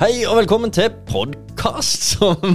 Hei 0.00 0.22
og 0.24 0.38
velkommen 0.38 0.70
til 0.72 0.86
podkast 1.10 2.06
som, 2.14 2.54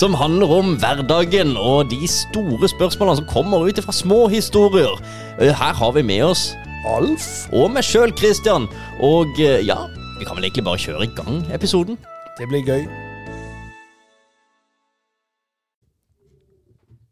som 0.00 0.14
handler 0.16 0.52
om 0.56 0.70
hverdagen 0.80 1.50
og 1.60 1.90
de 1.90 2.06
store 2.08 2.70
spørsmålene 2.72 3.18
som 3.18 3.26
kommer 3.28 3.66
ut 3.68 3.80
fra 3.84 3.92
små 3.92 4.22
historier. 4.32 4.94
Eh, 5.36 5.52
Her 5.52 5.74
har 5.76 5.90
vi 5.92 6.02
med 6.08 6.22
oss 6.30 6.46
Alf 6.88 7.26
og 7.52 7.74
meg 7.74 7.84
sjøl, 7.84 8.14
Christian. 8.16 8.64
Og 9.04 9.36
eh, 9.36 9.60
ja, 9.68 9.76
vi 10.16 10.24
kan 10.24 10.38
vel 10.38 10.46
egentlig 10.48 10.64
bare 10.64 10.80
kjøre 10.80 11.04
i 11.04 11.10
gang 11.18 11.42
episoden. 11.52 11.98
Det 12.38 12.48
blir 12.48 12.64
gøy. 12.64 12.86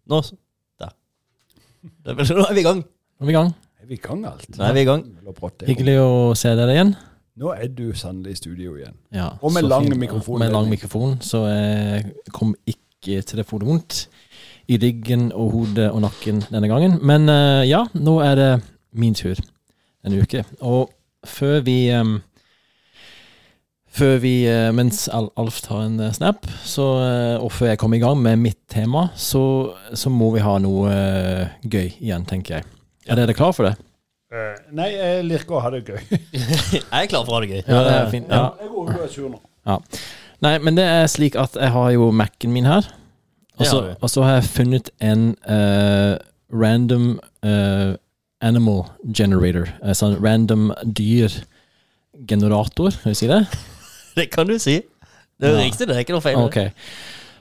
Nå 0.08 0.22
Der. 0.80 0.94
Er 2.06 2.16
Nå 2.16 2.46
er 2.46 2.56
vi 2.56 2.64
i 2.64 2.68
gang. 2.70 2.80
Nå 2.80 3.26
er 3.26 3.28
vi 3.28 3.34
i 3.34 3.36
gang. 3.36 3.52
Er 3.82 3.92
vi 3.92 4.00
i 4.00 4.00
gang 4.08 4.24
alt? 4.32 4.48
Nå 4.56 4.64
er 4.70 4.72
vi 4.72 4.86
i 4.86 4.88
gang. 4.88 5.04
Hyggelig 5.68 5.98
å 6.00 6.32
se 6.32 6.54
dere 6.56 6.78
igjen. 6.78 6.96
Nå 7.36 7.50
er 7.52 7.68
du 7.68 7.90
sannelig 7.92 8.32
i 8.32 8.38
studio 8.40 8.76
igjen. 8.78 8.94
Ja, 9.12 9.28
Og 9.44 9.52
med 9.52 9.66
lang 9.68 9.84
fint. 9.90 9.98
mikrofon. 10.00 10.38
Med 10.40 10.52
lang 10.54 10.70
mikrofon, 10.72 11.18
så 11.20 11.42
jeg 11.50 12.06
kom 12.32 12.54
ikke 12.66 13.20
til 13.22 13.36
det 13.42 13.44
få 13.46 13.58
vondt 13.60 14.06
i 14.72 14.78
ryggen 14.82 15.28
og 15.32 15.50
hodet 15.52 15.90
og 15.90 16.00
nakken 16.06 16.40
denne 16.48 16.70
gangen. 16.70 16.96
Men 17.04 17.28
eh, 17.28 17.66
ja, 17.68 17.84
nå 17.94 18.16
er 18.24 18.34
det 18.40 18.48
min 18.96 19.14
tur 19.14 19.36
en 20.06 20.16
uke. 20.16 20.44
Og 20.64 20.88
før 21.26 21.60
vi 21.66 21.76
før 23.96 24.18
vi, 24.20 24.34
eh, 24.48 24.72
mens 24.76 25.06
Alf 25.12 25.60
tar 25.64 25.86
en 25.86 26.00
eh, 26.00 26.12
snap, 26.16 26.48
så, 26.64 26.86
og 27.40 27.52
før 27.52 27.72
jeg 27.74 27.78
kommer 27.78 28.00
i 28.00 28.04
gang 28.04 28.18
med 28.22 28.40
mitt 28.42 28.62
tema, 28.68 29.08
så, 29.16 29.74
så 29.94 30.12
må 30.12 30.32
vi 30.34 30.44
ha 30.44 30.56
noe 30.58 30.96
gøy 31.64 31.92
igjen, 32.00 32.24
tenker 32.28 32.58
jeg. 32.58 32.68
Er 33.06 33.20
dere 33.20 33.36
klar 33.36 33.52
for 33.54 33.68
det? 33.68 33.76
Eh, 34.36 34.56
nei, 34.76 34.90
jeg 34.92 35.22
liker 35.30 35.54
å 35.56 35.60
ha 35.64 35.70
det 35.72 35.80
gøy. 35.86 36.00
Jeg 36.12 36.90
er 36.90 37.06
klar 37.08 37.22
for 37.24 37.32
å 37.32 37.34
ha 37.38 37.42
det 37.44 37.50
gøy. 37.54 37.62
Ja, 37.62 37.78
det 37.86 37.92
er 37.94 38.10
fint. 38.12 38.28
Ja. 38.32 38.40
Jeg 38.60 38.68
går 38.74 38.84
er 38.98 39.08
sur 39.12 39.28
nå. 39.32 39.38
Nei, 40.44 40.54
men 40.60 40.76
det 40.76 40.84
er 40.84 41.06
slik 41.08 41.34
at 41.40 41.54
jeg 41.56 41.70
har 41.72 41.86
jo 41.94 42.10
Mac-en 42.12 42.52
min 42.52 42.66
her. 42.68 42.84
Og 43.56 43.64
så, 43.64 43.78
har 43.80 43.94
og 44.04 44.10
så 44.12 44.20
har 44.26 44.34
jeg 44.36 44.50
funnet 44.52 44.90
en 45.00 45.30
uh, 45.48 46.14
random 46.52 47.06
uh, 47.46 47.94
animal 48.44 48.84
generator. 49.16 49.64
Altså 49.80 50.02
sånn 50.04 50.18
random 50.20 50.68
dyr-generator, 50.84 52.92
kan 53.00 53.14
du 53.14 53.16
si 53.16 53.30
det? 53.32 53.40
Det 54.16 54.28
kan 54.32 54.48
du 54.48 54.56
si. 54.60 54.78
Det 55.40 55.48
er 55.48 55.52
Ja. 55.56 55.64
riktig, 55.64 55.88
det 55.88 55.96
er 55.96 56.00
ikke 56.04 56.14
noe 56.16 56.24
feil. 56.24 56.36
Ok. 56.40 56.56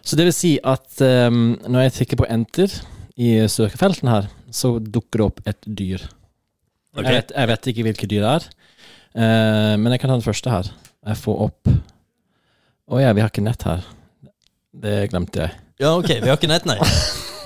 Så 0.03 0.15
det 0.19 0.25
vil 0.27 0.33
si 0.35 0.55
at 0.63 0.87
um, 1.03 1.55
når 1.67 1.79
jeg 1.85 1.93
trykker 1.99 2.19
på 2.19 2.27
enter 2.31 2.71
i 3.15 3.47
søkefelten 3.47 4.07
her, 4.11 4.27
så 4.51 4.73
dukker 4.79 5.17
det 5.21 5.25
opp 5.29 5.39
et 5.47 5.61
dyr. 5.67 5.99
Ok. 6.95 7.03
Jeg, 7.03 7.17
vet, 7.17 7.35
jeg 7.35 7.51
vet 7.51 7.69
ikke 7.71 7.85
hvilke 7.89 8.07
dyr 8.07 8.23
det 8.23 8.31
er, 8.31 8.47
uh, 9.19 9.73
men 9.81 9.91
jeg 9.91 10.01
kan 10.01 10.11
ta 10.11 10.15
den 10.15 10.25
første 10.25 10.53
her. 10.53 10.71
Jeg 11.05 11.21
får 11.21 11.43
opp 11.49 11.69
Å 12.85 13.01
ja, 13.01 13.11
vi 13.17 13.21
har 13.23 13.31
ikke 13.31 13.43
nett 13.43 13.63
her. 13.65 13.83
Det 14.75 14.97
glemte 15.11 15.41
jeg. 15.41 15.55
Ja, 15.81 15.95
ok, 15.97 16.11
vi 16.21 16.29
har 16.29 16.37
ikke 16.37 16.51
nett, 16.51 16.67
nei. 16.69 16.77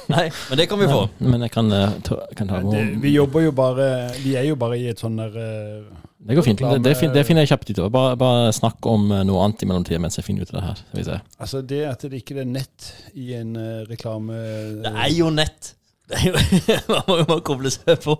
Nei, 0.09 0.23
Men 0.49 0.57
det 0.57 0.65
kan 0.65 0.79
vi 0.81 0.87
få. 0.89 1.03
Men 1.21 1.43
jeg 1.45 1.51
kan, 1.53 1.67
uh, 1.69 1.91
ta, 2.01 2.15
kan 2.37 2.49
ta 2.49 2.59
Det, 2.65 2.79
vi 3.01 3.11
jobber 3.13 3.43
jo 3.43 3.51
bare 3.53 3.89
Vi 4.17 4.31
er 4.39 4.47
jo 4.47 4.55
bare 4.57 4.79
i 4.81 4.87
et 4.89 4.97
sånn 4.97 5.19
der 5.21 5.35
uh, 5.37 5.99
Det 6.17 6.37
går 6.37 6.47
fint. 6.47 6.63
Det, 6.63 6.79
det, 6.81 6.95
det 7.13 7.23
finner 7.27 7.45
jeg 7.45 7.51
kjapt 7.53 7.69
ut 7.69 7.81
av. 7.85 7.91
Bare, 7.93 8.15
bare 8.17 8.47
snakk 8.57 8.89
om 8.89 9.05
noe 9.13 9.43
annet 9.45 9.61
i 9.61 9.69
mellomtida 9.69 10.01
mens 10.01 10.17
jeg 10.17 10.25
finner 10.25 10.47
ut 10.47 10.53
av 10.55 10.57
det 10.57 10.65
her. 10.65 11.21
Altså, 11.37 11.61
det 11.61 11.83
at 11.91 12.07
det 12.09 12.23
ikke 12.23 12.39
er 12.41 12.49
nett 12.49 12.89
i 13.13 13.35
en 13.37 13.53
reklame 13.89 14.41
Det 14.81 14.91
er 14.91 15.13
jo 15.13 15.29
nett. 15.33 15.75
Det 16.09 16.79
Man 16.89 17.03
må 17.09 17.17
jo 17.21 17.25
bare 17.29 17.43
koble 17.45 17.69
seg 17.73 17.99
på. 18.03 18.15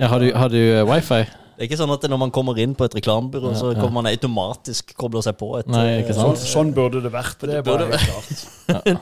Ja, 0.00 0.08
har, 0.10 0.18
du, 0.22 0.32
har 0.34 0.50
du 0.52 0.58
eh, 0.58 0.82
wifi? 0.88 1.20
Det 1.60 1.66
er 1.66 1.68
ikke 1.68 1.76
sånn 1.82 1.92
at 1.92 2.04
når 2.08 2.18
man 2.22 2.30
kommer 2.32 2.56
inn 2.58 2.72
på 2.74 2.86
et 2.88 2.94
reklamebyrå, 2.96 3.50
så 3.54 3.74
kommer 3.76 3.98
man 4.00 4.08
automatisk 4.08 4.94
kobler 4.98 5.20
seg 5.26 5.36
på 5.36 5.50
et 5.58 5.68
Nei, 5.68 6.00
ikke 6.00 6.14
Sånn, 6.16 6.32
sant? 6.38 6.48
sånn 6.48 6.70
burde 6.76 7.02
det 7.04 7.10
vært. 7.12 7.36
Det 7.44 7.58
er 7.58 7.64
bare 7.66 7.84
burde- 7.84 7.98
helt 8.00 8.08
klart. 8.08 8.44
Ja, 8.88 8.96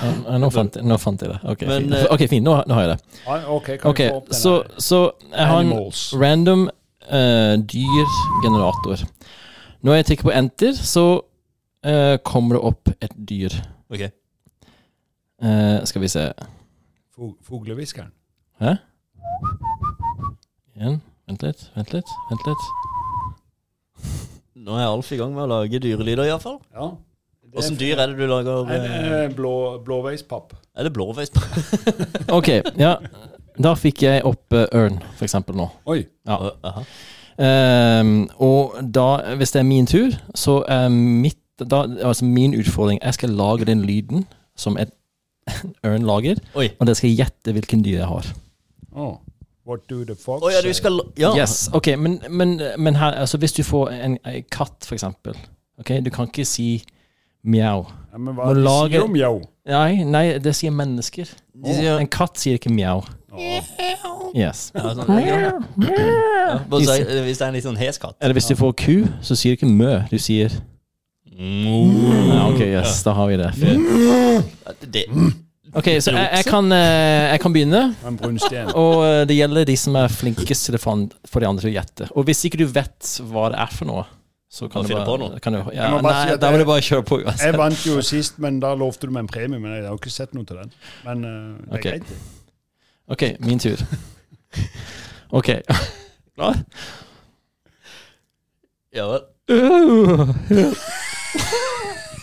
ja, 0.00 0.38
nå, 0.40 0.48
fant, 0.54 0.76
nå 0.86 0.96
fant 1.02 1.20
jeg 1.20 1.32
det. 1.34 1.38
Ok, 1.50 1.64
Men, 1.68 1.88
fint. 1.90 2.10
Okay, 2.14 2.28
fin. 2.30 2.44
Nå, 2.46 2.54
nå 2.70 2.76
har 2.78 2.86
jeg 2.86 2.92
det. 2.94 3.18
Ok, 3.52 3.68
kan 3.82 3.90
Ok, 3.90 3.98
vi 4.00 4.06
få 4.08 4.20
opp 4.22 4.28
den 4.30 4.38
så, 4.40 4.52
så 4.80 5.00
jeg 5.34 5.46
har 5.50 5.58
en 5.60 5.66
Animals. 5.66 6.02
random 6.14 6.62
uh, 7.10 7.54
dyrgenerator. 7.74 9.02
Når 9.84 9.98
jeg 9.98 10.06
trykker 10.10 10.28
på 10.30 10.34
enter, 10.40 10.72
så 10.78 11.04
uh, 11.20 12.16
kommer 12.24 12.56
det 12.56 12.62
opp 12.70 12.92
et 12.96 13.12
dyr. 13.28 13.58
Ok. 13.92 14.06
Uh, 15.42 15.80
skal 15.88 16.04
vi 16.06 16.10
se 16.12 16.24
Fuglehviskeren. 17.44 18.12
Hæ? 18.60 18.76
Igjen. 20.76 21.00
Vent 21.28 21.44
litt, 21.44 21.66
vent 21.76 21.92
litt, 21.94 22.16
vent 22.30 22.46
litt. 22.48 22.64
Nå 24.60 24.74
er 24.76 24.88
Alf 24.88 25.12
i 25.14 25.18
gang 25.20 25.32
med 25.34 25.44
å 25.44 25.50
lage 25.52 25.80
dyrelyder, 25.82 26.26
iallfall. 26.26 26.58
Ja. 26.74 26.90
Åssen 27.54 27.76
dyr 27.78 27.98
er 27.98 28.12
det 28.12 28.18
du 28.18 28.26
lager? 28.30 28.64
Er 28.70 28.82
det 28.82 28.90
eh, 28.94 29.12
eh, 29.24 29.32
blå, 29.34 29.54
blåveispapp? 29.84 30.54
Er 30.74 30.86
det 30.86 30.92
blåveispapp? 30.94 31.54
Ok, 32.38 32.48
ja. 32.78 32.96
Da 33.60 33.74
fikk 33.78 34.04
jeg 34.06 34.24
opp 34.26 34.54
eh, 34.54 34.68
ørn, 34.76 35.00
for 35.18 35.26
eksempel, 35.26 35.58
nå. 35.58 35.66
Oi. 35.90 36.04
Ja. 36.28 36.38
Uh, 36.64 36.82
um, 37.42 38.12
og 38.38 38.78
da, 38.94 39.08
hvis 39.40 39.54
det 39.56 39.62
er 39.62 39.66
min 39.66 39.88
tur, 39.90 40.14
så 40.34 40.60
er 40.68 40.88
mitt 40.92 41.38
da, 41.60 41.82
Altså 41.84 42.24
min 42.24 42.54
utfordring 42.56 43.02
Jeg 43.02 43.14
skal 43.18 43.34
lage 43.36 43.66
den 43.68 43.82
lyden 43.84 44.22
som 44.56 44.78
et 44.80 44.94
ørn 45.86 46.06
lager, 46.06 46.40
Oi. 46.54 46.68
og 46.78 46.86
dere 46.86 46.98
skal 46.98 47.14
gjette 47.16 47.52
hvilken 47.56 47.84
dyr 47.84 47.98
jeg 48.02 48.08
har. 48.10 48.30
Oh. 48.92 49.16
What 49.66 49.84
do 49.90 50.04
the 50.04 50.16
fox 50.18 50.42
oh, 50.42 50.50
ja, 50.50 50.62
du 50.64 50.72
skal 50.74 51.00
Ja. 51.20 51.34
Yes, 51.36 51.68
ok, 51.72 51.92
men, 51.98 52.18
men, 52.30 52.60
men 52.78 52.96
her, 52.96 53.12
altså 53.22 53.38
hvis 53.38 53.52
du 53.52 53.62
får 53.62 53.90
en, 53.94 54.16
en 54.26 54.44
katt, 54.50 54.82
for 54.88 54.96
eksempel 54.96 55.36
Ok, 55.78 55.92
Du 56.04 56.10
kan 56.10 56.26
ikke 56.28 56.44
si 56.44 56.82
mjau. 57.44 57.86
Ja, 58.12 58.18
men 58.18 58.34
hva 58.34 58.50
de 58.54 58.60
lage- 58.64 58.90
sier 58.90 59.04
om 59.04 59.12
mjau? 59.14 59.38
Nei, 59.70 60.02
nei, 60.04 60.24
det 60.42 60.52
sier 60.56 60.72
mennesker. 60.74 61.30
De 61.54 61.74
sier 61.76 62.00
En 62.00 62.08
katt 62.10 62.40
sier 62.40 62.58
ikke 62.58 62.72
mjau. 62.72 63.04
Yes. 64.34 64.70
ja, 64.74 64.90
sånn, 64.94 65.08
ja, 65.24 65.52
Hvis 66.70 67.38
det 67.38 67.44
er 67.44 67.48
en 67.48 67.56
litt 67.56 67.64
sånn 67.66 67.78
hes 67.80 67.98
katt. 68.02 68.16
Eller 68.20 68.36
hvis 68.36 68.50
du 68.50 68.56
får 68.58 68.74
ku, 68.78 68.96
så 69.22 69.36
sier 69.38 69.54
du 69.54 69.60
ikke 69.60 69.70
mø, 69.70 69.92
du 70.10 70.18
sier 70.18 70.52
ja, 71.40 72.40
Ok, 72.50 72.60
yes, 72.60 73.02
da 73.06 73.14
har 73.16 73.26
vi 73.30 73.36
det. 73.40 73.50
Det, 74.92 75.06
Ok, 75.70 75.86
så 76.02 76.10
jeg, 76.10 76.28
jeg, 76.34 76.44
kan, 76.50 76.66
eh, 76.74 77.30
jeg 77.30 77.40
kan 77.44 77.52
begynne. 77.54 77.80
En 78.06 78.16
brunsten. 78.18 78.72
Og 78.74 79.04
eh, 79.06 79.20
det 79.30 79.36
gjelder 79.38 79.68
de 79.68 79.76
som 79.78 79.94
er 80.00 80.10
flinkest 80.10 80.66
til 80.66 80.74
å 80.74 80.80
få 80.82 80.94
få 81.30 81.42
de 81.42 81.46
andre 81.46 81.62
til 81.62 81.70
å 81.70 81.74
gjette. 81.76 82.08
Og 82.18 82.26
hvis 82.26 82.40
ikke 82.48 82.58
du 82.58 82.64
vet 82.66 83.12
hva 83.30 83.44
det 83.54 83.60
er 83.62 83.70
for 83.76 83.86
noe, 83.86 84.02
så 84.50 84.66
kan 84.66 84.82
Bare 84.82 84.88
du 84.88 84.90
finne 84.90 85.04
bare 85.04 85.12
på 85.12 85.18
noe. 85.22 85.38
Kan 85.44 85.54
du, 85.54 85.60
ja, 85.70 85.84
Jeg 85.84 85.92
må 85.94 86.00
bare 86.02 86.16
nei, 86.16 86.24
si 86.26 86.34
at 86.34 86.42
da 86.42 86.50
må 86.50 86.58
du 86.58 86.64
bare 86.66 86.82
kjøre 86.82 87.04
på 87.06 87.20
Jeg 87.20 87.28
uansett. 87.30 87.58
vant 87.60 87.84
jo 87.86 88.00
sist, 88.02 88.40
men 88.42 88.58
da 88.64 88.72
lovte 88.74 89.06
du 89.06 89.14
meg 89.14 89.22
en 89.28 89.30
premie. 89.30 89.62
Men 89.62 89.76
jeg 89.76 89.84
har 89.86 89.94
jo 89.94 90.00
ikke 90.02 90.10
sett 90.16 90.34
noe 90.34 90.48
til 90.48 90.58
den. 90.58 90.74
Men 91.06 91.22
eh, 91.24 91.36
det 91.62 91.70
er 91.70 91.78
Ok. 91.78 91.86
greit. 91.86 92.08
Ok, 93.14 93.22
min 93.46 93.62
tur. 93.62 93.78
Ok. 95.38 95.52
Klar? 96.34 96.58
ja 98.90 99.06
vel. 99.06 99.22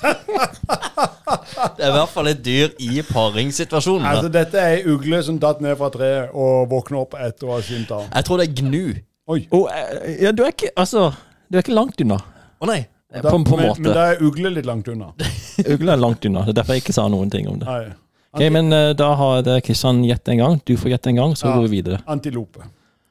Det 0.07 1.83
er 1.83 1.89
i 1.89 1.95
hvert 1.95 2.11
fall 2.13 2.29
et 2.31 2.41
dyr 2.45 2.73
i 2.83 3.01
paringssituasjonen. 3.07 4.05
Altså, 4.07 4.29
dette 4.33 4.59
er 4.61 4.77
ei 4.77 4.83
ugle 4.93 5.19
som 5.25 5.39
datt 5.41 5.61
ned 5.63 5.77
fra 5.79 5.89
treet 5.93 6.33
og 6.37 6.67
våkner 6.71 7.01
opp 7.03 7.15
etter 7.19 7.49
å 7.49 7.55
ha 7.57 7.61
skynt 7.65 7.91
av. 7.95 8.05
Jeg 8.13 8.27
tror 8.27 8.41
det 8.41 8.47
er 8.49 8.53
gnu. 8.61 8.83
Oi. 9.27 9.39
Og, 9.51 9.65
eh, 9.73 10.21
ja, 10.23 10.31
du 10.31 10.43
er 10.45 10.53
ikke 10.53 10.69
Altså, 10.79 11.09
du 11.51 11.57
er 11.57 11.63
ikke 11.65 11.75
langt 11.75 11.99
unna. 12.03 12.19
Å 12.61 12.69
nei. 12.69 12.79
Eh, 13.11 13.21
Da, 13.21 13.29
På, 13.31 13.39
på 13.43 13.55
en 13.55 13.61
men, 13.61 13.69
måte. 13.71 13.81
men 13.81 13.93
da 13.95 14.05
er 14.13 14.21
ugle 14.23 14.49
litt 14.51 14.65
langt 14.67 14.87
unna. 14.91 15.13
Ugle 15.73 15.91
er 15.93 15.99
langt 15.99 16.25
unna. 16.27 16.41
Det 16.45 16.53
er 16.53 16.57
derfor 16.61 16.73
jeg 16.77 16.83
ikke 16.85 16.95
sa 16.95 17.07
noen 17.11 17.29
ting 17.31 17.47
om 17.49 17.57
det. 17.59 17.65
Nei. 17.67 17.93
Ok, 18.35 18.43
Men 18.53 18.71
eh, 18.75 18.93
da 18.99 19.13
har 19.15 19.41
det 19.47 19.61
Kristian 19.65 20.03
gjett 20.05 20.27
en 20.29 20.37
gang. 20.43 20.57
Du 20.67 20.75
får 20.77 20.91
gjette 20.93 21.09
en 21.13 21.15
gang, 21.21 21.35
så 21.39 21.47
Ja. 21.47 21.55
går 21.57 21.67
vi 21.67 21.77
videre. 21.81 21.99
Antilope. 22.07 22.67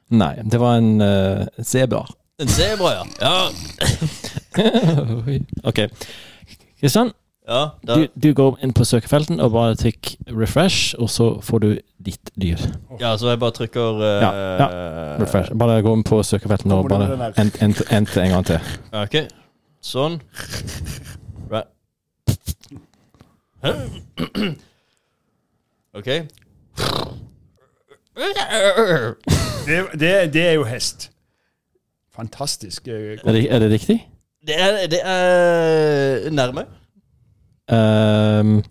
Nei, 0.09 0.35
det 0.45 0.59
var 0.61 0.77
en 0.79 1.01
uh, 1.01 1.45
sebra. 1.61 2.05
En 2.39 2.47
sebra, 2.47 2.91
ja. 2.93 3.03
Ja, 3.21 3.49
ok. 5.69 5.79
Kristian, 6.79 7.11
ja 7.47 7.63
du, 7.81 8.07
du 8.13 8.27
går 8.37 8.59
inn 8.61 8.73
på 8.77 8.85
søkefelten 8.85 9.39
og 9.41 9.51
bare 9.55 9.73
trykk 9.79 10.11
refresh, 10.37 10.93
og 11.01 11.09
så 11.09 11.31
får 11.41 11.59
du 11.63 11.67
ditt 12.05 12.29
dyr. 12.37 12.61
ja 13.01 13.15
så 13.17 13.31
jeg 13.31 13.39
bare 13.41 13.55
trykker 13.57 13.97
uh, 13.97 14.05
Ja, 14.21 14.67
Refresh. 15.17 15.55
Bare 15.57 15.79
gå 15.81 15.93
inn 15.97 16.03
på 16.05 16.19
søkefelten 16.23 16.71
og 16.75 16.85
bare 16.91 17.31
ent- 17.41 17.57
ent- 17.65 17.81
enter 17.89 18.21
en 18.27 18.35
gang 18.35 18.45
til. 18.45 18.59
Ok. 18.93 19.15
Sånn. 19.81 20.19
Right. 21.49 21.67
Ok. 25.97 26.05
Det, 29.65 29.77
det, 29.99 30.33
det 30.33 30.43
er 30.47 30.53
jo 30.59 30.63
hest. 30.69 31.09
Fantastisk. 32.17 32.87
eh, 32.87 33.17
Er 33.23 33.31
det, 33.31 33.43
er 33.53 33.59
det 33.63 33.71
riktig? 33.71 33.97
Det 34.47 34.55
er, 34.57 34.87
det 34.91 34.99
er 35.03 36.29
nærme. 36.31 36.63
Um, 37.69 38.63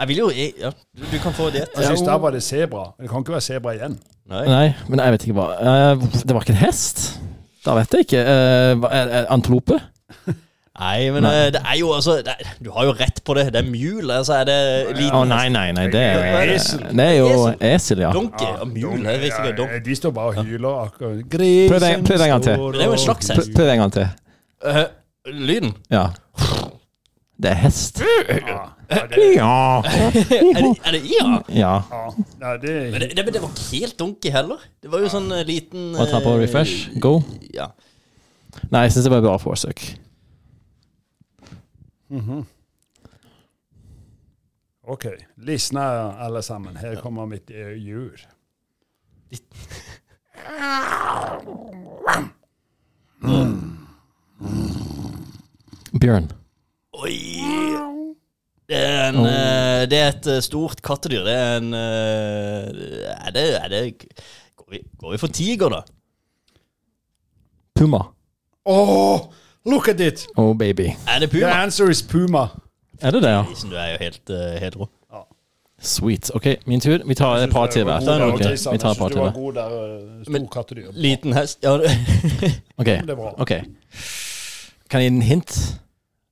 Jeg 0.00 0.08
vil 0.08 0.16
jo 0.18 0.30
Ja, 0.34 0.70
du, 0.98 1.02
du 1.12 1.18
kan 1.22 1.32
få 1.32 1.50
det. 1.54 1.66
Jeg 1.76 1.84
synes 1.84 2.02
da 2.02 2.16
var 2.18 2.30
det 2.34 2.42
sebra. 2.42 2.88
Det 3.00 3.08
kan 3.10 3.22
ikke 3.22 3.32
være 3.36 3.40
sebra 3.46 3.74
igjen. 3.76 3.98
Nei. 4.32 4.44
nei, 4.46 4.66
men 4.88 5.00
jeg 5.02 5.12
vet 5.14 5.24
ikke 5.26 5.34
hva 5.36 5.46
Eh, 5.62 6.02
Det 6.26 6.34
var 6.34 6.42
ikke 6.44 6.54
en 6.56 6.62
hest? 6.64 7.20
Da 7.64 7.74
vet 7.78 7.92
jeg 7.94 8.00
ikke. 8.06 8.18
Er 8.18 9.26
antilope? 9.30 9.78
Nei, 10.80 11.10
men 11.12 11.20
Nei. 11.26 11.30
eh, 11.36 11.48
det 11.52 11.60
er 11.68 11.76
jo 11.76 11.90
altså 11.92 12.14
det, 12.24 12.32
er- 12.32 12.54
Du 12.64 12.70
har 12.72 12.86
jo 12.88 12.92
rett 12.96 13.18
på 13.24 13.34
det. 13.36 13.42
Det 13.52 13.60
er 13.60 13.66
mul, 13.68 14.08
altså 14.10 14.38
er 14.40 14.44
det 14.48 14.96
liten 14.96 15.14
oh, 15.18 15.24
nei, 15.28 15.48
nei, 15.52 15.66
nei. 15.76 15.84
Det 15.92 16.00
er, 16.00 16.52
Esel. 16.54 16.86
det 16.96 17.04
er 17.06 17.18
jo 17.18 17.50
esel, 17.60 18.00
ja. 18.06 18.12
Donkey 18.16 18.48
og 18.56 18.68
mule 18.70 19.12
Jeg 19.12 19.20
vet 19.20 19.36
ja, 19.36 19.52
donk- 19.58 19.84
De 19.84 19.96
står 19.98 20.14
bare 20.16 20.32
og 20.32 20.46
hyler 20.48 20.78
akkurat. 20.86 21.20
Prøv 21.28 21.80
det 21.80 21.92
en 21.92 22.32
gang 22.32 22.42
til. 22.42 22.56
Det 22.72 22.80
er 22.80 22.88
jo 22.88 22.92
en 22.96 23.04
slags 23.04 23.28
hest. 23.34 23.52
prøv 23.54 23.68
en 23.74 23.78
gang 23.84 23.92
til. 23.92 24.08
Uh, 24.64 24.84
Lyden? 25.28 25.74
Ja. 25.90 26.06
Det 27.42 27.50
er 27.50 27.58
hest. 27.66 28.00
Ja, 28.28 28.58
ja, 28.90 29.06
det, 29.10 29.28
Ja. 29.36 29.52
Er 29.82 30.10
det, 30.12 30.78
er 30.84 30.90
det 30.92 31.00
ja? 31.10 31.26
ja. 31.48 31.72
ja. 31.90 32.02
Nei, 32.40 32.56
det 32.62 32.74
Men 32.92 33.00
det, 33.00 33.08
det, 33.16 33.24
men 33.24 33.34
det 33.34 33.42
var 33.42 33.48
ikke 33.52 33.68
helt 33.80 33.98
donkey 33.98 34.30
heller. 34.32 34.60
Det 34.82 34.92
var 34.92 35.00
jo 35.04 35.08
sånn 35.12 35.28
eh, 35.32 35.44
liten 35.48 35.92
Og 35.96 36.08
ta 36.08 36.20
på 36.24 36.34
refresh. 36.40 36.88
Go. 37.00 37.18
Ja. 37.54 37.70
Nei, 38.70 38.84
jeg 38.86 38.92
syns 38.96 39.08
det 39.08 39.12
var 39.14 39.22
et 39.22 39.26
bra 39.26 39.36
forsøk. 39.42 39.82
OK. 44.82 45.06
Lysna 45.36 46.12
alle 46.20 46.42
sammen. 46.42 46.76
Her 46.76 47.00
kommer 47.00 47.26
mitt 47.26 47.48
djur. 47.48 47.76
jur. 47.76 48.20
Bjørn. 56.00 56.28
Oi! 57.02 57.16
Det 58.68 58.78
er, 58.78 59.08
en, 59.10 59.18
oh. 59.20 59.26
det 59.90 59.98
er 59.98 60.10
et 60.12 60.26
eh, 60.32 60.40
stort 60.44 60.80
kattedyr. 60.84 61.24
Det 61.26 61.32
er 61.36 61.58
en 61.60 61.74
eh, 61.76 62.64
Er 63.12 63.34
det, 63.34 63.44
er 63.58 63.68
det 63.72 63.82
går, 64.56 64.66
vi, 64.72 64.80
går 64.98 65.12
vi 65.12 65.20
for 65.20 65.32
tiger, 65.32 65.68
da? 65.72 65.82
Puma. 67.76 68.04
Oh, 68.68 69.28
look 69.66 69.88
at 69.88 70.00
it! 70.00 70.26
Oh, 70.36 70.58
baby. 70.58 70.86
Er 71.08 71.18
det 71.20 71.30
Puma? 71.30 71.46
The 71.46 71.54
answer 71.62 71.88
is 71.90 72.02
puma. 72.02 72.46
Er 73.00 73.10
det 73.10 73.22
det, 73.22 73.28
ja? 73.30 73.44
Du 73.70 73.74
er 73.76 73.90
jo 73.92 73.96
helt, 74.00 74.20
uh, 74.30 74.36
helt 74.60 74.76
rå. 74.76 74.88
Sweet. 75.84 76.30
OK, 76.34 76.46
min 76.66 76.80
tur. 76.80 76.98
Vi 77.06 77.14
tar 77.14 77.36
et 77.36 77.50
par 77.50 77.66
til 77.66 77.84
hver. 77.84 77.92
Jeg 77.92 78.02
synes 78.02 78.18
du 78.18 78.24
var 78.24 78.30
god 78.30 78.38
der, 78.38 78.44
Christian. 78.48 78.72
vi 78.72 78.78
tar 78.78 78.90
et 78.90 78.96
par 78.98 79.08
til 79.08 79.20
hver. 79.20 79.32
eh. 80.88 80.94
Liten 80.94 81.32
hest 81.32 81.58
Ja, 81.62 81.78
det, 81.78 81.90
OK. 83.38 83.48
Kan 84.90 85.00
jeg 85.00 85.10
gi 85.10 85.16
en 85.16 85.22
hint? 85.22 85.78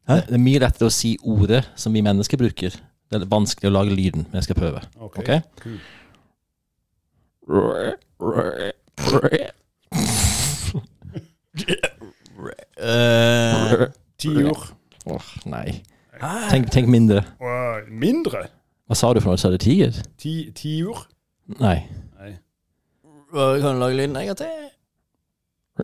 Det 0.09 0.25
er 0.35 0.39
mye 0.39 0.59
lettere 0.59 0.87
å 0.87 0.91
si 0.95 1.17
ordet 1.23 1.71
som 1.77 1.93
vi 1.95 2.01
mennesker 2.01 2.37
bruker. 2.39 2.71
Det 3.11 3.23
er 3.23 3.27
vanskelig 3.31 3.71
å 3.71 3.73
lage 3.75 3.91
lyden, 3.95 4.23
men 4.31 4.35
jeg 4.39 4.43
skal 4.45 4.55
prøve. 4.59 4.81
Ok, 5.01 5.19
Ok? 5.19 5.31
cool. 5.63 5.79
Eh, 12.81 13.87
Tiur. 14.21 14.59
Åh, 15.07 15.29
nei. 15.49 15.81
Tenk, 16.51 16.69
tenk 16.75 16.89
mindre. 16.93 17.23
Og 17.41 17.87
mindre. 17.89 18.43
Hva 18.91 18.97
sa 18.99 19.13
du 19.15 19.21
for 19.23 19.31
noe? 19.33 19.39
Sa 19.41 19.49
du 19.53 19.57
tiger? 19.63 19.93
Ti, 20.21 20.35
tiur. 20.57 20.97
Nei. 21.61 21.79
Nei. 22.21 22.33
hva- 23.33 23.55
kan 23.63 23.75
du 23.77 23.81
lage 23.81 23.97
lyden 23.97 24.17
en 24.19 24.27
gang 24.33 24.37
til? 24.37 24.47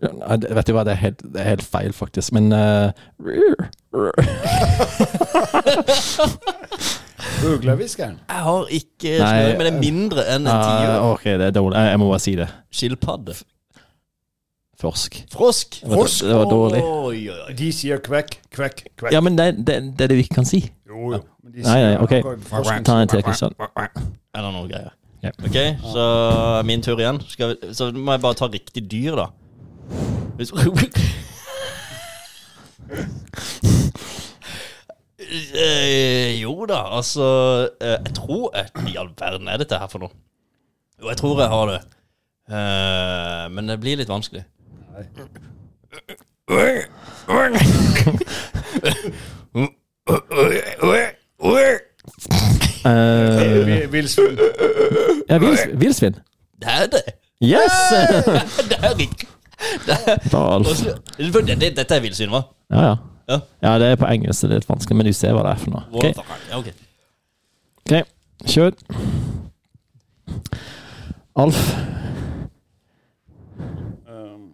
Nei, 0.02 0.36
det- 0.42 0.50
Vet 0.58 0.66
du 0.68 0.72
hva, 0.76 0.84
det 0.84 0.92
er 0.92 1.00
helt, 1.00 1.22
det 1.32 1.40
er 1.40 1.48
helt 1.54 1.64
feil, 1.64 1.92
faktisk. 1.96 2.32
Men 2.36 2.52
eh, 2.52 2.92
Fuglehviskeren. 7.40 8.18
Jeg 8.28 8.42
har 8.48 8.66
ikke 8.70 9.18
Nei, 9.18 9.30
snøring, 9.30 9.56
men 9.58 9.66
det 9.66 9.72
er 9.72 9.80
mindre 9.80 10.22
enn 10.34 10.46
en 10.46 10.52
ah, 10.52 10.66
tiur. 10.66 10.90
OK, 11.14 11.24
det 11.40 11.46
er 11.48 11.54
dårlig. 11.56 11.76
Jeg 11.80 11.88
jeg 11.94 11.98
må 12.02 12.06
bare 12.10 12.22
si 12.26 12.34
det. 12.38 12.48
Skilpadde. 12.72 13.32
Frosk. 14.80 15.22
Frosk. 15.32 15.78
Var, 15.88 16.04
det 16.28 16.36
var 16.36 16.50
dårlig. 16.50 16.82
Oi, 16.84 17.20
oi. 17.32 17.54
De 17.56 17.70
sier 17.72 18.00
kvekk, 18.04 18.34
kvekk, 18.52 18.82
kvekk. 19.00 19.12
Ja, 19.14 19.22
men 19.24 19.38
det, 19.38 19.46
det, 19.64 19.76
det 19.96 20.04
er 20.04 20.12
det 20.12 20.18
vi 20.18 20.26
ikke 20.26 20.34
kan 20.42 20.48
si. 20.48 20.60
Jo, 20.88 21.14
jo. 21.14 21.20
Men 21.42 21.52
de 21.54 21.64
Nei, 21.64 21.78
nei, 21.86 21.94
ok. 22.04 22.14
frosken 22.50 22.84
Ta 22.84 22.98
en 23.00 23.08
til, 23.08 23.22
Kristian. 23.24 23.56
Eller 24.36 24.52
noe 24.52 24.68
greier? 24.68 24.92
Ja. 25.24 25.32
Ok, 25.48 25.56
så 25.94 26.04
min 26.68 26.84
tur 26.84 27.00
igjen. 27.00 27.22
Skal 27.32 27.54
vi, 27.54 27.72
så 27.74 27.88
må 27.96 28.12
jeg 28.18 28.24
bare 28.26 28.36
ta 28.42 28.50
riktig 28.52 28.84
dyr, 28.92 29.16
da. 29.16 29.30
Hvis- 30.36 30.52
Eh, 35.56 36.36
jo 36.42 36.66
da, 36.68 36.82
altså 36.98 37.24
eh, 37.80 37.96
Jeg 38.04 38.12
tror 38.14 38.50
eh, 38.54 38.68
I 38.92 38.96
all 39.00 39.08
verden 39.18 39.48
er 39.48 39.58
dette 39.62 39.78
her 39.80 39.88
for 39.90 40.04
noe? 40.04 40.12
Jo, 41.00 41.08
jeg 41.10 41.18
tror 41.20 41.40
jeg 41.40 41.48
har 41.52 41.70
det. 41.72 41.78
Eh, 42.52 43.46
men 43.52 43.68
det 43.72 43.78
blir 43.82 43.98
litt 44.00 44.08
vanskelig. 44.12 44.44
Uh, 52.86 53.92
Villsvin. 53.92 54.38
ja, 55.28 55.38
vils- 55.38 55.78
villsvin. 55.78 56.12
Det 56.60 56.68
er 56.68 56.86
det! 56.86 57.02
Yes! 57.42 57.72
Det 58.70 58.76
er 58.82 58.98
ikke 59.00 59.26
Bra, 60.30 60.54
Alf. 60.54 60.66
Og 60.68 60.76
så- 60.76 60.98
det- 61.18 61.60
det- 61.60 61.76
Dette 61.76 61.94
er 61.94 62.00
villsvin, 62.00 62.28
hva? 62.28 62.40
Ja, 62.70 62.80
ja. 62.86 62.94
Ja. 63.28 63.38
Ja, 63.62 63.78
det 63.78 63.86
er 63.90 63.96
på 63.96 64.06
engelsk, 64.06 64.40
så 64.40 64.46
det 64.46 64.52
er 64.54 64.58
litt 64.60 64.68
vanskelig, 64.68 64.96
men 64.96 65.06
du 65.06 65.12
ser 65.12 65.32
hva 65.34 65.42
det 65.42 65.50
er 65.50 65.56
for 65.56 65.70
noe. 65.70 65.82
Ok, 65.92 66.04
Ja, 66.04 66.58
ok. 66.58 66.66
ok. 67.90 68.06
Kjør. 68.46 68.70
Alf. 71.36 71.58
Um, 74.08 74.52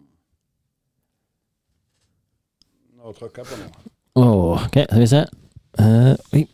nå 3.12 3.18
trykke 3.20 3.44
på 3.52 3.60
noe. 3.60 3.86
Åh, 4.16 4.66
ok, 4.66 4.76
skal 4.88 5.00
vi 5.04 5.06
se. 5.12 5.22
Eh, 5.78 6.12
oi. 6.36 6.46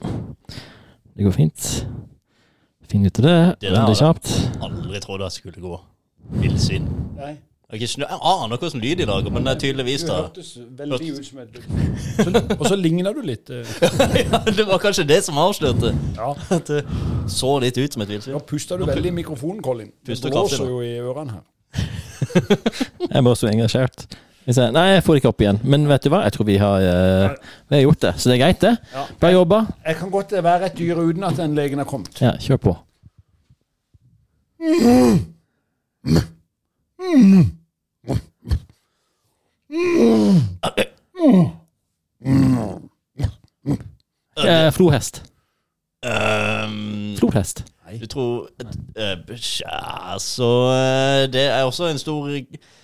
Det 1.18 1.26
går 1.26 1.34
fint. 1.34 1.64
Finn 2.88 3.04
ut 3.06 3.18
av 3.18 3.24
det. 3.26 3.34
Det 3.60 3.70
der, 3.72 3.80
Veldig 3.82 3.96
kjapt. 3.98 4.30
Aldri 4.64 5.00
trodde 5.04 5.26
jeg 5.26 5.32
skulle 5.40 5.60
gå 5.62 5.78
villsvin. 6.42 6.86
Nei, 7.18 7.34
Jeg, 7.68 7.82
ikke 7.82 7.88
snø- 7.92 8.06
jeg 8.08 8.20
aner 8.24 8.56
hvordan 8.62 8.80
lyd 8.80 8.96
de 8.96 9.04
lager, 9.10 9.30
men 9.34 9.44
det 9.44 9.50
er 9.52 9.58
tydeligvis 9.60 10.00
du 10.00 10.08
da 10.08 10.14
hørtes 10.22 10.54
veldig 10.78 11.10
ut 11.18 11.26
som 11.26 11.38
et 11.42 11.58
Og 12.60 12.64
så 12.70 12.78
ligner 12.80 13.12
du 13.12 13.20
litt. 13.28 13.50
eh, 13.50 13.74
ja, 14.32 14.38
Det 14.56 14.64
var 14.70 14.78
kanskje 14.80 15.04
det 15.10 15.18
som 15.26 15.36
avslørte 15.42 15.90
Ja. 16.16 16.30
at 16.56 16.70
det 16.70 16.84
så 17.28 17.58
litt 17.60 17.76
ut 17.76 17.92
som 17.92 18.02
et 18.06 18.14
Nå 18.32 18.40
puster 18.48 18.78
du 18.80 18.86
veldig 18.88 19.10
i 19.12 19.16
mikrofonen, 19.18 19.60
Colin. 19.62 19.90
Det 20.00 20.14
Puster 20.14 20.32
kraftig, 20.32 20.62
blåser 20.62 20.72
jo 20.72 20.80
i 20.80 20.94
ørene 21.02 21.36
her. 21.36 21.44
Jeg 23.04 23.16
er 23.18 23.22
bare 23.22 23.36
så 23.36 23.50
engasjert. 23.52 24.06
Ser- 24.48 24.70
Nei, 24.72 24.86
jeg 24.94 25.02
får 25.04 25.14
det 25.14 25.20
ikke 25.22 25.28
opp 25.28 25.42
igjen. 25.44 25.58
Men 25.64 25.88
vet 25.88 26.04
du 26.04 26.08
hva? 26.12 26.22
Jeg 26.24 26.32
tror 26.32 26.46
vi 26.48 26.56
har, 26.56 26.80
uh, 26.80 27.34
vi 27.68 27.76
har 27.76 27.82
gjort 27.84 28.00
det. 28.00 28.12
Så 28.16 28.30
det 28.30 28.38
er 28.38 28.44
greit, 28.46 28.60
det. 28.64 28.76
Ja. 28.94 29.04
Bra 29.20 29.32
jobba. 29.34 29.62
Jeg 29.86 29.96
kan 29.96 30.10
godt 30.10 30.32
være 30.32 30.66
et 30.70 30.78
dyr 30.78 30.96
uten 30.96 31.24
at 31.24 31.36
den 31.36 31.54
legen 31.58 31.78
har 31.78 31.84
kommet. 31.84 32.20
Ja, 32.20 32.32
kjør 32.40 32.56
på. 32.56 32.76
Eh, 44.46 44.72
flohest. 44.72 45.22
Um, 46.06 47.16
Flohest. 47.18 47.64
du 48.00 48.06
tror 48.06 48.48
uh, 48.96 49.36
så 50.18 50.50
uh, 50.70 51.32
Det 51.32 51.42
er 51.42 51.62
også 51.62 51.86
en 51.86 51.98
stor 51.98 52.30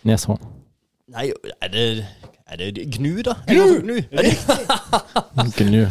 Neshorn. 0.03 0.64
Nei, 1.15 1.31
er 1.63 1.69
det 1.69 2.07
Er 2.51 2.57
det 2.61 2.87
gnu, 2.97 3.23
da? 3.25 3.35
Gnu! 3.49 3.81
Gnu. 3.81 3.97
Er 4.13 4.27
Gnu. 5.57 5.87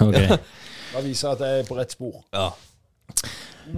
Ok. 0.00 0.14
Da 0.94 1.02
viser 1.02 1.28
jeg 1.28 1.36
at 1.36 1.40
jeg 1.44 1.58
er 1.60 1.66
på 1.68 1.76
rett 1.76 1.92
spor. 1.92 2.22
Ja. 2.34 2.48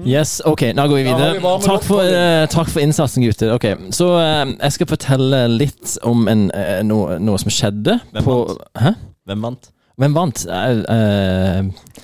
Yes, 0.06 0.42
ok, 0.44 0.62
nå 0.74 0.86
går 0.90 0.96
vi 0.96 1.02
videre. 1.02 1.32
vi 1.34 1.40
Takk 1.64 1.84
for, 1.86 2.02
uh, 2.02 2.42
eh, 2.42 2.48
takk 2.50 2.68
for 2.70 2.82
innsatsen, 2.82 3.22
gutter. 3.22 3.52
Ok, 3.54 3.66
Så 3.94 4.08
uh, 4.18 4.52
jeg 4.62 4.72
skal 4.72 4.90
fortelle 4.90 5.46
litt 5.48 5.96
om 6.02 6.28
en, 6.28 6.48
uh, 6.50 6.82
noe, 6.86 7.18
noe 7.22 7.38
som 7.42 7.50
skjedde 7.50 7.98
Hvem 8.12 8.26
på 8.26 8.38
vant? 8.42 8.66
Hæ? 8.82 8.92
Hvem 9.26 9.46
vant? 9.48 9.70
Hvem 9.96 10.14
vant? 10.14 10.42
Jeg, 10.44 10.84
eh, 10.92 11.94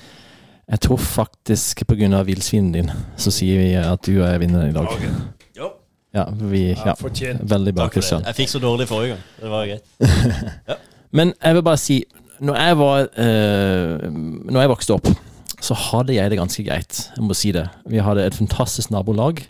jeg 0.73 0.79
tror 0.81 0.97
faktisk 0.97 1.83
på 1.85 1.97
grunn 1.99 2.15
av 2.17 2.25
villsvinen 2.25 2.71
din, 2.73 2.89
så 3.21 3.31
sier 3.31 3.59
vi 3.61 3.67
at 3.77 4.01
du 4.07 4.23
er 4.25 4.39
vinneren 4.41 4.71
i 4.71 4.73
dag. 4.73 4.89
Jo, 4.97 5.11
Ja, 6.13 6.27
vi, 6.29 6.67
ja. 6.77 6.93
Fortjent. 6.99 7.41
Veldig 7.49 7.73
bra, 7.73 7.87
Kristian. 7.89 8.21
Jeg 8.27 8.37
fikk 8.37 8.51
så 8.51 8.61
dårlig 8.61 8.85
forrige 8.89 9.15
gang. 9.15 9.23
Det 9.41 9.49
var 9.49 9.65
greit. 9.65 9.85
Men 11.17 11.33
jeg 11.39 11.57
vil 11.57 11.65
bare 11.65 11.81
si, 11.81 11.97
når 12.43 12.57
jeg 12.59 12.77
var 12.77 13.07
eh, 13.21 14.05
Når 14.13 14.59
jeg 14.61 14.71
vokste 14.71 14.95
opp, 14.97 15.09
så 15.63 15.77
hadde 15.79 16.15
jeg 16.17 16.29
det 16.29 16.37
ganske 16.37 16.65
greit. 16.65 17.03
Jeg 17.15 17.25
må 17.25 17.37
si 17.37 17.53
det. 17.55 17.65
Vi 17.89 18.01
hadde 18.03 18.25
et 18.27 18.35
fantastisk 18.35 18.91
nabolag. 18.91 19.41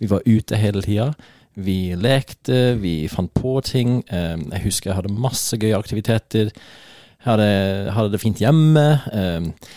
Vi 0.00 0.10
var 0.10 0.24
ute 0.26 0.56
hele 0.58 0.82
tida. 0.82 1.10
Vi 1.58 1.94
lekte, 1.98 2.78
vi 2.80 3.08
fant 3.10 3.32
på 3.34 3.58
ting. 3.66 4.00
Eh, 4.10 4.38
jeg 4.38 4.64
husker 4.64 4.90
jeg 4.90 4.98
hadde 5.02 5.12
masse 5.14 5.58
gøye 5.60 5.76
aktiviteter. 5.78 6.50
Jeg 6.50 7.26
hadde, 7.26 7.92
hadde 7.94 8.14
det 8.14 8.22
fint 8.22 8.40
hjemme. 8.42 8.86
Eh, 9.12 9.70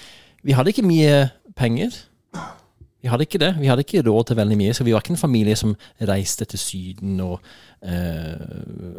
vi 0.46 0.58
hadde 0.58 0.74
ikke 0.74 0.86
mye 0.88 1.28
penger. 1.58 1.98
Vi 3.02 3.10
hadde 3.10 3.26
ikke 3.26 3.42
det. 3.42 3.56
Vi 3.60 3.70
hadde 3.70 3.82
ikke 3.86 4.04
råd 4.06 4.30
til 4.30 4.38
veldig 4.38 4.58
mye. 4.60 4.74
Så 4.78 4.86
vi 4.86 4.94
var 4.94 5.02
ikke 5.02 5.16
en 5.16 5.22
familie 5.22 5.56
som 5.58 5.74
reiste 6.10 6.46
til 6.46 6.62
Syden 6.62 7.20
og, 7.26 7.40
eh, 7.82 8.36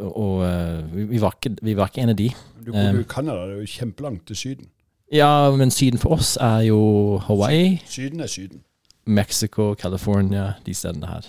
og 0.09 0.43
eh, 0.47 1.09
vi, 1.09 1.21
var 1.21 1.37
ikke, 1.37 1.55
vi 1.61 1.77
var 1.77 1.91
ikke 1.91 2.03
en 2.03 2.11
av 2.11 2.19
de. 2.19 2.29
Du 2.65 2.71
bodde 2.71 3.01
i 3.01 3.07
Canada, 3.09 3.47
det 3.47 3.55
er 3.55 3.63
jo 3.63 3.71
kjempelangt 3.77 4.27
til 4.27 4.39
Syden. 4.39 4.69
Ja, 5.13 5.51
men 5.55 5.71
Syden 5.71 6.01
for 6.01 6.17
oss 6.17 6.35
er 6.41 6.65
jo 6.67 6.81
Hawaii, 7.27 7.77
Syden 7.85 8.19
er 8.19 8.27
Syden. 8.27 8.63
Mexico, 9.05 9.73
California, 9.75 10.53
de 10.65 10.73
stedene 10.73 11.07
her. 11.07 11.27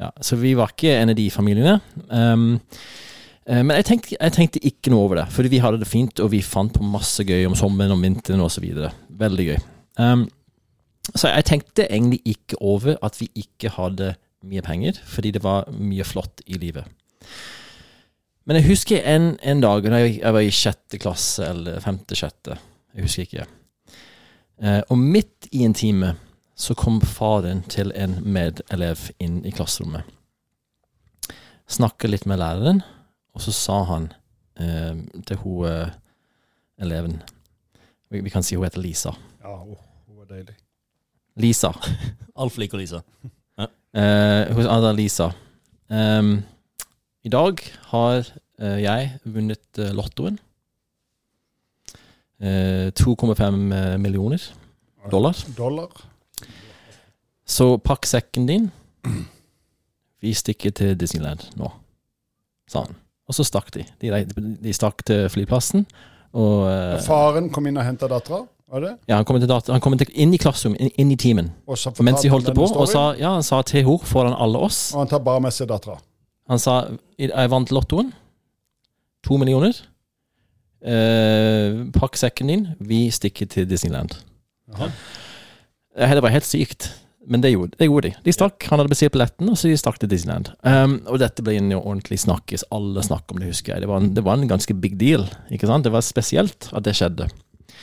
Ja, 0.00 0.10
så 0.20 0.36
vi 0.36 0.54
var 0.56 0.72
ikke 0.72 0.94
en 0.96 1.12
av 1.12 1.16
de 1.16 1.26
familiene. 1.30 1.78
Um, 2.08 2.60
eh, 3.46 3.62
men 3.62 3.76
jeg 3.78 3.88
tenkte, 3.90 4.16
jeg 4.16 4.32
tenkte 4.32 4.64
ikke 4.64 4.92
noe 4.92 5.06
over 5.06 5.20
det, 5.20 5.26
fordi 5.32 5.52
vi 5.52 5.60
hadde 5.64 5.80
det 5.80 5.88
fint, 5.88 6.20
og 6.20 6.32
vi 6.32 6.42
fant 6.44 6.72
på 6.72 6.84
masse 6.84 7.24
gøy 7.24 7.46
om 7.48 7.56
sommeren 7.56 7.94
og 7.96 8.02
vinteren 8.02 8.44
osv. 8.44 8.66
Veldig 9.08 9.46
gøy. 9.50 9.60
Um, 10.00 10.26
så 11.14 11.30
jeg 11.30 11.46
tenkte 11.46 11.86
egentlig 11.86 12.20
ikke 12.26 12.58
over 12.60 12.96
at 13.04 13.20
vi 13.20 13.28
ikke 13.38 13.70
hadde 13.76 14.14
mye 14.46 14.62
penger, 14.62 14.98
fordi 15.06 15.30
det 15.36 15.42
var 15.44 15.70
mye 15.70 16.04
flott 16.04 16.42
i 16.46 16.58
livet. 16.60 16.86
Men 18.46 18.60
jeg 18.60 18.68
husker 18.68 19.06
en, 19.10 19.34
en 19.42 19.62
dag 19.62 19.86
da 19.90 20.00
jeg, 20.04 20.20
var 20.22 20.44
i 20.44 20.54
sjette 20.54 21.00
klasse, 21.02 21.46
eller 21.46 21.80
femte-sjette, 21.82 22.58
jeg 22.94 23.06
husker 23.06 23.26
ikke. 23.26 23.46
Eh, 24.62 24.82
og 24.88 24.98
midt 24.98 25.48
i 25.52 25.64
en 25.66 25.74
time 25.76 26.14
så 26.56 26.74
kom 26.78 27.00
faren 27.04 27.64
til 27.68 27.90
en 27.98 28.18
medelev 28.24 29.10
inn 29.20 29.42
i 29.44 29.52
klasserommet. 29.52 30.06
Snakka 31.68 32.08
litt 32.08 32.28
med 32.30 32.40
læreren, 32.40 32.80
og 33.34 33.42
så 33.44 33.52
sa 33.52 33.80
han 33.90 34.12
eh, 34.62 34.94
til 35.26 35.42
hun 35.42 35.66
eh, 35.68 35.96
eleven 36.80 37.18
vi, 38.08 38.30
kan 38.30 38.44
si 38.46 38.54
hun 38.54 38.64
heter 38.64 38.80
Lisa. 38.80 39.10
Ja, 39.42 39.56
hun, 39.58 39.74
det 40.06 40.16
var 40.16 40.30
deilig. 40.30 40.54
Lisa. 41.36 41.72
Alf 42.42 42.58
liker 42.60 42.80
Lisa. 42.80 43.02
Eh, 43.96 44.52
hos 44.52 44.68
Ada 44.68 44.92
Lisa. 44.92 45.30
Um, 45.88 46.42
I 47.24 47.30
dag 47.32 47.60
har 47.92 48.18
eh, 48.60 48.82
jeg 48.82 49.12
vunnet 49.24 49.80
eh, 49.80 49.94
lottoen. 49.96 50.36
Eh, 52.36 52.92
2,5 52.92 53.40
eh, 53.72 53.96
millioner 54.02 54.42
dollar. 55.10 55.36
Dollar. 55.56 55.88
Så 57.46 57.76
pakk 57.78 58.06
sekken 58.06 58.46
din. 58.46 58.68
Vi 60.20 60.34
stikker 60.34 60.74
til 60.74 60.96
Disneyland 60.98 61.44
nå, 61.60 61.70
sa 62.68 62.86
han. 62.86 62.96
Og 63.26 63.34
så 63.36 63.46
stakk 63.46 63.72
de. 63.74 63.84
De, 64.00 64.10
de 64.62 64.74
stakk 64.74 65.02
til 65.06 65.26
flyplassen. 65.30 65.86
Og 66.36 66.66
eh, 66.68 66.98
Faren 67.06 67.50
kom 67.54 67.66
inn 67.70 67.78
og 67.78 67.86
henta 67.86 68.08
dattera, 68.10 68.42
var 68.70 68.82
det? 68.82 68.92
ja, 69.06 69.16
han 69.16 69.24
kom, 69.24 69.38
til 69.38 69.48
data, 69.48 69.72
han 69.72 69.82
kom 69.84 69.94
til, 69.98 70.10
inn 70.14 70.34
i 70.34 70.40
klasserommet, 70.42 70.80
inn, 70.80 70.90
inn 70.98 71.12
i 71.14 71.16
timen. 71.20 71.52
Mens 72.02 72.24
vi 72.24 72.30
holdt 72.32 72.50
på, 72.54 72.66
og 72.66 72.88
sa, 72.90 73.08
ja, 73.18 73.36
han 73.36 73.46
sa 73.46 73.60
til 73.62 73.84
henne 73.86 74.08
foran 74.10 74.34
alle 74.34 74.58
oss 74.66 74.88
og 74.94 75.04
han 75.04 75.12
tar 75.12 75.22
bare 75.26 75.44
med 75.46 75.54
seg 75.54 75.70
dattera. 75.70 75.98
Han 76.50 76.62
sa 76.62 76.80
jeg 77.18 77.50
vant 77.50 77.72
lottoen. 77.74 78.12
To 79.26 79.38
millioner. 79.40 79.74
Eh, 80.86 81.80
pakk 81.94 82.18
sekken 82.20 82.52
din. 82.52 82.68
Vi 82.78 83.08
stikker 83.10 83.48
til 83.50 83.66
Disneyland. 83.66 84.14
Jaha. 84.70 84.90
Eh, 85.96 86.14
Det 86.14 86.22
var 86.22 86.30
helt 86.30 86.46
sykt. 86.46 86.92
Men 87.26 87.40
det 87.42 87.50
gjorde, 87.50 87.74
det 87.78 87.88
gjorde 87.88 88.08
de. 88.08 88.14
De 88.22 88.32
stakk. 88.32 88.68
Han 88.70 88.78
hadde 88.78 88.92
bestilt 88.92 89.12
billetten, 89.16 89.48
og 89.50 89.56
så 89.58 89.66
de 89.66 89.76
stakk 89.76 89.98
til 89.98 90.08
Disneyland. 90.12 90.52
Um, 90.62 91.00
og 91.10 91.18
dette 91.18 91.42
ble 91.42 91.56
en 91.58 91.72
ordentlig 91.74 92.20
snakkes. 92.22 92.62
Alle 92.70 93.02
snakk 93.02 93.32
om 93.34 93.40
det, 93.42 93.48
husker 93.50 93.74
jeg. 93.74 93.82
Det 93.82 93.88
var, 93.90 93.98
en, 93.98 94.12
det 94.14 94.22
var 94.22 94.38
en 94.38 94.46
ganske 94.46 94.76
big 94.78 94.94
deal. 95.00 95.26
Ikke 95.50 95.66
sant? 95.66 95.82
Det 95.82 95.90
var 95.90 96.06
spesielt 96.06 96.68
at 96.70 96.86
det 96.86 96.94
skjedde. 96.94 97.26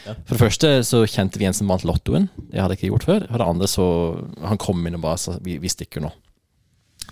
Ja. 0.05 0.13
For 0.25 0.35
det 0.35 0.41
første 0.41 0.69
så 0.83 1.03
kjente 1.07 1.39
vi 1.39 1.45
en 1.47 1.55
som 1.55 1.69
vant 1.71 1.85
lottoen. 1.87 2.29
Det 2.51 2.59
hadde 2.59 2.75
jeg 2.75 2.81
ikke 2.83 2.91
gjort 2.93 3.05
før. 3.07 3.25
For 3.29 3.39
det 3.39 3.47
andre 3.47 3.67
så 3.71 3.85
Han 4.49 4.59
kom 4.61 4.81
inn 4.87 4.97
og 4.97 5.03
bare 5.05 5.17
sa 5.21 5.37
vi, 5.41 5.57
vi 5.63 5.71
stikker 5.71 6.03
nå 6.03 6.11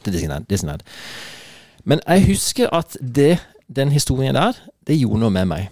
til 0.03 0.13
Disneyland. 0.13 0.47
Disneyland. 0.49 0.81
Men 1.85 2.01
jeg 2.07 2.25
husker 2.27 2.69
at 2.75 2.97
det, 3.01 3.39
den 3.67 3.91
historien 3.91 4.35
der, 4.35 4.57
det 4.87 4.99
gjorde 4.99 5.19
noe 5.23 5.33
med 5.33 5.47
meg. 5.49 5.69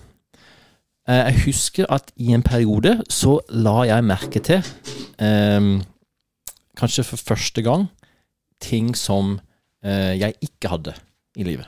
Eh, 1.10 1.26
Jeg 1.32 1.44
husker 1.46 1.86
at 1.90 2.12
i 2.18 2.34
en 2.34 2.44
periode 2.46 3.00
så 3.10 3.40
la 3.50 3.84
jeg 3.90 4.04
merke 4.06 4.40
til, 4.40 4.64
ehm, 5.20 5.82
kanskje 6.78 7.04
for 7.04 7.18
første 7.18 7.62
gang, 7.62 7.88
ting 8.62 8.96
som 8.98 9.40
eh, 9.84 10.20
jeg 10.20 10.34
ikke 10.42 10.70
hadde 10.70 10.94
i 11.38 11.44
livet. 11.44 11.66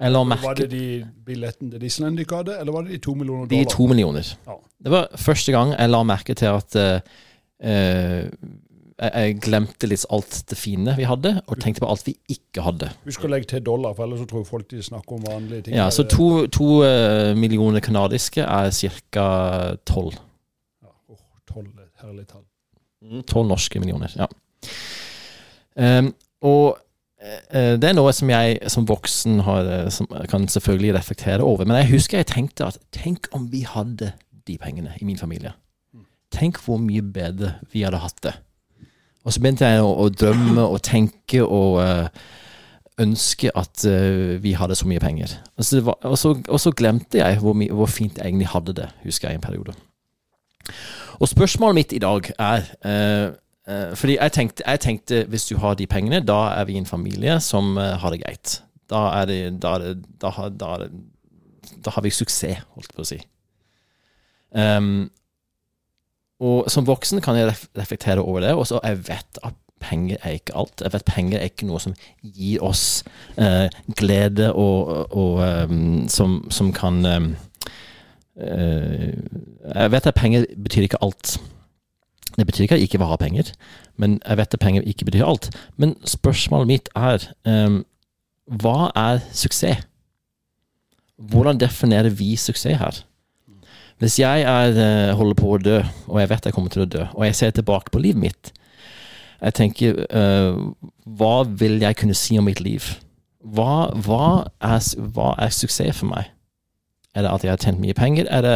Jeg 0.00 0.26
merke... 0.26 0.42
Var 0.42 0.58
det 0.58 0.70
de 0.72 0.86
billettene 1.26 1.70
til 1.70 1.80
Disneyland 1.84 2.18
de 2.18 2.24
ikke 2.26 2.40
hadde, 2.42 2.58
eller 2.60 2.72
var 2.74 2.82
det 2.86 2.96
de 2.96 2.98
to 3.04 3.14
millioner 3.14 3.46
dollar? 3.46 3.64
de 3.64 3.70
to 3.76 3.86
millioner. 3.86 4.34
Ja. 4.46 4.56
Det 4.84 4.92
var 4.92 5.08
første 5.16 5.54
gang 5.54 5.74
jeg 5.76 5.90
la 5.90 6.02
merke 6.02 6.34
til 6.34 6.50
at 6.50 6.76
eh, 6.80 7.14
eh, 7.62 8.24
jeg, 8.98 9.10
jeg 9.14 9.36
glemte 9.42 9.88
litt 9.90 10.04
alt 10.14 10.40
det 10.50 10.58
fine 10.58 10.94
vi 10.98 11.06
hadde, 11.08 11.36
og 11.46 11.60
tenkte 11.62 11.82
på 11.84 11.90
alt 11.90 12.06
vi 12.06 12.16
ikke 12.30 12.64
hadde. 12.66 12.90
Husk 13.06 13.26
å 13.26 13.30
legge 13.30 13.50
til 13.54 13.64
dollar, 13.66 13.94
for 13.96 14.06
ellers 14.06 14.22
så 14.24 14.28
tror 14.30 14.46
folk 14.48 14.68
de 14.70 14.82
snakker 14.84 15.18
om 15.18 15.26
vanlige 15.26 15.68
ting. 15.68 15.78
Ja, 15.78 15.88
Så 15.94 16.06
to, 16.10 16.46
to 16.52 16.82
eh, 16.86 17.32
millioner 17.38 17.82
kanadiske 17.84 18.42
er 18.46 18.70
ca. 19.14 19.28
tolv. 19.86 20.18
Ja, 20.82 20.90
åh, 21.10 21.22
tolv 21.50 21.70
er 21.78 21.86
et 21.86 22.06
herlig 22.06 22.26
tall. 22.30 22.44
Tolv 23.30 23.50
norske 23.50 23.82
millioner, 23.82 24.14
ja. 24.18 24.30
Um, 25.74 26.12
og 26.46 26.76
eh, 26.78 26.83
det 27.80 27.88
er 27.88 27.96
noe 27.96 28.12
som 28.12 28.28
jeg 28.28 28.58
som 28.72 28.84
voksen 28.88 29.40
har, 29.46 29.68
eh, 29.70 29.88
som 29.94 30.08
kan 30.28 30.44
selvfølgelig 30.50 30.94
reflektere 30.98 31.44
over. 31.44 31.64
Men 31.64 31.78
jeg 31.82 31.94
husker 31.94 32.20
jeg 32.20 32.28
tenkte 32.32 32.66
at 32.68 32.78
tenk 32.92 33.30
om 33.32 33.46
vi 33.52 33.62
hadde 33.68 34.12
de 34.46 34.58
pengene 34.60 34.92
i 35.00 35.06
min 35.08 35.16
familie. 35.20 35.54
Tenk 36.34 36.58
hvor 36.64 36.80
mye 36.82 37.00
bedre 37.14 37.54
vi 37.72 37.84
hadde 37.86 38.02
hatt 38.02 38.18
det. 38.26 38.34
Og 39.24 39.32
så 39.32 39.40
begynte 39.40 39.64
jeg 39.70 39.80
å, 39.80 39.92
å 40.04 40.08
drømme 40.12 40.66
og 40.68 40.82
tenke 40.84 41.40
og 41.46 41.78
uh, 41.80 42.08
ønske 43.00 43.48
at 43.56 43.86
uh, 43.88 44.34
vi 44.42 44.52
hadde 44.58 44.76
så 44.76 44.84
mye 44.90 45.00
penger. 45.00 45.32
Og 45.56 45.64
så, 45.64 45.80
var, 45.86 45.96
og 46.04 46.18
så, 46.20 46.34
og 46.44 46.60
så 46.60 46.74
glemte 46.76 47.22
jeg 47.22 47.38
hvor, 47.40 47.56
my- 47.56 47.70
hvor 47.72 47.88
fint 47.88 48.18
jeg 48.18 48.26
egentlig 48.26 48.50
hadde 48.52 48.74
det, 48.82 48.90
husker 49.06 49.30
jeg 49.30 49.38
i 49.38 49.40
en 49.40 49.46
periode. 49.46 49.76
Og 51.22 51.30
spørsmålet 51.30 51.78
mitt 51.78 51.94
i 51.96 52.02
dag 52.02 52.28
er 52.36 52.68
eh, 52.84 52.92
eh, 52.92 53.30
Fordi 53.64 54.18
jeg 54.18 54.32
tenkte, 54.32 54.62
jeg 54.66 54.80
tenkte 54.80 55.24
hvis 55.32 55.46
du 55.48 55.56
har 55.56 55.74
de 55.74 55.86
pengene, 55.88 56.20
da 56.20 56.50
er 56.52 56.66
vi 56.68 56.76
en 56.76 56.86
familie 56.86 57.38
som 57.40 57.78
eh, 57.80 57.94
har 58.00 58.12
det 58.12 58.20
greit. 58.20 58.58
Da 58.90 59.06
er 59.20 59.24
det 59.30 59.62
Da, 59.62 59.76
er 59.78 59.94
da, 60.20 60.30
har, 60.30 60.48
da, 60.48 60.88
da 61.84 61.90
har 61.90 62.02
vi 62.02 62.10
suksess, 62.10 62.60
holdt 62.76 62.92
på 62.94 63.04
å 63.04 63.08
si. 63.08 63.20
Um, 64.54 65.10
og 66.44 66.70
som 66.70 66.86
voksen 66.86 67.22
kan 67.24 67.36
jeg 67.38 67.54
reflektere 67.78 68.22
over 68.22 68.40
det, 68.40 68.52
og 68.54 68.66
så 68.66 68.80
jeg 68.84 68.98
vet 69.08 69.40
at 69.42 69.54
penger 69.80 70.16
er 70.22 70.36
ikke 70.38 70.56
alt. 70.56 70.82
Jeg 70.84 70.92
vet 70.92 71.04
penger 71.04 71.38
er 71.38 71.50
ikke 71.50 71.66
noe 71.68 71.80
som 71.82 71.94
gir 72.22 72.62
oss 72.64 73.04
uh, 73.38 73.66
glede 73.96 74.52
og, 74.52 75.12
og 75.12 75.40
um, 75.70 76.04
som, 76.08 76.42
som 76.50 76.72
kan 76.72 77.04
um, 77.06 77.32
uh, 78.36 79.12
Jeg 79.74 79.92
vet 79.92 80.06
at 80.06 80.14
penger 80.14 80.46
betyr 80.62 80.88
ikke 80.88 81.02
alt. 81.04 81.38
Det 82.34 82.46
betyr 82.46 82.64
ikke 82.64 82.74
at 82.74 82.80
jeg 82.80 82.88
ikke 82.88 82.98
vil 82.98 83.10
ha 83.12 83.16
penger, 83.16 83.50
men 83.96 84.18
jeg 84.26 84.38
vet 84.40 84.54
at 84.54 84.60
penger 84.60 84.86
ikke 84.90 85.06
betyr 85.06 85.26
alt. 85.26 85.50
Men 85.76 85.94
spørsmålet 86.08 86.66
mitt 86.66 86.88
er 86.98 87.28
um, 87.46 87.84
hva 88.50 88.90
er 88.98 89.22
suksess? 89.32 89.86
Hvordan 91.16 91.60
definerer 91.60 92.10
vi 92.10 92.34
suksess 92.36 92.80
her? 92.80 93.04
Hvis 94.02 94.18
jeg 94.18 94.42
er, 94.42 94.74
eh, 94.74 95.14
holder 95.14 95.34
på 95.38 95.52
å 95.54 95.58
dø, 95.62 95.78
og 96.08 96.18
jeg 96.20 96.28
vet 96.28 96.44
jeg 96.44 96.54
kommer 96.56 96.70
til 96.70 96.82
å 96.82 96.90
dø, 96.90 97.04
og 97.14 97.24
jeg 97.24 97.34
ser 97.38 97.50
tilbake 97.54 97.92
på 97.94 98.02
livet 98.02 98.20
mitt, 98.20 98.52
jeg 99.44 99.54
tenker 99.54 99.98
uh, 100.08 100.56
Hva 101.04 101.44
vil 101.44 101.76
jeg 101.82 101.96
kunne 102.00 102.16
si 102.16 102.38
om 102.40 102.46
mitt 102.48 102.62
liv? 102.64 102.84
Hva, 103.44 103.92
hva, 103.92 104.48
er, 104.64 104.80
hva 105.12 105.34
er 105.38 105.52
suksess 105.52 105.98
for 105.98 106.08
meg? 106.08 106.30
Er 107.14 107.22
det 107.22 107.32
at 107.32 107.44
jeg 107.44 107.52
har 107.52 107.60
tjent 107.60 107.82
mye 107.82 107.96
penger? 107.96 108.26
Er 108.30 108.40
det 108.42 108.54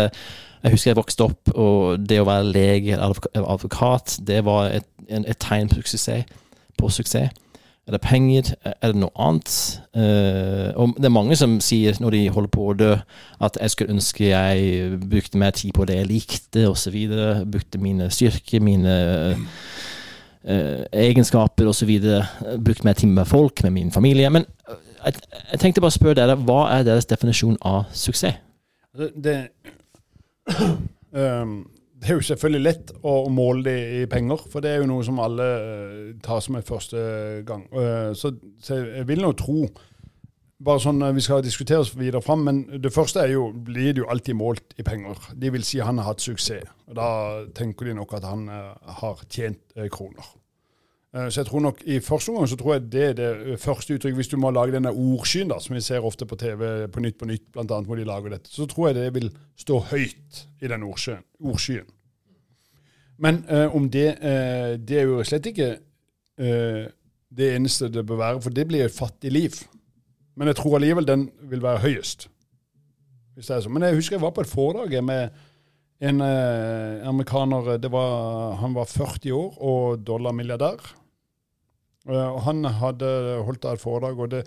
Jeg 0.63 0.75
husker 0.75 0.91
jeg 0.91 0.99
vokste 0.99 1.29
opp, 1.29 1.51
og 1.55 2.09
det 2.09 2.21
å 2.21 2.29
være 2.29 2.53
lege 2.53 2.97
eller 2.97 3.19
advokat, 3.45 4.19
det 4.27 4.43
var 4.47 4.73
et, 4.75 4.89
et 5.09 5.39
tegn 5.39 5.71
på 5.71 5.83
suksess. 5.83 6.25
På 6.79 6.91
suksess. 6.93 7.31
Er 7.89 7.93
det 7.93 8.01
penger? 8.05 8.51
Er 8.83 8.93
det 8.93 9.01
noe 9.01 9.15
annet? 9.17 9.51
Uh, 9.97 10.77
og 10.77 10.99
det 10.99 11.09
er 11.09 11.15
mange 11.15 11.37
som 11.41 11.55
sier 11.65 11.97
når 12.03 12.13
de 12.19 12.19
holder 12.35 12.51
på 12.53 12.67
å 12.69 12.75
dø, 12.77 12.91
at 13.41 13.57
jeg 13.57 13.73
skulle 13.73 13.95
ønske 13.97 14.27
jeg 14.29 14.99
brukte 15.01 15.41
mer 15.41 15.55
tid 15.57 15.73
på 15.73 15.87
det 15.89 15.97
jeg 15.97 16.11
likte, 16.11 16.67
osv. 16.69 16.99
Brukte 17.49 17.81
mine 17.81 18.11
styrker, 18.13 18.61
mine 18.61 18.99
uh, 20.45 20.85
egenskaper 20.93 21.73
osv. 21.73 21.95
Brukte 22.61 22.85
mer 22.85 22.99
tid 23.01 23.09
med 23.09 23.25
folk, 23.25 23.65
med 23.65 23.73
min 23.79 23.95
familie. 23.95 24.29
Men 24.37 24.45
eh, 24.69 24.85
jeg, 25.07 25.25
jeg 25.55 25.65
tenkte 25.65 25.81
bare 25.81 25.95
å 25.95 25.97
spørre 25.97 26.21
dere, 26.21 26.37
hva 26.45 26.67
er 26.77 26.85
deres 26.91 27.09
definisjon 27.09 27.57
av 27.65 27.89
suksess? 27.97 28.37
Det, 29.17 29.39
det, 30.49 30.71
Ehm, 31.15 31.67
er 32.03 32.15
jo 32.15 32.23
selvfølgelig 32.23 32.63
lett 32.63 32.91
å, 33.03 33.27
måle 33.33 33.65
det 33.67 33.77
i 33.99 34.07
penger, 34.11 34.43
for 34.53 34.63
det 34.63 34.71
er 34.71 34.83
jo 34.83 34.91
noe 34.91 35.05
som 35.07 35.19
alle 35.23 35.47
eh, 35.59 36.11
tar 36.23 36.43
som 36.45 36.59
en 36.59 36.67
første 36.67 36.99
gang. 37.49 37.65
Eh, 37.73 38.11
så, 38.15 38.33
jeg 38.69 39.07
vil 39.09 39.25
nå 39.25 39.33
tro 39.39 39.67
bare 40.59 40.83
sånn, 40.83 40.99
Vi 41.15 41.23
skal 41.23 41.43
diskutere 41.43 41.85
oss 41.85 41.93
videre 41.95 42.23
fram, 42.23 42.41
men 42.43 42.81
det 42.83 42.91
første 42.91 43.23
er 43.23 43.31
jo, 43.31 43.53
blir 43.53 43.93
det 43.95 44.03
jo 44.03 44.09
alltid 44.11 44.35
målt 44.35 44.75
i 44.75 44.83
penger. 44.83 45.31
De 45.39 45.53
vil 45.55 45.63
si 45.63 45.79
han 45.79 46.01
har 46.03 46.11
hatt 46.11 46.25
suksess. 46.25 46.67
og 46.89 46.97
Da 46.99 47.11
tenker 47.55 47.87
de 47.87 47.95
nok 47.95 48.17
at 48.19 48.27
han 48.27 48.49
har 48.49 49.23
tjent 49.31 49.63
kroner. 49.95 50.27
Uh, 51.19 51.27
så 51.27 51.41
jeg 51.41 51.49
tror 51.49 51.65
nok 51.65 51.83
i 51.83 51.99
første 52.05 52.31
omgang 52.31 52.51
så 52.51 52.59
tror 52.61 52.77
jeg 52.77 52.87
det 52.93 53.05
er 53.09 53.15
det 53.19 53.59
første 53.61 53.97
uttrykk, 53.97 54.15
Hvis 54.15 54.31
du 54.31 54.37
må 54.39 54.51
lage 54.55 54.77
denne 54.77 54.93
ordskyen, 54.95 55.51
da, 55.51 55.59
som 55.59 55.75
vi 55.75 55.83
ser 55.83 56.05
ofte 56.05 56.27
på 56.27 56.39
TV 56.39 56.87
på 56.87 57.01
Nytt 57.01 57.19
på 57.19 57.27
Nytt, 57.27 57.49
blant 57.53 57.71
annet, 57.71 57.87
hvor 57.91 57.97
de 57.97 58.07
lager 58.07 58.37
dette, 58.37 58.53
så 58.53 58.67
tror 58.67 58.89
jeg 58.89 59.01
det 59.01 59.15
vil 59.15 59.33
stå 59.57 59.81
høyt 59.91 60.45
i 60.63 60.71
den 60.71 60.87
ordskyen. 60.87 61.25
ordskyen. 61.41 61.89
Men 63.19 63.43
om 63.75 63.91
det 63.91 64.15
Det 64.87 64.99
er 64.99 65.03
jo 65.03 65.25
slett 65.25 65.47
ikke 65.47 65.79
det 66.39 67.49
eneste 67.55 67.89
det 67.89 68.07
bør 68.07 68.17
være, 68.17 68.41
for 68.43 68.51
det 68.51 68.67
blir 68.69 68.85
et 68.85 68.95
fattig 68.95 69.33
liv. 69.33 69.59
Men 70.39 70.47
jeg 70.47 70.57
tror 70.61 70.79
allikevel 70.79 71.07
den 71.07 71.31
vil 71.51 71.63
være 71.63 71.83
høyest. 71.83 72.29
Hvis 73.35 73.51
det 73.51 73.57
er 73.57 73.65
sånn. 73.65 73.75
Men 73.75 73.89
jeg 73.89 73.99
husker 73.99 74.17
jeg 74.17 74.23
var 74.23 74.35
på 74.35 74.45
et 74.45 74.51
foredrag 74.51 74.95
med 75.05 75.35
en 76.11 76.23
eh, 76.23 77.09
amerikaner. 77.09 77.75
Var, 77.83 78.55
han 78.63 78.75
var 78.75 78.91
40 78.91 79.35
år 79.35 79.59
og 79.59 80.07
dollarmilliardær. 80.07 80.93
Og 82.09 82.41
han 82.43 82.65
hadde 82.65 83.09
holdt 83.45 83.63
der 83.63 83.77
foredrag. 83.77 84.19
og 84.19 84.31
det 84.31 84.47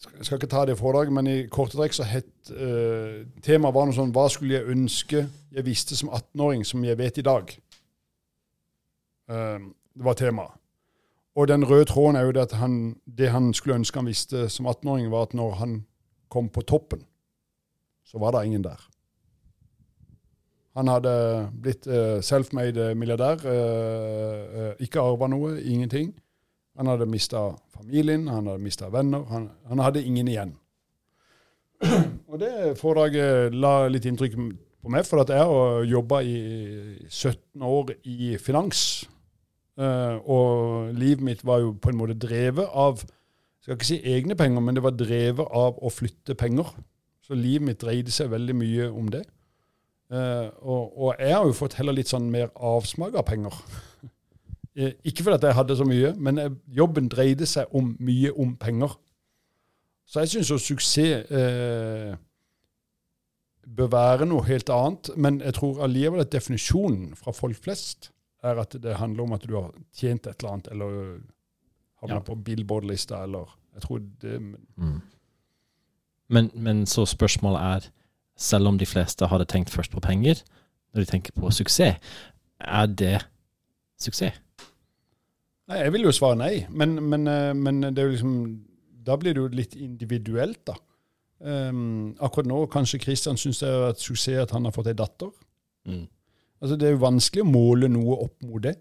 skal 0.00 0.36
ikke 0.36 0.46
ta 0.46 0.64
det 0.66 0.78
foredraget, 0.78 1.12
men 1.12 1.26
i 1.26 1.46
korte 1.52 1.76
trekk 1.76 1.94
så 1.96 2.06
het 2.08 2.52
uh, 2.52 3.20
temaet 3.44 3.74
var 3.76 3.88
noe 3.88 3.96
sånn 3.96 4.14
Hva 4.16 4.28
skulle 4.32 4.56
jeg 4.56 4.72
ønske 4.72 5.26
jeg 5.50 5.66
visste 5.66 5.96
som 5.98 6.08
18-åring, 6.08 6.64
som 6.64 6.84
jeg 6.86 6.98
vet 6.98 7.20
i 7.20 7.26
dag? 7.26 7.52
Uh, 9.30 9.68
det 9.96 10.06
var 10.06 10.16
temaet. 10.16 10.56
Og 11.36 11.48
den 11.48 11.64
røde 11.64 11.86
tråden 11.86 12.16
er 12.18 12.26
jo 12.26 12.32
det 12.34 12.46
at 12.48 12.56
han, 12.58 12.96
det 13.04 13.30
han 13.30 13.52
skulle 13.54 13.76
ønske 13.80 14.00
han 14.00 14.08
visste 14.08 14.48
som 14.48 14.66
18-åring, 14.66 15.10
var 15.12 15.28
at 15.28 15.36
når 15.36 15.52
han 15.60 15.76
kom 16.32 16.48
på 16.48 16.64
toppen, 16.64 17.04
så 18.06 18.18
var 18.18 18.34
det 18.34 18.46
ingen 18.46 18.64
der. 18.64 18.80
Han 20.78 20.88
hadde 20.88 21.12
blitt 21.60 21.86
uh, 21.90 22.22
self-made 22.24 22.94
milliardær, 22.96 23.44
ikke 24.80 25.02
arva 25.02 25.28
noe, 25.28 25.58
ingenting. 25.60 26.14
Han 26.80 26.88
hadde 26.88 27.06
mista 27.12 27.44
familien, 27.74 28.24
han 28.32 28.46
hadde 28.48 28.64
mista 28.64 28.88
venner. 28.88 29.26
Han, 29.28 29.50
han, 29.68 29.84
hadde 29.84 30.00
ingen 30.00 30.28
igjen. 30.32 30.54
Og 32.30 32.40
det 32.40 32.78
foredraget 32.80 33.52
la 33.52 33.84
litt 33.92 34.08
inntrykk 34.08 34.38
på 34.80 34.92
meg, 34.92 35.04
for 35.04 35.20
at 35.20 35.32
jeg 35.34 35.90
jobba 35.90 36.22
i 36.24 36.36
17 37.04 37.66
år 37.68 37.92
i 38.08 38.34
finans. 38.40 39.04
Uh, 39.80 40.16
og 40.24 40.96
livet 40.96 41.24
mitt 41.24 41.44
var 41.44 41.60
jo 41.62 41.74
på 41.76 41.92
en 41.92 42.00
måte 42.00 42.16
drevet 42.20 42.68
av 42.68 43.00
skal 43.60 43.76
ikke 43.76 43.86
si 43.86 44.00
egne 44.08 44.36
penger, 44.36 44.64
men 44.64 44.76
det 44.76 44.82
var 44.84 44.96
drevet 44.96 45.52
av 45.56 45.76
å 45.84 45.92
flytte 45.92 46.34
penger. 46.34 46.72
Så 47.20 47.36
livet 47.36 47.66
mitt 47.68 47.82
dreide 47.84 48.12
seg 48.12 48.32
veldig 48.32 48.56
mye 48.56 48.88
om 48.88 49.12
det. 49.12 49.22
Uh, 50.10 50.48
og, 50.64 50.96
og, 50.96 51.10
jeg 51.20 51.36
har 51.36 51.44
jo 51.46 51.54
fått 51.54 51.76
heller 51.78 51.94
litt 51.94 52.10
sånn 52.10 52.32
mer 52.32 52.48
avsmak 52.56 53.14
av 53.20 53.28
penger. 53.28 53.60
Uh, 54.80 54.90
ikke 55.04 55.26
fordi 55.26 55.46
jeg 55.46 55.58
hadde 55.60 55.76
så 55.76 55.84
mye, 55.84 56.14
men 56.16 56.40
jobben 56.66 57.08
dreide 57.12 57.46
seg 57.46 57.70
om 57.76 57.94
mye 58.00 58.32
om 58.32 58.56
penger. 58.56 58.96
Så 60.06 60.24
jeg 60.24 60.32
syns 60.32 60.50
jo 60.50 60.58
suksess 60.58 62.18
bør 63.76 63.90
være 63.92 64.28
noe 64.28 64.44
helt 64.46 64.70
annet. 64.72 65.10
Men 65.16 65.40
jeg 65.44 65.56
tror 65.58 65.82
allikevel 65.84 66.24
at 66.24 66.32
definisjonen 66.32 67.14
fra 67.18 67.34
folk 67.36 67.58
flest 67.62 68.10
er 68.42 68.60
at 68.62 68.74
det 68.82 68.96
handler 68.96 69.26
om 69.26 69.36
at 69.36 69.46
du 69.46 69.56
har 69.56 69.70
tjent 69.96 70.26
et 70.26 70.40
eller 70.40 70.54
annet, 70.54 70.68
eller 70.72 70.92
havna 72.00 72.20
ja. 72.20 72.24
på 72.24 72.34
Billboard-lista, 72.34 73.22
eller 73.24 73.56
Jeg 73.74 73.82
tror 73.82 73.98
det 74.22 74.40
mm. 74.76 75.00
men, 76.28 76.50
men, 76.54 76.86
så 76.86 77.04
spørsmålet 77.06 77.60
er, 77.60 77.90
selv 78.36 78.66
om 78.68 78.78
de 78.78 78.86
fleste 78.86 79.26
hadde 79.26 79.44
tenkt 79.44 79.70
først 79.70 79.92
på 79.92 80.00
penger, 80.00 80.42
når 80.92 81.00
de 81.00 81.06
tenker 81.06 81.32
på 81.32 81.50
suksess, 81.50 81.98
er 82.60 82.86
det 82.86 83.28
suksess? 84.00 84.40
Nei, 85.70 85.84
jeg 85.84 85.94
vil 85.94 86.08
jo 86.08 86.12
svare 86.14 86.38
nei, 86.38 86.54
men, 86.74 86.96
men, 87.12 87.26
eh, 87.30 87.52
men 87.54 87.82
det 87.86 88.02
er 88.02 88.08
jo 88.08 88.14
liksom 88.16 88.38
Da 89.06 89.14
blir 89.16 89.36
det 89.36 89.40
jo 89.42 89.50
litt 89.54 89.76
individuelt, 89.78 90.60
da. 90.68 90.74
Um, 91.40 92.10
akkurat 92.20 92.50
nå 92.50 92.58
kanskje 92.68 92.98
Kristian 93.00 93.38
syns 93.40 93.62
det 93.62 93.68
er 93.70 93.86
et 93.88 94.02
suksess 94.02 94.42
at 94.42 94.50
han 94.52 94.66
har 94.68 94.74
fått 94.76 94.90
ei 94.90 94.96
datter. 94.98 95.30
Mm. 95.88 96.02
Altså, 96.60 96.76
det 96.76 96.88
er 96.88 96.92
jo 96.92 97.00
vanskelig 97.06 97.46
å 97.46 97.48
måle 97.48 97.88
noe 97.88 98.18
opp 98.26 98.34
mot 98.44 98.60
det. 98.60 98.74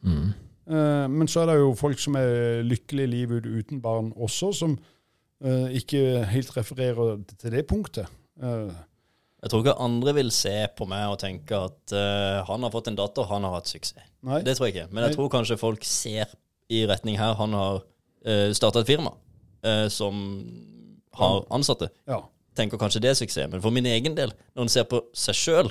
Mm. 0.00 0.30
Uh, 0.64 1.04
men 1.12 1.28
så 1.28 1.42
er 1.42 1.50
det 1.50 1.58
jo 1.60 1.74
folk 1.76 2.00
som 2.00 2.16
er 2.16 2.64
lykkelige 2.64 3.10
i 3.10 3.12
livet 3.18 3.46
uten 3.46 3.82
barn 3.84 4.14
også, 4.16 4.48
som 4.56 4.78
uh, 5.44 5.68
ikke 5.76 6.24
helt 6.32 6.56
refererer 6.56 7.20
til 7.34 7.52
det 7.52 7.66
punktet. 7.68 8.08
Uh, 8.40 8.72
jeg 9.38 9.52
tror 9.52 9.62
ikke 9.62 9.76
andre 9.84 10.14
vil 10.16 10.32
se 10.34 10.54
på 10.78 10.86
meg 10.90 11.04
og 11.12 11.20
tenke 11.22 11.58
at 11.68 11.94
han 12.48 12.64
har 12.66 12.72
fått 12.74 12.88
en 12.90 12.98
datter, 12.98 13.28
han 13.30 13.46
har 13.46 13.52
hatt 13.54 13.70
suksess. 13.70 14.02
Nei. 14.26 14.40
Det 14.42 14.56
tror 14.58 14.66
jeg 14.66 14.74
ikke. 14.74 14.88
Men 14.90 15.04
jeg 15.04 15.12
Nei. 15.12 15.16
tror 15.18 15.30
kanskje 15.30 15.58
folk 15.60 15.84
ser 15.86 16.32
i 16.74 16.80
retning 16.90 17.20
her. 17.20 17.36
Han 17.38 17.54
har 17.54 17.78
uh, 17.84 18.48
starta 18.56 18.82
et 18.82 18.90
firma 18.90 19.14
som 19.90 20.18
har 21.18 21.44
ansatte. 21.54 21.88
Ja. 22.06 22.20
Tenker 22.58 22.80
kanskje 22.80 23.02
det 23.02 23.12
er 23.12 23.18
suksess. 23.18 23.50
Men 23.50 23.62
for 23.62 23.74
min 23.74 23.86
egen 23.90 24.16
del, 24.18 24.32
når 24.54 24.66
en 24.66 24.72
ser 24.72 24.86
på 24.90 25.00
seg 25.16 25.38
sjøl, 25.38 25.70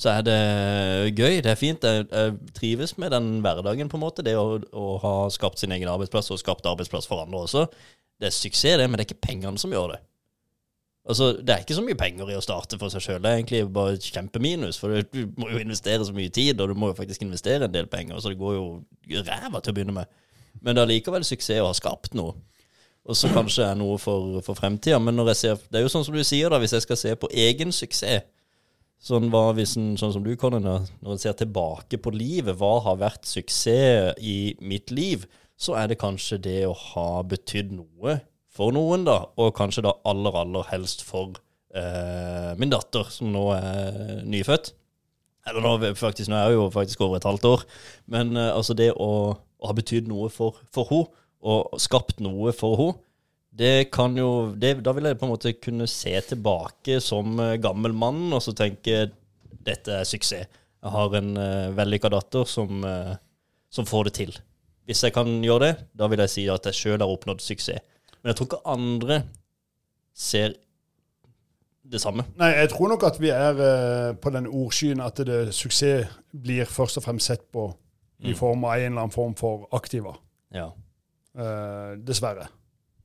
så 0.00 0.16
er 0.16 0.24
det 0.26 0.38
gøy. 1.14 1.38
Det 1.44 1.52
er 1.52 1.58
fint. 1.58 1.84
Jeg, 1.84 2.06
jeg, 2.10 2.34
trives 2.56 2.96
med 2.98 3.14
den 3.14 3.38
hverdagen, 3.44 3.90
på 3.90 3.98
en 3.98 4.04
måte. 4.04 4.24
Det 4.26 4.34
å, 4.38 4.58
å, 4.58 4.86
ha 5.02 5.14
skapt 5.34 5.62
sin 5.62 5.74
egen 5.74 5.90
arbeidsplass 5.90 6.32
og 6.34 6.40
skapt 6.42 6.66
arbeidsplass 6.66 7.08
for 7.10 7.22
andre 7.22 7.44
også. 7.46 7.66
Det 8.20 8.30
er 8.30 8.34
suksess, 8.34 8.78
det, 8.80 8.88
men 8.88 8.98
det 8.98 9.04
er 9.04 9.12
ikke 9.12 9.26
pengene 9.28 9.60
som 9.60 9.72
gjør 9.74 9.94
det. 9.94 10.02
Altså, 11.04 11.32
Det 11.36 11.52
er 11.52 11.58
ikke 11.60 11.76
så 11.76 11.84
mye 11.84 11.98
penger 12.00 12.30
i 12.32 12.36
å 12.38 12.42
starte 12.44 12.78
for 12.80 12.92
seg 12.92 13.02
sjøl. 13.04 13.20
Det 13.20 13.30
er 13.30 13.40
egentlig 13.40 13.60
bare 13.72 13.96
et 13.98 14.06
kjempeminus. 14.08 14.78
For 14.80 15.02
du 15.04 15.26
må 15.36 15.50
jo 15.52 15.60
investere 15.60 16.04
så 16.06 16.14
mye 16.16 16.32
tid, 16.32 16.60
og 16.60 16.72
du 16.72 16.78
må 16.80 16.92
jo 16.92 16.98
faktisk 17.00 17.26
investere 17.26 17.68
en 17.68 17.74
del 17.74 17.90
penger. 17.92 18.20
Så 18.20 18.32
det 18.32 18.40
går 18.40 18.54
jo 18.56 19.24
ræva 19.26 19.60
til 19.60 19.74
å 19.74 19.76
begynne 19.76 19.96
med. 19.98 20.20
Men 20.62 20.76
det 20.76 20.84
er 20.84 20.92
likevel 20.94 21.26
suksess 21.26 21.60
å 21.60 21.68
ha 21.68 21.76
skapt 21.76 22.16
noe. 22.16 22.32
Og 23.04 23.18
så 23.20 23.28
kanskje 23.28 23.66
er 23.68 23.76
noe 23.76 23.98
for, 24.00 24.38
for 24.46 24.56
fremtida. 24.56 24.96
Men 25.02 25.18
når 25.18 25.34
jeg 25.34 25.40
ser, 25.42 25.66
det 25.68 25.80
er 25.80 25.84
jo 25.84 25.92
sånn 25.92 26.06
som 26.06 26.16
du 26.16 26.22
sier, 26.24 26.48
da, 26.48 26.60
hvis 26.62 26.72
jeg 26.72 26.86
skal 26.86 27.00
se 27.00 27.12
på 27.20 27.32
egen 27.48 27.74
suksess 27.74 28.30
Sånn, 29.04 29.26
hva, 29.28 29.50
hvis 29.52 29.74
en, 29.76 29.90
sånn 30.00 30.14
som 30.14 30.22
du, 30.24 30.30
Conny, 30.40 30.62
når 30.64 31.10
en 31.12 31.18
ser 31.20 31.34
tilbake 31.36 31.98
på 32.00 32.08
livet, 32.14 32.54
hva 32.56 32.78
har 32.86 32.94
vært 33.02 33.26
suksess 33.28 34.16
i 34.16 34.54
mitt 34.64 34.88
liv, 34.94 35.26
så 35.60 35.74
er 35.76 35.90
det 35.90 35.98
kanskje 36.00 36.38
det 36.40 36.62
å 36.64 36.72
ha 36.72 37.20
betydd 37.28 37.74
noe 37.76 38.14
for 38.54 38.74
noen, 38.74 39.06
da. 39.08 39.20
Og 39.40 39.54
kanskje 39.56 39.84
da 39.86 39.96
aller, 40.08 40.36
aller 40.44 40.66
helst 40.70 41.04
for 41.06 41.34
eh, 41.74 42.52
min 42.60 42.72
datter, 42.72 43.08
som 43.12 43.32
nå 43.34 43.48
er 43.56 44.22
nyfødt. 44.28 44.72
Eller 45.50 45.64
nå, 45.64 45.74
faktisk, 45.98 46.30
nå 46.32 46.38
er 46.38 46.52
hun 46.52 46.56
jo 46.56 46.68
faktisk 46.72 47.02
over 47.04 47.18
et 47.18 47.28
halvt 47.28 47.48
år. 47.50 47.64
Men 48.10 48.36
eh, 48.36 48.52
altså 48.54 48.76
det 48.78 48.92
å, 48.94 49.10
å 49.34 49.68
ha 49.68 49.76
betydd 49.76 50.08
noe 50.10 50.30
for, 50.32 50.60
for 50.74 50.90
henne, 50.92 51.20
og 51.44 51.76
skapt 51.82 52.22
noe 52.24 52.54
for 52.56 52.80
henne, 52.80 53.00
det 53.54 53.92
kan 53.94 54.16
jo 54.18 54.50
det, 54.58 54.80
Da 54.82 54.90
vil 54.96 55.06
jeg 55.06 55.18
på 55.20 55.28
en 55.28 55.30
måte 55.30 55.52
kunne 55.62 55.86
se 55.86 56.14
tilbake 56.26 56.98
som 57.04 57.38
eh, 57.38 57.58
gammel 57.62 57.94
mann 57.94 58.32
og 58.32 58.42
så 58.42 58.54
tenke 58.56 59.12
dette 59.64 60.00
er 60.00 60.08
suksess. 60.08 60.48
Jeg 60.84 60.92
har 60.92 61.14
en 61.16 61.30
uh, 61.40 61.70
vellykka 61.72 62.10
datter 62.12 62.44
som, 62.44 62.82
uh, 62.84 63.14
som, 63.72 63.86
får 63.88 64.10
det 64.10 64.12
til. 64.18 64.34
Hvis 64.84 65.00
jeg 65.06 65.14
kan 65.16 65.30
gjøre 65.40 65.62
det, 65.70 65.86
da 65.96 66.10
vil 66.12 66.20
jeg 66.20 66.32
si 66.34 66.44
at 66.52 66.68
jeg 66.68 66.76
sjøl 66.76 67.00
har 67.00 67.08
oppnådd 67.08 67.40
suksess. 67.40 67.80
Men 68.24 68.32
jeg 68.32 68.38
tror 68.38 68.48
ikke 68.48 68.72
andre 68.72 69.18
ser 70.16 70.56
det 71.84 72.00
samme. 72.00 72.24
Nei, 72.40 72.54
jeg 72.56 72.70
tror 72.72 72.88
nok 72.94 73.04
at 73.04 73.20
vi 73.20 73.28
er 73.28 73.60
uh, 73.60 74.16
på 74.16 74.32
den 74.32 74.48
ordskyen 74.48 75.04
at 75.04 75.20
det, 75.28 75.52
suksess 75.52 76.08
blir 76.32 76.64
først 76.64 76.96
og 76.96 77.04
fremst 77.04 77.28
sett 77.28 77.44
på 77.52 77.68
i 78.24 78.32
mm. 78.32 78.38
form 78.38 78.64
av 78.64 78.78
en 78.78 78.94
eller 78.94 79.04
annen 79.04 79.12
form 79.12 79.34
for 79.36 79.68
aktiva. 79.76 80.14
Ja. 80.54 80.70
Uh, 81.36 82.00
dessverre. 82.00 82.48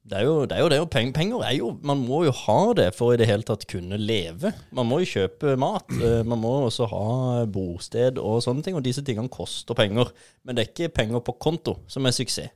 Det 0.10 0.18
er, 0.18 0.26
jo, 0.26 0.46
det 0.50 0.56
er 0.56 0.64
jo 0.64 0.70
det. 0.72 0.78
Og 0.82 0.90
penger 0.90 1.44
er 1.46 1.54
jo 1.54 1.68
Man 1.86 2.00
må 2.02 2.24
jo 2.26 2.32
ha 2.34 2.74
det 2.74 2.88
for 2.98 3.14
i 3.14 3.20
det 3.20 3.28
hele 3.30 3.46
tatt 3.46 3.68
kunne 3.70 4.00
leve. 4.00 4.54
Man 4.74 4.88
må 4.90 5.02
jo 5.04 5.10
kjøpe 5.12 5.54
mat. 5.60 5.86
Eh, 5.94 6.24
man 6.26 6.40
må 6.42 6.54
også 6.66 6.88
ha 6.90 7.44
bosted 7.46 8.18
og 8.18 8.40
sånne 8.42 8.66
ting. 8.66 8.78
Og 8.80 8.86
disse 8.86 9.04
tingene 9.06 9.30
koster 9.30 9.78
penger. 9.78 10.10
Men 10.42 10.58
det 10.58 10.64
er 10.64 10.72
ikke 10.72 10.96
penger 11.02 11.22
på 11.22 11.36
konto 11.38 11.76
som 11.92 12.10
er 12.10 12.16
suksess. 12.16 12.50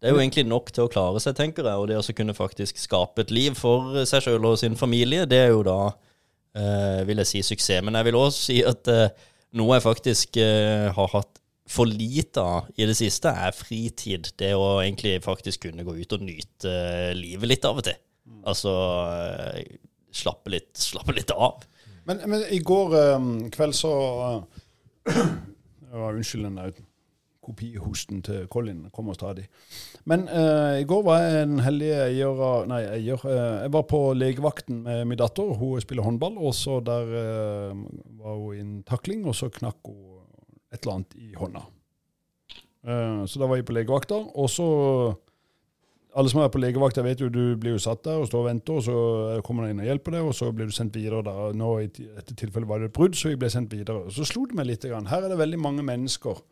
Det 0.00 0.08
er 0.08 0.14
jo 0.14 0.20
egentlig 0.22 0.46
nok 0.48 0.70
til 0.72 0.86
å 0.86 0.90
klare 0.92 1.20
seg, 1.20 1.34
tenker 1.36 1.66
jeg. 1.68 1.76
Og 1.76 1.90
det 1.90 1.98
å 2.00 2.16
kunne 2.16 2.36
faktisk 2.36 2.78
skape 2.80 3.26
et 3.26 3.34
liv 3.34 3.56
for 3.58 3.98
seg 4.08 4.24
sjøl 4.24 4.46
og 4.48 4.56
sin 4.60 4.78
familie, 4.80 5.26
det 5.28 5.42
er 5.44 5.52
jo 5.52 5.60
da, 5.66 5.92
eh, 6.56 7.02
vil 7.08 7.20
jeg 7.20 7.28
si, 7.28 7.42
suksess. 7.50 7.84
Men 7.84 7.98
jeg 7.98 8.08
vil 8.08 8.16
også 8.16 8.46
si 8.46 8.58
at 8.64 8.88
eh, 8.88 9.12
noe 9.60 9.76
jeg 9.76 9.84
faktisk 9.84 10.40
eh, 10.40 10.88
har 10.96 11.12
hatt 11.12 11.40
for 11.70 11.86
lite 11.86 12.42
av 12.42 12.70
i 12.80 12.86
det 12.88 12.96
siste, 12.98 13.30
er 13.30 13.54
fritid. 13.54 14.32
Det 14.40 14.54
å 14.58 14.80
egentlig 14.80 15.20
faktisk 15.22 15.68
kunne 15.68 15.84
gå 15.86 15.94
ut 16.00 16.16
og 16.16 16.24
nyte 16.26 16.72
uh, 16.72 17.12
livet 17.14 17.52
litt 17.52 17.68
av 17.68 17.78
og 17.78 17.86
til. 17.86 17.98
Mm. 18.26 18.40
Altså 18.50 18.72
uh, 19.06 19.60
slappe, 20.10 20.50
litt, 20.56 20.72
slappe, 20.80 21.14
litt, 21.14 21.30
av. 21.30 21.62
Men, 22.08 22.24
men 22.26 22.42
i 22.50 22.58
går 22.66 22.96
um, 23.14 23.30
kveld 23.54 23.76
så 23.78 23.92
uh, 25.12 26.08
Unnskyld 26.10 26.48
den 26.48 26.58
kopihosten 27.50 28.22
til 28.24 28.46
Colin 28.50 28.86
kommer 28.94 29.16
stadig. 29.18 29.46
Men 30.08 30.28
eh, 30.28 30.80
i 30.82 30.86
går 30.88 31.02
var 31.06 31.22
jeg 31.24 31.42
en 31.42 31.58
heldig 31.64 31.90
eier 32.06 32.44
av 32.46 32.68
Nei, 32.70 32.80
eier. 32.96 33.26
Eh, 33.26 33.56
jeg 33.66 33.74
var 33.74 33.86
på 33.90 34.02
legevakten 34.16 34.84
med 34.86 35.04
min 35.10 35.20
datter. 35.20 35.54
Hun 35.58 35.80
spiller 35.82 36.06
håndball. 36.06 36.38
Og 36.38 36.54
så 36.56 36.80
der 36.84 37.14
eh, 37.20 37.82
var 38.20 38.38
hun 38.38 38.54
i 38.54 38.62
en 38.62 38.76
takling, 38.88 39.26
og 39.26 39.36
så 39.36 39.50
knakk 39.52 39.80
hun 39.90 40.20
et 40.70 40.80
eller 40.82 41.00
annet 41.00 41.18
i 41.18 41.32
hånda. 41.34 41.64
Eh, 42.86 43.24
så 43.26 43.40
da 43.40 43.50
var 43.50 43.60
jeg 43.60 43.68
på 43.68 43.76
legevakta. 43.76 44.22
Og 44.34 44.50
så 44.50 44.68
alle 46.10 46.30
som 46.30 46.40
er 46.42 46.50
på 46.50 46.58
legevakta, 46.58 47.04
vet 47.06 47.20
jo 47.22 47.28
du 47.30 47.54
blir 47.60 47.76
jo 47.76 47.82
satt 47.82 48.02
der 48.02 48.18
og 48.18 48.26
står 48.26 48.40
og 48.40 48.48
venter, 48.48 48.78
og 48.80 48.82
så 48.82 49.42
kommer 49.46 49.66
det 49.66 49.74
inn 49.74 49.82
og 49.84 49.86
hjelper 49.86 50.16
deg, 50.16 50.26
og 50.26 50.34
så 50.34 50.48
blir 50.50 50.66
du 50.66 50.74
sendt 50.74 50.96
videre. 50.98 51.22
da. 51.22 51.50
Nå 51.54 51.68
I 51.84 51.90
dette 51.90 52.34
tilfellet 52.34 52.70
var 52.70 52.82
det 52.82 52.90
et 52.90 52.96
brudd, 52.96 53.14
så 53.18 53.30
jeg 53.30 53.38
ble 53.38 53.50
sendt 53.52 53.76
videre. 53.76 54.10
Så 54.10 54.26
slo 54.26 54.42
det 54.50 54.58
meg 54.58 54.66
litt. 54.72 54.86
Her 54.86 55.22
er 55.22 55.30
det 55.30 55.38
veldig 55.38 55.60
mange 55.62 55.86
mennesker 55.86 56.42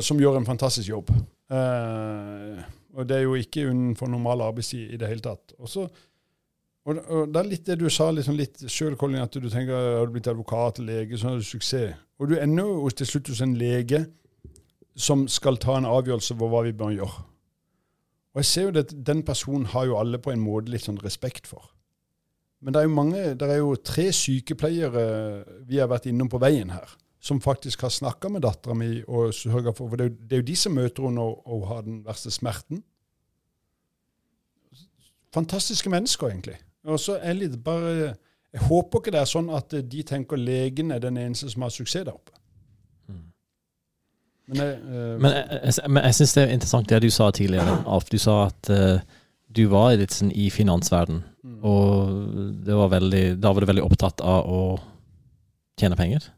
som 0.00 0.20
gjør 0.20 0.38
en 0.38 0.48
fantastisk 0.48 0.88
jobb. 0.88 1.10
Uh, 1.52 2.56
og 2.94 3.06
det 3.08 3.18
er 3.18 3.24
jo 3.26 3.34
ikke 3.36 3.66
unnenfor 3.68 4.08
normal 4.08 4.46
arbeidstid 4.46 4.94
i 4.94 4.98
det 5.00 5.10
hele 5.10 5.24
tatt. 5.24 5.54
Også, 5.58 5.88
og, 6.84 6.98
og 7.08 7.28
Det 7.32 7.40
er 7.40 7.50
litt 7.50 7.66
det 7.66 7.78
du 7.80 7.88
sa 7.92 8.10
liksom 8.12 8.36
litt 8.38 8.64
sjøl, 8.70 8.96
Colin, 9.00 9.22
at 9.24 9.34
du 9.34 9.48
tenker 9.50 9.74
har 9.74 10.08
du 10.08 10.14
blitt 10.14 10.30
advokat, 10.30 10.78
eller 10.80 11.02
lege, 11.02 11.18
så 11.18 11.30
har 11.30 11.40
du 11.40 11.46
suksess. 11.46 11.96
Og 12.20 12.30
du 12.30 12.36
ender 12.38 12.68
jo 12.68 12.90
til 12.94 13.08
slutt 13.10 13.30
hos 13.32 13.42
en 13.42 13.56
lege 13.58 14.04
som 14.94 15.26
skal 15.28 15.58
ta 15.58 15.78
en 15.78 15.88
avgjørelse 15.90 16.36
på 16.38 16.48
hva 16.50 16.62
vi 16.68 16.74
bør 16.76 16.92
gjøre. 16.94 17.24
Og 18.34 18.42
jeg 18.42 18.50
ser 18.50 18.66
jo 18.68 18.82
at 18.82 18.92
Den 19.06 19.22
personen 19.26 19.66
har 19.70 19.86
jo 19.86 19.98
alle 19.98 20.18
på 20.18 20.30
en 20.30 20.42
måte 20.42 20.70
litt 20.70 20.86
sånn 20.86 21.00
respekt 21.02 21.48
for. 21.50 21.70
Men 22.62 22.74
det 22.74 22.80
er 22.80 22.86
jo 22.86 22.96
mange, 22.96 23.22
det 23.38 23.48
er 23.50 23.58
jo 23.60 23.74
tre 23.76 24.06
sykepleiere 24.14 25.02
vi 25.68 25.80
har 25.82 25.90
vært 25.90 26.06
innom 26.08 26.30
på 26.32 26.40
veien 26.40 26.70
her, 26.72 26.94
som 27.24 27.40
faktisk 27.40 27.86
har 27.86 27.92
snakka 27.92 28.28
med 28.28 28.44
dattera 28.44 28.76
mi 28.76 28.98
og 29.08 29.32
sørga 29.32 29.72
for 29.72 29.88
For 29.88 29.96
det 29.96 30.04
er, 30.04 30.10
jo, 30.10 30.16
det 30.20 30.36
er, 30.36 30.42
jo, 30.42 30.48
de 30.50 30.56
som 30.60 30.76
møter 30.76 31.06
henne 31.06 31.24
og, 31.24 31.40
og 31.48 31.66
har 31.70 31.80
den 31.86 32.02
verste 32.04 32.30
smerten. 32.34 32.82
Fantastiske 35.32 35.90
mennesker, 35.90 36.28
egentlig. 36.28 36.58
Og 36.84 37.00
så 37.00 37.16
er 37.22 37.38
litt 37.38 37.56
bare 37.64 38.14
Jeg 38.52 38.66
håper 38.68 39.00
ikke 39.00 39.14
det 39.14 39.22
er 39.22 39.30
sånn 39.30 39.48
at 39.50 39.72
de 39.72 40.02
tenker 40.06 40.38
legen 40.38 40.92
er 40.92 41.00
den 41.02 41.16
eneste 41.18 41.48
som 41.50 41.64
har 41.64 41.72
suksess 41.74 42.04
der 42.04 42.14
oppe. 42.14 42.36
Men 44.44 44.60
jeg, 44.60 44.76
uh, 44.84 45.16
men 45.16 45.32
jeg, 45.32 45.60
jeg, 45.64 45.92
jeg 45.96 46.16
syns 46.18 46.34
det 46.36 46.42
er 46.42 46.50
interessant 46.52 46.90
det 46.90 47.00
du 47.00 47.10
sa 47.10 47.30
tidligere, 47.32 47.78
Alf. 47.88 48.10
Du 48.12 48.18
sa 48.20 48.34
at 48.50 48.70
uh, 48.70 49.00
du 49.48 49.64
var 49.72 49.94
litt 49.96 50.12
sånn 50.12 50.32
i 50.36 50.50
finansverden, 50.52 51.22
mm. 51.40 51.58
og 51.64 52.68
var 52.68 52.92
veldig, 52.98 53.24
da 53.40 53.54
var 53.54 53.64
du 53.64 53.70
veldig 53.72 53.84
opptatt 53.86 54.20
av 54.20 54.44
å 54.44 54.62
tjene 55.80 55.96
penger? 55.96 56.28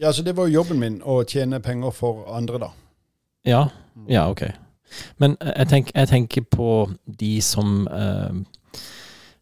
Ja, 0.00 0.12
så 0.12 0.22
det 0.22 0.36
var 0.36 0.46
jo 0.46 0.60
jobben 0.60 0.78
min, 0.78 1.00
å 1.02 1.22
tjene 1.26 1.60
penger 1.60 1.90
for 1.90 2.28
andre, 2.34 2.58
da. 2.62 2.70
Ja, 3.46 3.62
ja 4.08 4.28
ok. 4.30 4.44
Men 5.18 5.36
jeg, 5.42 5.68
tenk, 5.68 5.90
jeg 5.94 6.08
tenker 6.08 6.44
på 6.48 6.90
de 7.20 7.40
som 7.44 7.88
uh, 7.90 8.32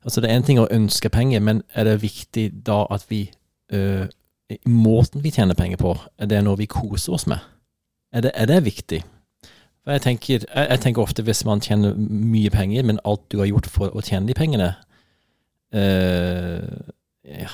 Altså, 0.07 0.21
det 0.21 0.31
er 0.31 0.39
én 0.39 0.45
ting 0.47 0.59
å 0.63 0.69
ønske 0.71 1.11
penger, 1.11 1.41
men 1.43 1.65
er 1.75 1.85
det 1.85 2.03
viktig 2.03 2.51
da 2.67 2.85
at 2.91 3.07
vi 3.11 3.27
Måten 4.67 5.25
vi 5.25 5.33
tjener 5.35 5.59
penger 5.59 5.81
på, 5.81 5.97
er 6.23 6.29
det 6.31 6.39
noe 6.47 6.59
vi 6.59 6.69
koser 6.71 7.17
oss 7.17 7.25
med? 7.27 7.43
Er 8.15 8.23
det, 8.23 8.31
er 8.35 8.47
det 8.47 8.61
viktig? 8.63 9.01
For 9.83 9.95
jeg 9.97 10.03
tenker, 10.03 10.45
jeg, 10.55 10.67
jeg 10.71 10.81
tenker, 10.81 11.03
ofte 11.03 11.23
hvis 11.23 11.45
man 11.45 11.61
tjener 11.61 11.95
mye 11.99 12.51
penger, 12.51 12.83
men 12.87 13.01
alt 13.05 13.25
du 13.33 13.39
har 13.39 13.47
gjort 13.51 13.67
for 13.71 13.91
å 13.91 14.05
tjene 14.07 14.27
de 14.27 14.37
pengene 14.39 14.69
uh, 15.75 16.79
ja, 17.27 17.49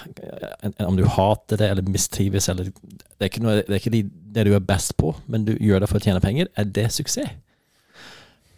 Om 0.86 0.96
du 0.96 1.06
hater 1.08 1.56
det 1.56 1.70
eller 1.70 1.88
mistrives 1.88 2.48
eller 2.48 2.64
Det 2.64 3.20
er 3.20 3.30
ikke, 3.30 3.44
noe, 3.44 3.54
det, 3.62 3.70
er 3.70 3.80
ikke 3.80 3.94
det, 3.94 4.04
det, 4.34 4.46
du 4.46 4.54
er 4.54 4.66
best 4.66 4.96
på, 5.00 5.14
men 5.26 5.46
du 5.46 5.56
gjør 5.56 5.82
det 5.82 5.88
for 5.88 6.00
å 6.00 6.04
tjene 6.04 6.20
penger. 6.20 6.46
Er 6.58 6.68
det 6.68 6.92
suksess? 6.92 7.30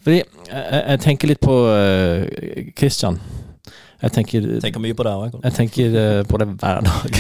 Fordi 0.05 0.19
jeg, 0.21 0.27
jeg 0.51 1.01
tenker 1.01 1.29
litt 1.31 1.41
på 1.41 1.55
uh, 1.65 2.27
Christian. 2.77 3.17
Jeg 4.03 4.13
tenker, 4.13 4.49
tenker 4.61 4.81
mye 4.85 4.97
på 4.97 5.05
det 5.07 5.13
òg. 5.17 5.39
Jeg 5.47 5.55
tenker 5.57 5.97
uh, 5.97 6.21
på 6.29 6.41
det 6.43 6.47
hver 6.61 6.81
dag. 6.85 7.11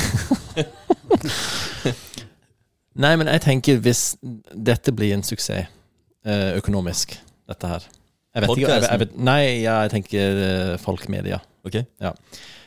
Nei, 3.04 3.14
men 3.18 3.26
jeg 3.32 3.40
tenker 3.42 3.80
hvis 3.82 4.02
dette 4.54 4.92
blir 4.94 5.16
en 5.16 5.24
suksess 5.26 5.66
eh, 5.66 6.50
økonomisk, 6.54 7.16
dette 7.50 7.66
her 7.72 7.82
jeg 8.34 8.42
vet 8.42 8.58
ikke, 8.58 8.76
jeg, 8.82 9.00
vet, 9.00 9.12
Nei, 9.22 9.42
ja, 9.62 9.74
jeg 9.86 9.92
tenker 9.92 10.38
uh, 10.38 10.72
folkemedia. 10.82 11.38
Ok. 11.66 11.76
Ja. 12.02 12.10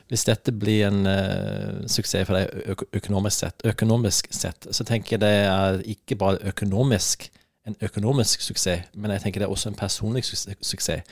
Hvis 0.08 0.24
dette 0.28 0.54
blir 0.56 0.86
en 0.88 1.02
uh, 1.04 1.84
suksess 1.92 2.28
for 2.28 2.38
deg 2.38 2.84
økonomisk 2.96 3.44
sett, 3.44 3.66
økonomisk 3.68 4.30
sett, 4.32 4.70
så 4.72 4.86
tenker 4.88 5.18
jeg 5.18 5.24
det 5.24 5.34
er 5.50 5.82
ikke 5.84 6.16
bare 6.20 6.40
økonomisk, 6.48 7.28
en 7.68 7.76
økonomisk 7.84 8.46
suksess, 8.46 8.88
men 8.96 9.12
jeg 9.12 9.26
tenker 9.26 9.44
det 9.44 9.50
er 9.50 9.56
også 9.56 9.74
en 9.74 9.80
personlig 9.80 10.24
suksess. 10.24 11.04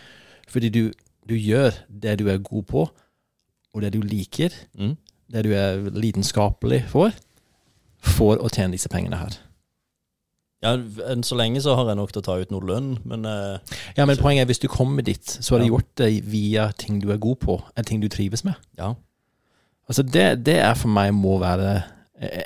Fordi 0.47 0.69
du, 0.71 0.83
du 1.27 1.35
gjør 1.35 1.75
det 1.89 2.19
du 2.21 2.29
er 2.31 2.39
god 2.39 2.63
på, 2.71 2.85
og 3.75 3.83
det 3.83 3.91
du 3.93 3.99
liker, 4.01 4.55
mm. 4.79 4.95
det 5.35 5.43
du 5.43 5.51
er 5.51 5.89
lidenskapelig 5.91 6.85
for 6.87 7.11
for 8.05 8.37
å 8.37 8.51
tjene 8.53 8.75
disse 8.75 8.91
pengene 8.91 9.17
her. 9.19 9.33
Ja, 10.65 10.75
Enn 11.11 11.23
så 11.25 11.37
lenge 11.37 11.61
så 11.61 11.75
har 11.77 11.91
jeg 11.91 11.99
nok 11.99 12.13
til 12.13 12.23
å 12.23 12.25
ta 12.25 12.37
ut 12.41 12.53
noe 12.53 12.65
lønn, 12.65 12.95
men 13.07 13.27
uh, 13.29 13.77
Ja, 13.97 14.07
men 14.07 14.17
poenget 14.17 14.45
er 14.45 14.49
hvis 14.49 14.63
du 14.63 14.69
kommer 14.71 15.05
dit, 15.05 15.21
så 15.23 15.55
har 15.55 15.63
du 15.63 15.69
gjort 15.69 15.91
det 16.01 16.09
via 16.25 16.71
ting 16.79 16.97
du 17.03 17.11
er 17.13 17.21
god 17.21 17.39
på, 17.43 17.59
eller 17.75 17.87
ting 17.87 18.01
du 18.01 18.09
trives 18.11 18.45
med. 18.47 18.57
Ja. 18.79 18.95
Altså, 19.85 20.01
det, 20.01 20.25
det 20.47 20.57
er 20.63 20.73
for 20.79 20.89
meg 20.89 21.13
må 21.13 21.37
være 21.41 21.77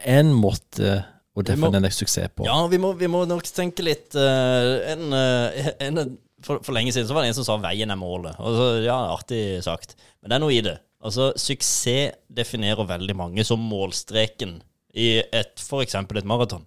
en 0.10 0.34
måte 0.36 0.99
å 1.38 1.45
definere 1.45 1.91
suksess 1.93 2.34
på. 2.36 2.47
Ja, 2.47 2.58
vi 2.71 2.79
må, 2.82 2.93
vi 2.99 3.10
må, 3.12 3.23
nok 3.29 3.47
tenke 3.55 3.86
litt 3.86 4.17
uh, 4.17 4.79
en, 4.91 5.13
uh, 5.13 5.71
en, 5.86 6.03
for, 6.43 6.60
for, 6.65 6.75
lenge 6.75 6.93
siden 6.95 7.08
så 7.10 7.15
var 7.15 7.23
det 7.23 7.32
en 7.32 7.39
som 7.39 7.47
sa 7.47 7.58
'veien 7.62 7.93
er 7.93 7.99
målet'. 7.99 8.39
Og 8.39 8.58
så, 8.58 8.69
ja, 8.84 8.97
artig 9.13 9.63
sagt. 9.65 9.95
Men 10.19 10.32
det 10.32 10.39
er 10.39 10.43
noe 10.43 10.55
i 10.55 10.63
det. 10.65 10.77
Altså, 10.99 11.32
Suksess 11.39 12.17
definerer 12.27 12.88
veldig 12.88 13.15
mange 13.15 13.45
som 13.47 13.62
målstreken 13.63 14.58
i 14.99 15.19
et, 15.21 15.55
f.eks. 15.62 15.95
et 15.95 16.27
maraton. 16.27 16.65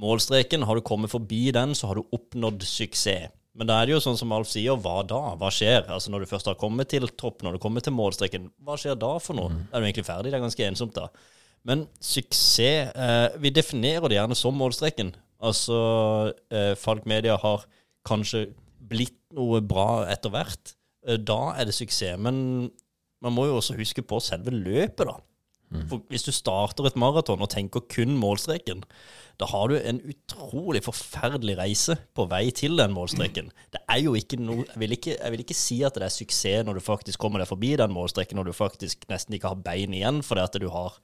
Målstreken, 0.00 0.64
har 0.64 0.78
du 0.78 0.84
kommet 0.84 1.12
forbi 1.12 1.50
den, 1.52 1.74
så 1.76 1.90
har 1.90 1.98
du 1.98 2.14
oppnådd 2.16 2.64
suksess. 2.64 3.32
Men 3.52 3.68
da 3.68 3.76
er 3.78 3.88
det 3.88 3.92
jo 3.92 4.00
sånn 4.00 4.16
som 4.16 4.32
Alf 4.32 4.48
sier, 4.48 4.78
hva 4.80 5.02
da? 5.04 5.34
Hva 5.36 5.50
skjer? 5.52 5.84
Altså 5.92 6.12
Når 6.12 6.24
du 6.24 6.30
først 6.30 6.48
har 6.48 6.56
kommet 6.60 6.88
til 6.88 7.04
topp, 7.20 7.42
når 7.44 7.56
du 7.56 7.60
kommer 7.60 7.84
til 7.84 7.92
målstreken, 7.92 8.48
hva 8.64 8.78
skjer 8.80 8.96
da 8.96 9.10
for 9.20 9.36
noe? 9.36 9.52
Mm. 9.52 9.66
Er 9.68 9.74
du 9.82 9.88
egentlig 9.88 10.06
ferdig? 10.08 10.32
Det 10.32 10.38
er 10.38 10.46
ganske 10.46 10.68
ensomt 10.70 10.96
da. 10.96 11.10
Men 11.68 11.84
suksess 12.02 12.96
eh, 12.96 13.26
Vi 13.42 13.52
definerer 13.54 14.08
det 14.08 14.16
gjerne 14.16 14.38
som 14.38 14.56
målstreken. 14.56 15.12
Altså 15.44 15.76
eh, 16.48 16.72
Falk 16.80 17.04
Media 17.10 17.36
har 17.42 17.66
kanskje 18.08 18.46
blitt 18.88 19.18
noe 19.36 19.60
bra 19.60 20.06
etter 20.10 20.32
hvert. 20.32 20.72
Eh, 21.04 21.20
da 21.20 21.52
er 21.52 21.68
det 21.68 21.76
suksess. 21.76 22.16
Men 22.16 22.70
man 23.22 23.36
må 23.36 23.50
jo 23.50 23.60
også 23.60 23.76
huske 23.76 24.04
på 24.06 24.20
selve 24.24 24.54
løpet, 24.54 25.04
da. 25.04 25.18
Mm. 25.72 25.88
For 25.90 26.04
hvis 26.12 26.26
du 26.26 26.32
starter 26.34 26.86
et 26.86 26.98
maraton 27.00 27.42
og 27.42 27.50
tenker 27.52 27.84
kun 27.90 28.14
målstreken, 28.20 28.84
da 29.40 29.48
har 29.48 29.70
du 29.70 29.78
en 29.78 30.00
utrolig 30.12 30.82
forferdelig 30.84 31.56
reise 31.58 31.96
på 32.14 32.26
vei 32.30 32.44
til 32.54 32.76
den 32.78 32.92
målstreken. 32.94 33.48
Det 33.72 33.80
er 33.88 34.02
jo 34.04 34.14
ikke 34.18 34.38
noe 34.38 34.66
jeg 34.66 34.82
vil 34.82 34.96
ikke, 34.98 35.16
jeg 35.16 35.34
vil 35.34 35.44
ikke 35.44 35.56
si 35.56 35.80
at 35.86 35.96
det 35.96 36.06
er 36.06 36.14
suksess 36.14 36.66
når 36.68 36.78
du 36.78 36.84
faktisk 36.84 37.22
kommer 37.22 37.42
deg 37.42 37.50
forbi 37.50 37.72
den 37.80 37.94
målstreken, 37.94 38.38
når 38.38 38.50
du 38.50 38.56
faktisk 38.56 39.08
nesten 39.10 39.38
ikke 39.38 39.54
har 39.54 39.64
bein 39.64 39.96
igjen 39.96 40.20
fordi 40.26 40.44
at 40.44 40.58
du 40.60 40.68
har 40.72 40.98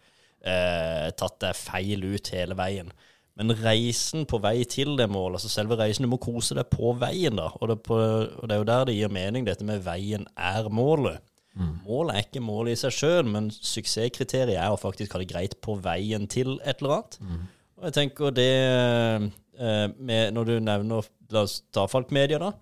eh, 0.45 1.09
tatt 1.17 1.41
deg 1.43 1.57
feil 1.57 2.05
ut 2.05 2.35
hele 2.35 2.59
veien. 2.59 2.93
Men 3.39 3.55
reisen 3.55 4.27
på 4.27 4.41
vei 4.43 4.65
til 4.67 4.97
det 4.99 5.07
målet, 5.15 5.39
altså 5.39 5.51
selve 5.53 5.79
reisen, 5.79 6.05
du 6.05 6.11
må 6.11 6.19
kose 6.19 6.57
deg 6.59 6.67
på 6.73 6.91
veien, 6.99 7.39
da. 7.39 7.53
Og 7.61 7.71
det, 7.71 7.77
på, 7.87 7.95
og 7.95 8.49
det 8.51 8.57
er 8.57 8.63
jo 8.65 8.67
der 8.67 8.89
det 8.89 8.97
gir 8.97 9.13
mening, 9.15 9.47
dette 9.47 9.67
med 9.67 9.85
veien 9.87 10.27
er 10.35 10.67
målet. 10.75 11.23
Mm. 11.59 11.75
Målet 11.89 12.15
er 12.15 12.27
ikke 12.27 12.43
målet 12.45 12.77
i 12.77 12.79
seg 12.79 12.95
sjøl, 12.95 13.27
men 13.27 13.51
suksesskriteriet 13.51 14.61
er 14.61 14.71
å 14.71 14.79
faktisk 14.79 15.15
ha 15.15 15.23
det 15.23 15.31
greit 15.33 15.57
på 15.65 15.75
veien 15.83 16.29
til 16.31 16.57
et 16.63 16.79
eller 16.79 17.01
annet. 17.01 17.19
Mm. 17.21 17.47
Og 17.79 17.87
jeg 17.89 17.97
tenker 17.97 18.35
det 18.35 18.53
eh, 18.59 19.87
med, 19.95 20.35
Når 20.35 20.49
du 20.49 20.55
nevner 20.63 21.09
La 21.35 21.45
oss 21.45 21.61
ta 21.75 21.85
Falk 21.91 22.11
Media, 22.15 22.41
da. 22.41 22.53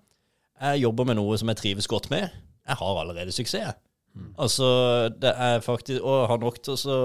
Jeg 0.67 0.83
jobber 0.83 1.07
med 1.07 1.19
noe 1.19 1.37
som 1.39 1.49
jeg 1.53 1.59
trives 1.61 1.87
godt 1.89 2.09
med. 2.11 2.33
Jeg 2.67 2.79
har 2.79 3.01
allerede 3.01 3.31
suksess. 3.31 3.77
Mm. 4.17 4.31
Altså, 4.41 4.67
det 5.13 5.29
er 5.29 5.59
faktisk 5.61 6.01
Og 6.01 6.25
har 6.31 6.39
nok 6.41 6.57
til, 6.65 6.77
så, 6.81 6.95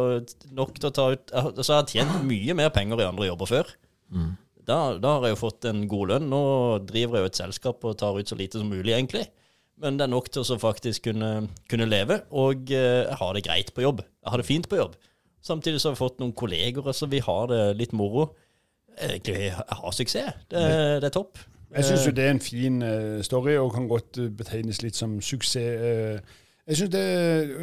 nok 0.56 0.78
til 0.78 0.88
å 0.88 0.92
ta 0.96 1.04
ut 1.12 1.32
Så 1.60 1.74
har 1.74 1.82
jeg 1.82 1.98
tjent 1.98 2.22
mye 2.24 2.54
mer 2.56 2.70
penger 2.72 3.02
i 3.02 3.08
andre 3.10 3.28
jobber 3.28 3.50
før. 3.50 3.74
Mm. 4.08 4.30
Da, 4.62 4.78
da, 4.96 5.16
har 5.16 5.26
jeg 5.26 5.36
jo 5.36 5.42
fått 5.42 5.66
en 5.68 5.84
god 5.90 6.12
lønn. 6.14 6.28
Nå 6.30 6.42
driver 6.88 7.18
jeg 7.18 7.26
jo 7.26 7.30
et 7.32 7.40
selskap 7.42 7.86
og 7.86 7.96
tar 8.00 8.18
ut 8.18 8.30
så 8.30 8.38
lite 8.38 8.60
som 8.62 8.70
mulig, 8.70 8.94
egentlig. 8.94 9.26
Men 9.80 9.96
det 9.98 10.06
er 10.06 10.12
nok 10.12 10.28
til 10.30 10.44
å 10.44 10.58
faktisk 10.60 11.08
kunne, 11.08 11.48
kunne 11.70 11.88
leve, 11.88 12.20
og 12.30 12.70
eh, 12.70 13.02
jeg 13.08 13.18
har 13.18 13.32
det 13.34 13.44
greit 13.46 13.72
på 13.74 13.82
jobb. 13.84 14.02
Jeg 14.22 14.30
har 14.30 14.42
det 14.42 14.46
fint 14.46 14.68
på 14.70 14.78
jobb. 14.78 14.98
Samtidig 15.42 15.80
så 15.80 15.90
har 15.90 15.96
vi 15.96 16.02
fått 16.04 16.20
noen 16.22 16.34
kolleger, 16.38 16.92
så 16.94 17.08
vi 17.10 17.22
har 17.24 17.48
det 17.50 17.62
litt 17.80 17.94
moro. 17.96 18.28
Egentlig 19.00 19.48
jeg 19.48 19.56
har 19.56 19.96
suksess. 19.96 20.44
Det, 20.52 20.62
det 21.02 21.08
er 21.08 21.14
topp. 21.14 21.40
Jeg 21.72 21.88
syns 21.88 22.04
jo 22.06 22.12
det 22.12 22.24
er 22.26 22.34
en 22.34 22.44
fin 22.44 22.76
story, 23.24 23.56
og 23.56 23.72
kan 23.74 23.88
godt 23.90 24.20
betegnes 24.38 24.82
litt 24.84 24.98
som 24.98 25.16
suksess. 25.24 26.20
Jeg 26.62 26.78
synes 26.78 26.92
det, 26.92 27.06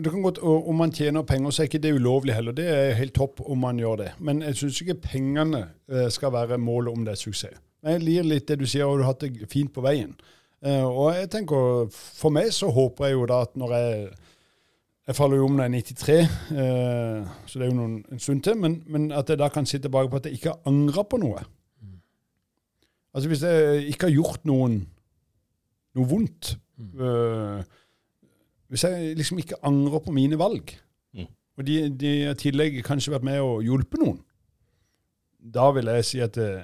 det, 0.04 0.12
kan 0.12 0.26
godt, 0.26 0.41
Om 0.43 0.76
man 0.76 0.91
tjener 0.91 1.24
penger, 1.24 1.54
så 1.54 1.62
er 1.62 1.69
ikke 1.69 1.80
det 1.86 1.93
ulovlig 1.95 2.34
heller. 2.36 2.52
Det 2.58 2.65
er 2.67 2.98
helt 2.98 3.15
topp 3.15 3.39
om 3.45 3.62
man 3.63 3.80
gjør 3.80 4.02
det. 4.02 4.10
Men 4.19 4.41
jeg 4.41 4.58
syns 4.60 4.82
ikke 4.82 4.98
pengene 5.06 5.63
skal 6.12 6.34
være 6.36 6.58
målet 6.58 6.91
om 6.91 7.06
det 7.06 7.15
er 7.15 7.22
suksess. 7.22 7.62
Jeg 7.86 8.04
lir 8.04 8.28
litt 8.28 8.50
det 8.50 8.60
du 8.60 8.67
sier, 8.67 8.89
og 8.89 9.00
du 9.00 9.06
har 9.06 9.13
hatt 9.13 9.24
det 9.24 9.48
fint 9.52 9.72
på 9.72 9.86
veien. 9.86 10.17
Eh, 10.65 10.84
og 10.84 11.13
jeg 11.15 11.30
tenker, 11.32 11.88
For 11.93 12.30
meg 12.36 12.50
så 12.52 12.67
håper 12.76 13.06
jeg 13.06 13.13
jo 13.15 13.26
da 13.30 13.41
at 13.45 13.54
når 13.56 13.74
jeg 13.78 14.10
Jeg 15.08 15.15
faller 15.15 15.38
jo 15.39 15.45
om 15.48 15.56
når 15.56 15.63
jeg 15.63 15.72
er 15.74 15.86
93, 15.88 16.17
eh, 16.19 17.30
så 17.48 17.60
det 17.60 17.65
er 17.65 17.72
jo 17.72 17.78
noen, 17.80 17.95
en 18.12 18.19
stund 18.19 18.43
til, 18.45 18.58
men, 18.62 18.84
men 18.88 19.08
at 19.12 19.30
jeg 19.30 19.39
da 19.39 19.48
kan 19.50 19.65
se 19.65 19.80
tilbake 19.82 20.10
på 20.12 20.19
at 20.19 20.26
jeg 20.28 20.34
ikke 20.38 20.50
har 20.52 20.60
angra 20.69 21.02
på 21.04 21.17
noe. 21.17 21.41
Altså 23.13 23.30
Hvis 23.32 23.41
jeg 23.43 23.88
ikke 23.89 24.06
har 24.06 24.13
gjort 24.13 24.45
noen 24.45 24.76
noe 25.98 26.06
vondt 26.06 26.52
øh, 27.02 27.63
Hvis 28.69 28.84
jeg 28.86 29.15
liksom 29.17 29.38
ikke 29.41 29.58
angrer 29.65 30.00
på 30.06 30.12
mine 30.12 30.38
valg, 30.39 30.76
Mm. 31.13 31.26
og 31.58 31.65
de, 31.67 31.89
de 31.89 32.10
i 32.30 32.34
tillegg 32.38 32.84
kanskje 32.86 33.12
vært 33.15 33.24
med 33.26 33.39
å 33.41 33.56
hjulpet 33.65 33.98
noen, 34.00 34.19
da 35.41 35.72
vil 35.74 35.89
jeg 35.89 36.06
si 36.06 36.19
at 36.22 36.38
eh, 36.38 36.62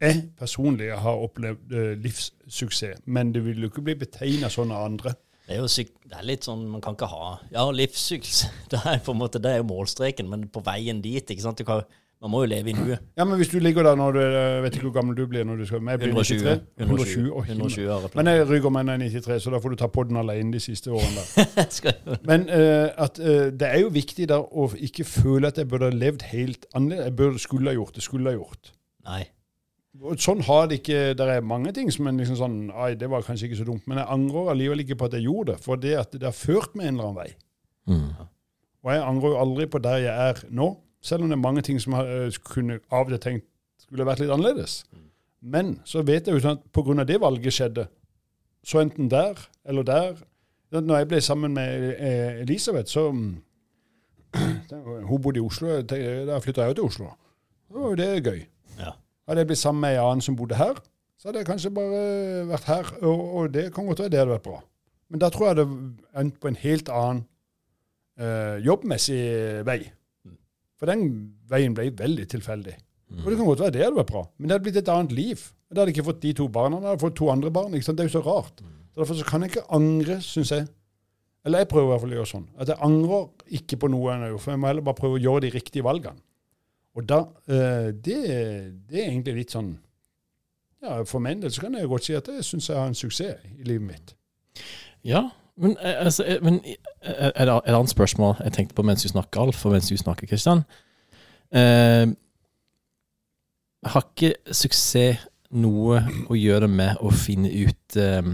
jeg 0.00 0.24
personlig 0.38 0.92
har 0.94 1.22
opplevd 1.24 1.72
eh, 1.74 1.94
livssuksess, 2.02 3.00
men 3.06 3.32
det 3.34 3.44
vil 3.46 3.64
jo 3.64 3.72
ikke 3.72 3.86
bli 3.88 3.96
betegna 3.98 4.50
sånn 4.52 4.74
av 4.74 4.84
andre. 4.90 5.14
Det 5.48 5.56
er 5.56 5.62
jo 5.62 5.70
syk, 5.72 5.94
det 6.04 6.18
er 6.18 6.26
litt 6.28 6.44
sånn 6.44 6.66
Man 6.68 6.82
kan 6.84 6.92
ikke 6.92 7.06
ha 7.08 7.28
Ja, 7.54 7.62
livssuksess. 7.72 8.50
Det 8.72 8.82
er 8.84 8.98
på 9.00 9.14
en 9.14 9.22
måte, 9.22 9.40
det 9.40 9.54
er 9.54 9.62
jo 9.62 9.70
målstreken, 9.70 10.28
men 10.28 10.44
på 10.52 10.60
veien 10.66 11.00
dit 11.00 11.24
ikke 11.24 11.40
sant? 11.40 11.56
Du 11.56 11.64
kan, 11.64 11.86
Man 12.20 12.32
må 12.34 12.42
jo 12.42 12.50
leve 12.50 12.68
i 12.68 12.74
nuet. 12.74 13.00
Ja, 13.16 13.24
men 13.24 13.38
hvis 13.40 13.48
du 13.48 13.56
ligger 13.62 13.86
der 13.86 13.96
når 13.96 14.12
du 14.12 14.20
Jeg 14.20 14.62
vet 14.62 14.76
ikke 14.76 14.88
hvor 14.90 14.94
gammel 14.98 15.16
du 15.16 15.22
blir 15.30 15.46
når 15.48 15.62
du 15.62 15.64
skal 15.70 15.80
blir 15.80 16.10
120. 16.10 16.42
93. 16.42 16.60
120. 16.82 16.82
120, 16.84 17.32
120 17.46 17.80
himmel. 17.80 17.92
har 17.94 18.00
jeg 18.04 18.10
Men 18.18 18.26
jeg 18.26 18.48
rygger 18.50 18.74
meg 18.76 18.84
ned 18.90 19.06
jeg 19.06 19.14
er 19.14 19.24
93, 19.24 19.42
så 19.42 19.54
da 19.54 19.62
får 19.64 19.68
du 19.68 19.76
ta 19.76 19.88
på 19.96 20.04
den 20.10 20.20
alene 20.20 20.52
de 20.52 20.60
siste 20.60 20.90
årene. 20.90 21.24
der. 21.56 22.20
Men 22.30 22.44
uh, 22.50 23.04
at 23.06 23.18
uh, 23.22 23.48
det 23.54 23.70
er 23.70 23.80
jo 23.86 23.88
viktig 23.94 24.28
der 24.28 24.44
å 24.44 24.68
ikke 24.76 25.08
føle 25.08 25.48
at 25.48 25.62
jeg 25.62 25.68
burde 25.70 25.88
ha 25.88 25.96
levd 25.96 26.28
helt 26.28 26.68
annerledes. 26.74 27.08
Jeg 27.08 27.16
burde, 27.16 27.38
skulle 27.38 27.70
ha 27.70 27.78
gjort 27.80 27.94
det, 27.94 28.04
skulle 28.04 28.28
ha 28.28 28.36
gjort. 28.36 28.72
Nei. 29.08 29.24
Sånn 30.22 30.44
har 30.46 30.68
det 30.70 30.76
ikke 30.78 31.14
Det 31.18 31.24
er 31.26 31.40
mange 31.42 31.72
ting 31.74 31.88
som 31.90 32.06
er 32.06 32.14
liksom 32.14 32.36
sånn 32.38 32.58
Ai, 32.70 32.92
det 32.94 33.08
var 33.10 33.24
kanskje 33.26 33.48
ikke 33.48 33.60
så 33.60 33.66
dumt. 33.66 33.86
Men 33.90 33.98
jeg 33.98 34.10
angrer 34.14 34.52
allikevel 34.52 34.84
ikke 34.84 34.98
på 35.00 35.08
at 35.08 35.16
jeg 35.18 35.26
gjorde 35.26 35.54
det, 35.54 35.62
for 35.64 35.80
det 35.80 35.94
at 35.98 36.12
det 36.14 36.28
har 36.28 36.36
ført 36.36 36.76
meg 36.78 36.90
en 36.90 36.98
eller 36.98 37.08
annen 37.08 37.18
vei. 37.18 37.30
Mm. 37.88 38.28
Og 38.84 38.92
jeg 38.94 39.04
angrer 39.04 39.34
jo 39.34 39.40
aldri 39.42 39.66
på 39.66 39.80
der 39.82 40.02
jeg 40.04 40.30
er 40.30 40.42
nå, 40.54 40.68
selv 41.02 41.24
om 41.24 41.30
det 41.32 41.38
er 41.38 41.42
mange 41.42 41.64
ting 41.66 41.80
som 41.82 41.96
jeg 41.98 42.28
eh, 42.28 42.40
kunne 42.46 42.78
av 42.94 43.10
det 43.10 43.20
tenkt 43.24 43.46
skulle 43.82 44.06
vært 44.06 44.22
litt 44.22 44.32
annerledes. 44.34 44.82
Men 45.40 45.78
så 45.88 46.02
vet 46.06 46.28
jeg 46.28 46.36
jo 46.36 46.42
sånn 46.44 46.58
at 46.58 46.66
pga. 46.74 47.04
det 47.06 47.20
valget 47.22 47.54
skjedde, 47.54 47.86
så 48.66 48.82
enten 48.82 49.10
der 49.10 49.38
eller 49.64 49.82
der 49.82 50.24
Når 50.70 50.98
jeg 50.98 51.08
ble 51.08 51.20
sammen 51.24 51.54
med 51.56 51.94
eh, 51.96 52.42
Elisabeth, 52.42 52.90
så 52.90 53.10
mm, 53.10 53.36
Hun 55.08 55.22
bodde 55.22 55.40
i 55.40 55.42
Oslo, 55.42 55.80
da 55.80 56.38
flytta 56.44 56.66
jeg 56.66 56.68
jo 56.68 56.74
til 56.74 56.84
Oslo. 56.84 57.06
Da 57.70 57.78
var 57.78 57.94
jo 57.94 57.96
det 57.96 58.24
gøy. 58.26 58.42
Hadde 59.28 59.42
jeg 59.44 59.50
blitt 59.50 59.60
sammen 59.60 59.84
med 59.84 59.98
en 59.98 60.06
annen 60.06 60.24
som 60.24 60.36
bodde 60.38 60.56
her, 60.56 60.78
så 61.18 61.28
hadde 61.28 61.42
jeg 61.42 61.48
kanskje 61.50 61.72
bare 61.74 62.00
vært 62.48 62.68
her, 62.70 62.90
og, 63.02 63.22
og 63.36 63.52
det 63.52 63.66
kan 63.74 63.88
godt 63.88 64.00
være 64.04 64.12
det 64.14 64.20
hadde 64.22 64.34
vært 64.36 64.46
bra. 64.46 64.60
Men 65.08 65.22
da 65.22 65.30
tror 65.32 65.50
jeg 65.50 65.58
det 65.58 65.66
endt 66.20 66.38
på 66.40 66.50
en 66.50 66.58
helt 66.62 66.90
annen 66.92 67.22
eh, 68.20 68.56
jobbmessig 68.64 69.20
vei. 69.68 69.78
For 70.78 70.90
den 70.90 71.04
veien 71.50 71.74
ble 71.74 71.90
veldig 71.98 72.26
tilfeldig. 72.30 72.76
Og 73.18 73.28
det 73.32 73.38
kan 73.38 73.48
godt 73.48 73.62
være 73.64 73.74
det 73.74 73.84
hadde 73.86 73.98
vært 73.98 74.12
bra, 74.12 74.24
men 74.36 74.48
det 74.48 74.54
hadde 74.56 74.66
blitt 74.68 74.80
et 74.82 74.90
annet 74.92 75.14
liv. 75.16 75.44
Da 75.68 75.80
hadde 75.80 75.90
jeg 75.92 75.98
ikke 75.98 76.08
fått 76.10 76.24
de 76.24 76.32
to 76.36 76.48
barna, 76.52 76.80
da 76.80 76.92
hadde 76.92 77.02
fått 77.02 77.16
to 77.18 77.30
andre 77.32 77.50
barn. 77.52 77.74
ikke 77.76 77.88
sant? 77.88 77.98
Det 78.00 78.04
er 78.06 78.10
jo 78.10 78.18
så 78.18 78.24
rart. 78.24 78.60
Så 78.92 79.00
Derfor 79.02 79.18
så 79.18 79.26
kan 79.28 79.44
jeg 79.44 79.52
ikke 79.52 79.66
angre, 79.74 80.20
syns 80.24 80.52
jeg. 80.54 80.68
Eller 81.46 81.64
jeg 81.64 81.70
prøver 81.70 81.86
i 81.86 81.90
hvert 81.92 82.02
fall 82.04 82.12
å 82.14 82.18
gjøre 82.18 82.30
sånn. 82.32 82.46
At 82.60 82.72
jeg 82.72 82.80
angrer 82.84 83.28
ikke 83.58 83.78
på 83.80 83.90
noe 83.92 84.12
jeg 84.12 84.22
har 84.22 84.32
gjort, 84.34 84.44
for 84.44 84.54
jeg 84.54 84.60
må 84.62 84.70
heller 84.70 84.86
bare 84.88 85.00
prøve 85.00 85.18
å 85.18 85.22
gjøre 85.22 85.44
de 85.46 85.52
riktige 85.54 85.86
valgene. 85.86 86.20
Og 86.96 87.08
da 87.08 87.18
eh, 87.48 87.90
det, 87.92 88.18
det 88.88 89.02
er 89.02 89.10
egentlig 89.10 89.34
litt 89.42 89.54
sånn 89.54 89.74
ja, 90.82 91.02
For 91.06 91.18
min 91.22 91.42
del 91.42 91.52
så 91.52 91.64
kan 91.64 91.74
jeg 91.74 91.90
godt 91.90 92.06
si 92.06 92.14
at 92.14 92.30
jeg 92.30 92.46
syns 92.46 92.68
jeg 92.70 92.78
har 92.78 92.88
en 92.90 92.96
suksess 92.96 93.44
i 93.58 93.66
livet 93.66 93.86
mitt. 93.86 94.14
Ja, 95.06 95.28
men, 95.58 95.76
eh, 95.82 96.04
altså, 96.04 96.24
eh, 96.24 96.38
men 96.42 96.60
et, 96.64 96.78
et 97.36 97.48
annet 97.74 97.90
spørsmål 97.90 98.36
jeg 98.44 98.52
tenkte 98.52 98.74
på 98.74 98.82
mens 98.86 99.02
du 99.02 99.08
snakker, 99.08 99.40
Alf, 99.40 99.64
og 99.66 99.72
mens 99.72 99.88
du 99.88 99.96
snakker, 99.96 100.26
Kristian. 100.26 100.62
Eh, 101.52 102.06
har 103.84 104.06
ikke 104.06 104.34
suksess 104.52 105.26
noe 105.50 106.02
å 106.28 106.36
gjøre 106.36 106.68
med 106.68 107.00
å 107.00 107.10
finne 107.14 107.50
ut 107.50 107.96
eh, 107.96 108.32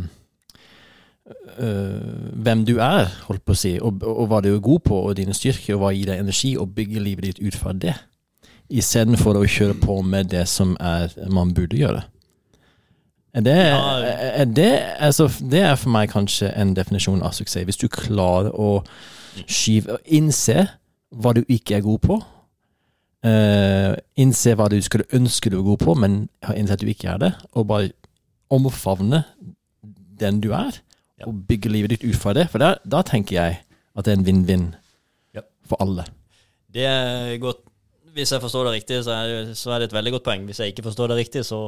hvem 2.44 2.64
du 2.66 2.74
er, 2.82 3.06
holdt 3.28 3.44
på 3.46 3.54
å 3.54 3.58
si, 3.58 3.76
og, 3.80 4.02
og 4.02 4.26
hva 4.28 4.40
du 4.44 4.50
er 4.50 4.64
god 4.64 4.82
på, 4.84 4.98
og 5.08 5.16
dine 5.16 5.36
styrker, 5.36 5.76
og 5.76 5.84
hva 5.84 5.92
gir 5.94 6.10
deg 6.10 6.24
energi, 6.24 6.56
og 6.60 6.74
bygge 6.76 7.00
livet 7.00 7.28
ditt 7.28 7.40
ut 7.44 7.56
fra 7.60 7.72
det, 7.72 7.94
istedenfor 8.70 9.36
å 9.38 9.46
kjøre 9.46 9.76
på 9.80 9.98
med 10.02 10.30
det 10.32 10.46
som 10.48 10.76
er, 10.80 11.12
man 11.30 11.52
burde 11.54 11.76
gjøre? 11.78 12.02
Det, 13.34 13.54
er 13.58 14.44
det, 14.46 14.70
altså, 15.02 15.26
det 15.50 15.64
er 15.66 15.74
for 15.74 15.90
meg 15.90 16.12
kanskje 16.12 16.52
en 16.54 16.70
definisjon 16.76 17.22
av 17.26 17.32
suksess. 17.34 17.64
Hvis 17.66 17.80
du 17.82 17.88
klarer 17.90 18.52
å 18.54 18.84
skyve 19.50 19.96
Innse 20.14 20.68
hva 21.14 21.32
du 21.34 21.42
ikke 21.50 21.80
er 21.80 21.82
god 21.86 21.98
på. 22.04 22.20
Uh, 23.24 23.94
innse 24.20 24.52
hva 24.58 24.66
du 24.68 24.76
skulle 24.84 25.06
ønske 25.16 25.50
du 25.50 25.56
var 25.56 25.66
god 25.72 25.82
på, 25.82 25.94
men 25.98 26.16
har 26.44 26.58
innsett 26.60 26.78
at 26.78 26.84
du 26.84 26.90
ikke 26.92 27.10
er 27.14 27.22
det. 27.24 27.32
Og 27.56 27.66
bare 27.70 27.90
omfavne 28.54 29.24
den 30.20 30.40
du 30.44 30.52
er, 30.54 30.78
Ja. 31.18 31.26
og 31.26 31.46
bygge 31.48 31.70
livet 31.70 31.90
ditt 31.90 32.04
ut 32.04 32.16
fra 32.18 32.32
det. 32.34 32.48
For 32.50 32.58
da, 32.62 32.74
da 32.84 33.02
tenker 33.02 33.34
jeg 33.34 33.58
at 33.96 34.04
det 34.04 34.12
er 34.12 34.18
en 34.18 34.26
vinn-vinn 34.26 34.66
Ja. 35.34 35.40
for 35.66 35.80
alle. 35.82 36.04
Det 36.70 36.84
er 36.86 37.38
godt 37.38 37.62
Hvis 38.14 38.30
jeg 38.32 38.40
forstår 38.44 38.68
det 38.68 38.72
riktig, 38.76 38.98
så 39.04 39.10
er, 39.10 39.30
det, 39.30 39.56
så 39.58 39.72
er 39.74 39.82
det 39.82 39.88
et 39.90 39.96
veldig 39.96 40.12
godt 40.16 40.26
poeng. 40.28 40.44
Hvis 40.46 40.60
jeg 40.62 40.70
ikke 40.72 40.84
forstår 40.86 41.10
det 41.10 41.16
riktig, 41.18 41.42
så 41.48 41.58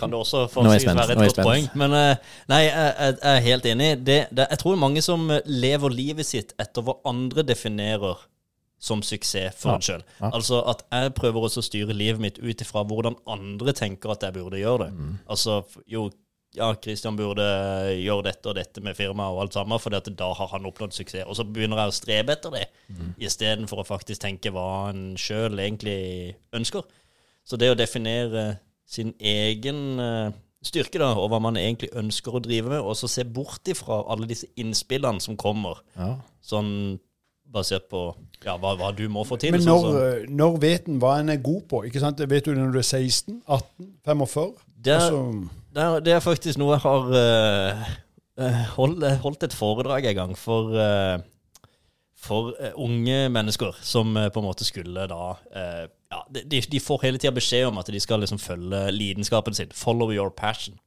kan 0.00 0.12
det 0.12 0.16
også 0.18 0.46
spent, 0.50 0.96
være 0.96 1.12
et 1.12 1.22
godt 1.28 1.42
poeng. 1.44 1.66
Men 1.76 1.92
eh, 1.98 2.16
nei, 2.48 2.62
jeg, 2.64 2.94
jeg 2.98 3.16
jeg 3.20 3.32
er 3.36 3.42
helt 3.48 3.66
enig. 3.72 3.90
Det, 4.06 4.20
det, 4.32 4.46
jeg 4.54 4.62
tror 4.62 4.80
mange 4.80 5.02
som 5.04 5.28
lever 5.44 5.92
livet 5.92 6.26
sitt 6.28 6.54
etter 6.60 6.86
hva 6.86 6.96
andre 7.10 7.44
definerer 7.44 8.22
som 8.84 9.00
suksess 9.04 9.56
for 9.60 9.72
Ja, 9.72 9.76
en 9.78 9.84
sjøl. 9.84 10.02
ja. 10.20 10.28
Altså 10.34 10.58
at 10.68 10.82
jeg 10.92 11.14
prøver 11.16 11.46
også 11.46 11.62
å 11.62 11.64
styre 11.68 11.94
livet 11.96 12.20
mitt 12.20 12.40
ut 12.42 12.60
ifra 12.64 12.82
hvordan 12.84 13.16
andre 13.32 13.72
tenker 13.76 14.12
at 14.12 14.26
jeg 14.26 14.34
burde 14.36 14.60
gjøre 14.60 14.86
det. 14.86 14.90
Mm. 14.96 15.14
Altså 15.30 15.62
jo, 15.88 16.08
ja, 16.54 16.68
Christian 16.82 17.16
burde 17.18 17.44
gjøre 17.98 18.24
dette 18.28 18.46
og 18.50 18.54
dette 18.58 18.80
med 18.84 18.94
firmaet 18.96 19.34
og 19.34 19.40
alt 19.44 19.56
sammen, 19.56 19.78
for 19.82 19.90
da 19.90 20.28
har 20.38 20.48
han 20.52 20.66
oppnådd 20.70 20.92
suksess. 20.94 21.26
Og 21.26 21.34
så 21.38 21.44
begynner 21.44 21.80
jeg 21.82 21.92
å 21.92 21.98
strebe 22.00 22.32
etter 22.36 22.50
det, 22.54 22.66
Mm. 22.88 23.14
istedenfor 23.18 23.80
å 23.80 23.86
faktisk 23.88 24.20
tenke 24.20 24.50
hva 24.52 24.90
en 24.90 25.14
sjøl 25.16 25.58
egentlig 25.58 26.36
ønsker. 26.52 26.82
Så 27.44 27.56
det 27.58 27.70
å 27.72 27.76
definere 27.78 28.58
sin 28.86 29.14
egen 29.18 29.98
eh, 30.00 30.30
styrke, 30.64 30.98
da, 30.98 31.12
og 31.16 31.30
hva 31.30 31.40
man 31.40 31.56
egentlig 31.56 31.90
ønsker 31.96 32.36
å 32.36 32.42
drive 32.44 32.68
med, 32.70 32.80
og 32.80 32.94
så 32.96 33.08
se 33.08 33.24
bort 33.24 33.64
ifra 33.68 34.02
alle 34.08 34.26
disse 34.26 34.46
innspillene 34.56 35.20
som 35.20 35.36
kommer, 35.36 35.80
Ja. 35.96 36.16
sånn 36.42 36.98
basert 37.54 37.88
på 37.88 38.14
ja, 38.44 38.56
hva, 38.58 38.74
hva 38.76 38.88
du 38.96 39.08
må 39.08 39.24
få 39.24 39.36
til. 39.38 39.52
Men 39.52 39.60
sånn 39.60 39.68
når, 39.68 39.82
sånn, 39.82 40.26
så. 40.26 40.30
når 40.34 40.56
vet 40.60 40.88
en 40.88 40.98
hva 41.00 41.18
en 41.20 41.28
er 41.30 41.36
god 41.36 41.68
på? 41.68 41.84
Ikke 41.86 42.00
sant? 42.00 42.18
Vet 42.18 42.44
du 42.44 42.54
når 42.54 42.72
du 42.72 42.78
er 42.78 42.82
16, 42.82 43.42
18, 43.46 43.92
45? 44.04 44.54
det, 44.84 44.94
Altså, 44.96 45.48
det, 45.74 45.82
er, 45.82 46.00
det 46.06 46.14
er 46.14 46.24
faktisk 46.24 46.58
noe 46.60 46.76
jeg 46.76 46.84
har 46.84 47.14
eh, 47.18 47.84
eh, 48.40 48.60
holdt, 48.76 49.06
holdt 49.24 49.46
et 49.46 49.56
foredrag 49.56 50.06
en 50.10 50.18
gang 50.20 50.34
for 50.38 50.74
uh, 50.78 51.18
for 52.24 52.54
unge 52.80 53.16
mennesker 53.28 53.76
som 53.84 54.14
på 54.16 54.40
en 54.40 54.46
måte 54.46 54.64
skulle 54.64 55.02
da 55.10 55.24
uh, 55.34 55.82
ja, 55.84 56.20
de, 56.32 56.62
de 56.72 56.80
får 56.80 57.02
hele 57.02 57.20
tida 57.20 57.34
beskjed 57.36 57.66
om 57.68 57.80
at 57.82 57.90
de 57.92 58.00
skal 58.00 58.22
liksom 58.22 58.40
følge 58.40 58.80
lidenskapen 58.94 59.56
sin. 59.56 59.74
Follow 59.74 60.12
your 60.14 60.30
passion. 60.32 60.78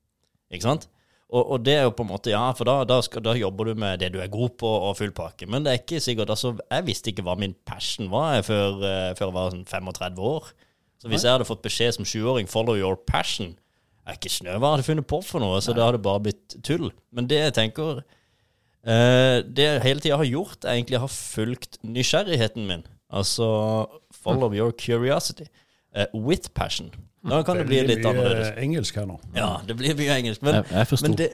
Ikke 0.49 0.65
sant? 0.65 0.87
Og, 1.27 1.43
og 1.43 1.65
det 1.67 1.75
er 1.75 1.83
jo 1.83 1.91
på 1.93 2.05
en 2.05 2.09
måte, 2.13 2.31
ja, 2.31 2.45
for 2.55 2.65
da, 2.65 2.79
da, 2.87 3.01
skal, 3.03 3.21
da 3.25 3.35
jobber 3.35 3.67
du 3.67 3.81
med 3.83 3.99
det 3.99 4.13
du 4.15 4.21
er 4.23 4.31
god 4.31 4.55
på, 4.57 4.71
og 4.87 4.95
full 4.97 5.11
pakke. 5.11 5.45
Men 5.51 5.65
det 5.65 5.73
er 5.73 5.81
ikke 5.81 5.99
sikkert 6.01 6.31
altså, 6.31 6.53
Jeg 6.71 6.87
visste 6.87 7.11
ikke 7.11 7.25
hva 7.27 7.35
min 7.37 7.53
passion 7.67 8.07
var 8.13 8.39
før, 8.47 8.79
før 9.19 9.25
jeg 9.27 9.35
var 9.35 9.53
sånn 9.53 9.67
35 9.67 10.23
år. 10.31 10.49
Så 10.97 11.11
hvis 11.11 11.27
jeg 11.27 11.35
hadde 11.35 11.45
fått 11.45 11.65
beskjed 11.67 11.99
som 11.99 12.07
20-åring 12.07 12.47
'follow 12.49 12.79
your 12.79 12.95
passion', 13.11 13.57
er 14.07 14.17
ikke 14.19 14.31
snø 14.31 14.53
hva 14.57 14.69
jeg 14.71 14.77
hadde 14.77 14.87
funnet 14.87 15.07
på 15.11 15.19
for 15.25 15.43
noe, 15.43 15.59
så 15.63 15.73
det 15.75 15.83
hadde 15.83 15.99
bare 16.05 16.23
blitt 16.27 16.57
tull. 16.63 16.89
Men 17.15 17.27
det 17.31 17.39
jeg 17.43 17.55
tenker 17.57 17.99
eh, 18.87 19.39
Det 19.43 19.65
jeg 19.67 19.83
hele 19.87 20.03
tida 20.03 20.19
har 20.21 20.29
gjort, 20.29 20.63
er 20.65 20.77
egentlig 20.77 21.01
har 21.03 21.11
fulgt 21.13 21.79
nysgjerrigheten 21.83 22.67
min. 22.69 22.85
Altså 23.11 23.47
follow 24.23 24.51
your 24.55 24.71
curiosity 24.75 25.47
eh, 25.95 26.07
with 26.13 26.49
passion. 26.53 26.91
Da 27.27 27.41
kan 27.43 27.57
det 27.59 27.65
bli 27.67 27.81
litt 27.83 28.05
annerledes. 28.07 28.45
Det 28.47 28.53
blir 28.53 28.55
mye 28.55 28.63
engelsk 28.63 28.97
her 29.01 29.07
nå. 29.09 29.15
Ja, 29.35 29.47
det 29.67 29.75
blir 29.75 29.95
mye 29.99 30.13
engelsk. 30.21 30.43
Men, 30.47 30.59
Jeg, 30.61 30.65
jeg 30.71 30.99
men 31.03 31.15
det, 31.19 31.27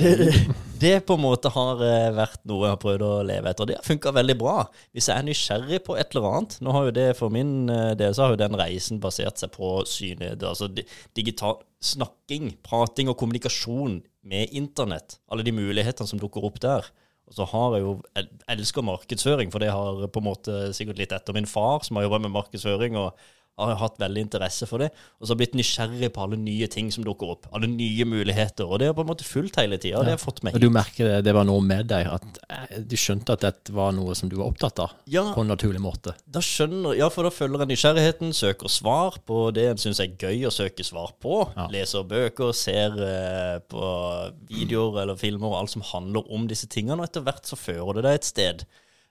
det, 0.00 0.54
det 0.80 0.92
på 1.04 1.16
en 1.18 1.20
måte 1.20 1.50
har 1.52 1.82
eh, 1.84 2.06
vært 2.16 2.38
noe 2.48 2.64
jeg 2.64 2.72
har 2.72 2.80
prøvd 2.80 3.04
å 3.04 3.10
leve 3.28 3.50
etter. 3.52 3.68
Det 3.68 3.76
har 3.76 3.84
funka 3.84 4.12
veldig 4.16 4.36
bra. 4.40 4.54
Hvis 4.96 5.10
jeg 5.10 5.18
er 5.20 5.26
nysgjerrig 5.26 5.82
på 5.84 5.98
et 6.00 6.14
eller 6.16 6.28
annet 6.30 6.56
Nå 6.64 6.72
har 6.72 6.88
jo 6.88 6.94
det 6.96 7.08
for 7.18 7.34
min 7.34 7.52
eh, 7.74 7.90
del 8.00 8.14
så 8.16 8.24
har 8.24 8.36
jo 8.36 8.40
den 8.40 8.56
reisen 8.56 9.02
basert 9.04 9.42
seg 9.42 9.52
på 9.58 9.74
synlighet. 9.90 10.46
Altså 10.48 10.70
di- 10.72 10.86
digital 11.18 11.58
snakking, 11.84 12.52
prating 12.66 13.10
og 13.10 13.18
kommunikasjon 13.20 14.00
med 14.28 14.54
internett. 14.56 15.18
Alle 15.30 15.46
de 15.46 15.54
mulighetene 15.54 16.10
som 16.10 16.20
dukker 16.20 16.44
opp 16.44 16.58
der. 16.62 16.88
Og 17.28 17.36
så 17.36 17.44
har 17.50 17.76
jeg 17.76 17.84
jo 17.84 17.92
Jeg 18.16 18.28
elsker 18.48 18.82
markedsføring, 18.82 19.52
for 19.52 19.62
det 19.62 19.70
har 19.70 20.06
på 20.08 20.20
en 20.22 20.28
måte 20.30 20.72
sikkert 20.76 20.98
litt 20.98 21.12
etter 21.12 21.36
min 21.36 21.46
far, 21.46 21.84
som 21.84 21.96
har 21.96 22.08
jobba 22.08 22.18
med 22.24 22.34
markedsføring. 22.34 22.96
og 22.96 23.12
har 23.58 23.80
hatt 23.80 23.98
veldig 24.00 24.22
interesse 24.26 24.66
for 24.70 24.82
det, 24.82 24.88
og 25.18 25.26
så 25.26 25.34
har 25.34 25.40
blitt 25.40 25.56
nysgjerrig 25.58 26.10
på 26.14 26.22
alle 26.24 26.38
nye 26.40 26.68
ting 26.70 26.90
som 26.94 27.04
dukker 27.06 27.32
opp. 27.34 27.48
Alle 27.54 27.68
nye 27.70 28.06
muligheter. 28.08 28.68
Og 28.68 28.78
det 28.80 28.90
har 28.90 28.96
på 28.96 29.04
en 29.04 29.10
måte 29.10 29.26
fulgt 29.26 29.58
hele 29.60 29.78
tida. 29.82 30.04
Det 30.06 30.14
har 30.14 30.22
fått 30.22 30.42
meg 30.46 30.54
Og 30.54 30.62
du 30.62 30.68
merker 30.72 31.08
det, 31.10 31.18
det 31.26 31.34
var 31.34 31.48
noe 31.48 31.64
med 31.64 31.88
deg, 31.90 32.06
at 32.06 32.40
eh, 32.48 32.78
du 32.78 32.96
skjønte 32.98 33.34
at 33.34 33.44
dette 33.46 33.74
var 33.74 33.92
noe 33.96 34.14
som 34.18 34.30
du 34.30 34.36
var 34.38 34.52
opptatt 34.52 34.82
av 34.84 34.94
Ja, 35.10 35.26
på 35.34 35.44
en 35.44 35.52
naturlig 35.52 35.82
måte. 35.82 36.14
da 36.24 36.42
skjønner 36.44 36.96
Ja, 36.98 37.10
for 37.12 37.26
da 37.26 37.32
følger 37.34 37.64
jeg 37.64 37.72
nysgjerrigheten, 37.74 38.34
søker 38.36 38.72
svar 38.72 39.18
på 39.26 39.50
det 39.54 39.68
en 39.72 39.80
syns 39.80 40.00
er 40.00 40.14
gøy 40.14 40.46
å 40.48 40.54
søke 40.54 40.86
svar 40.86 41.14
på. 41.20 41.40
Ja. 41.56 41.68
Leser 41.72 42.06
bøker, 42.08 42.52
ser 42.56 42.94
eh, 43.02 43.58
på 43.68 43.82
videoer 44.50 45.02
eller 45.02 45.18
filmer 45.18 45.52
og 45.52 45.62
alt 45.62 45.74
som 45.74 45.84
handler 45.84 46.28
om 46.34 46.46
disse 46.50 46.68
tingene, 46.70 47.00
og 47.02 47.08
etter 47.10 47.24
hvert 47.26 47.48
så 47.48 47.58
fører 47.58 47.98
det 47.98 48.06
deg 48.08 48.20
et 48.20 48.28
sted. 48.28 48.68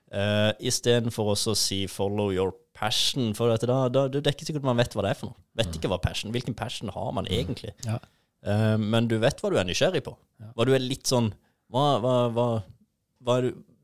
Uh, 0.08 0.54
Istedenfor 0.64 1.34
også 1.34 1.52
å 1.52 1.58
si 1.58 1.82
'follow 1.86 2.32
your 2.32 2.54
passion', 2.78 3.34
for 3.34 3.52
at 3.54 3.64
da, 3.66 3.80
da, 3.92 4.06
det 4.08 4.26
er 4.26 4.36
ikke 4.36 4.46
sikkert 4.48 4.66
man 4.66 4.78
vet 4.78 4.94
hva 4.94 5.04
det 5.06 5.12
er 5.12 5.18
for 5.18 5.32
noe. 5.32 5.40
Vet 5.58 5.74
ikke 5.74 5.90
hva 5.90 5.98
passion 6.02 6.34
Hvilken 6.34 6.54
passion 6.58 6.92
har 6.94 7.10
man 7.16 7.26
egentlig? 7.26 7.74
Ja. 7.86 7.98
Uh, 8.46 8.78
men 8.78 9.08
du 9.10 9.16
vet 9.18 9.40
hva 9.42 9.50
du 9.50 9.58
er 9.58 9.66
nysgjerrig 9.66 10.04
på. 10.06 10.14
Hva 10.54 10.66
du 10.66 10.74
er 10.76 10.84
litt 10.84 11.10
sånn 11.10 11.32
Hva, 11.68 11.98
hva, 12.02 12.12
hva, 12.32 12.46
hva, 13.26 13.38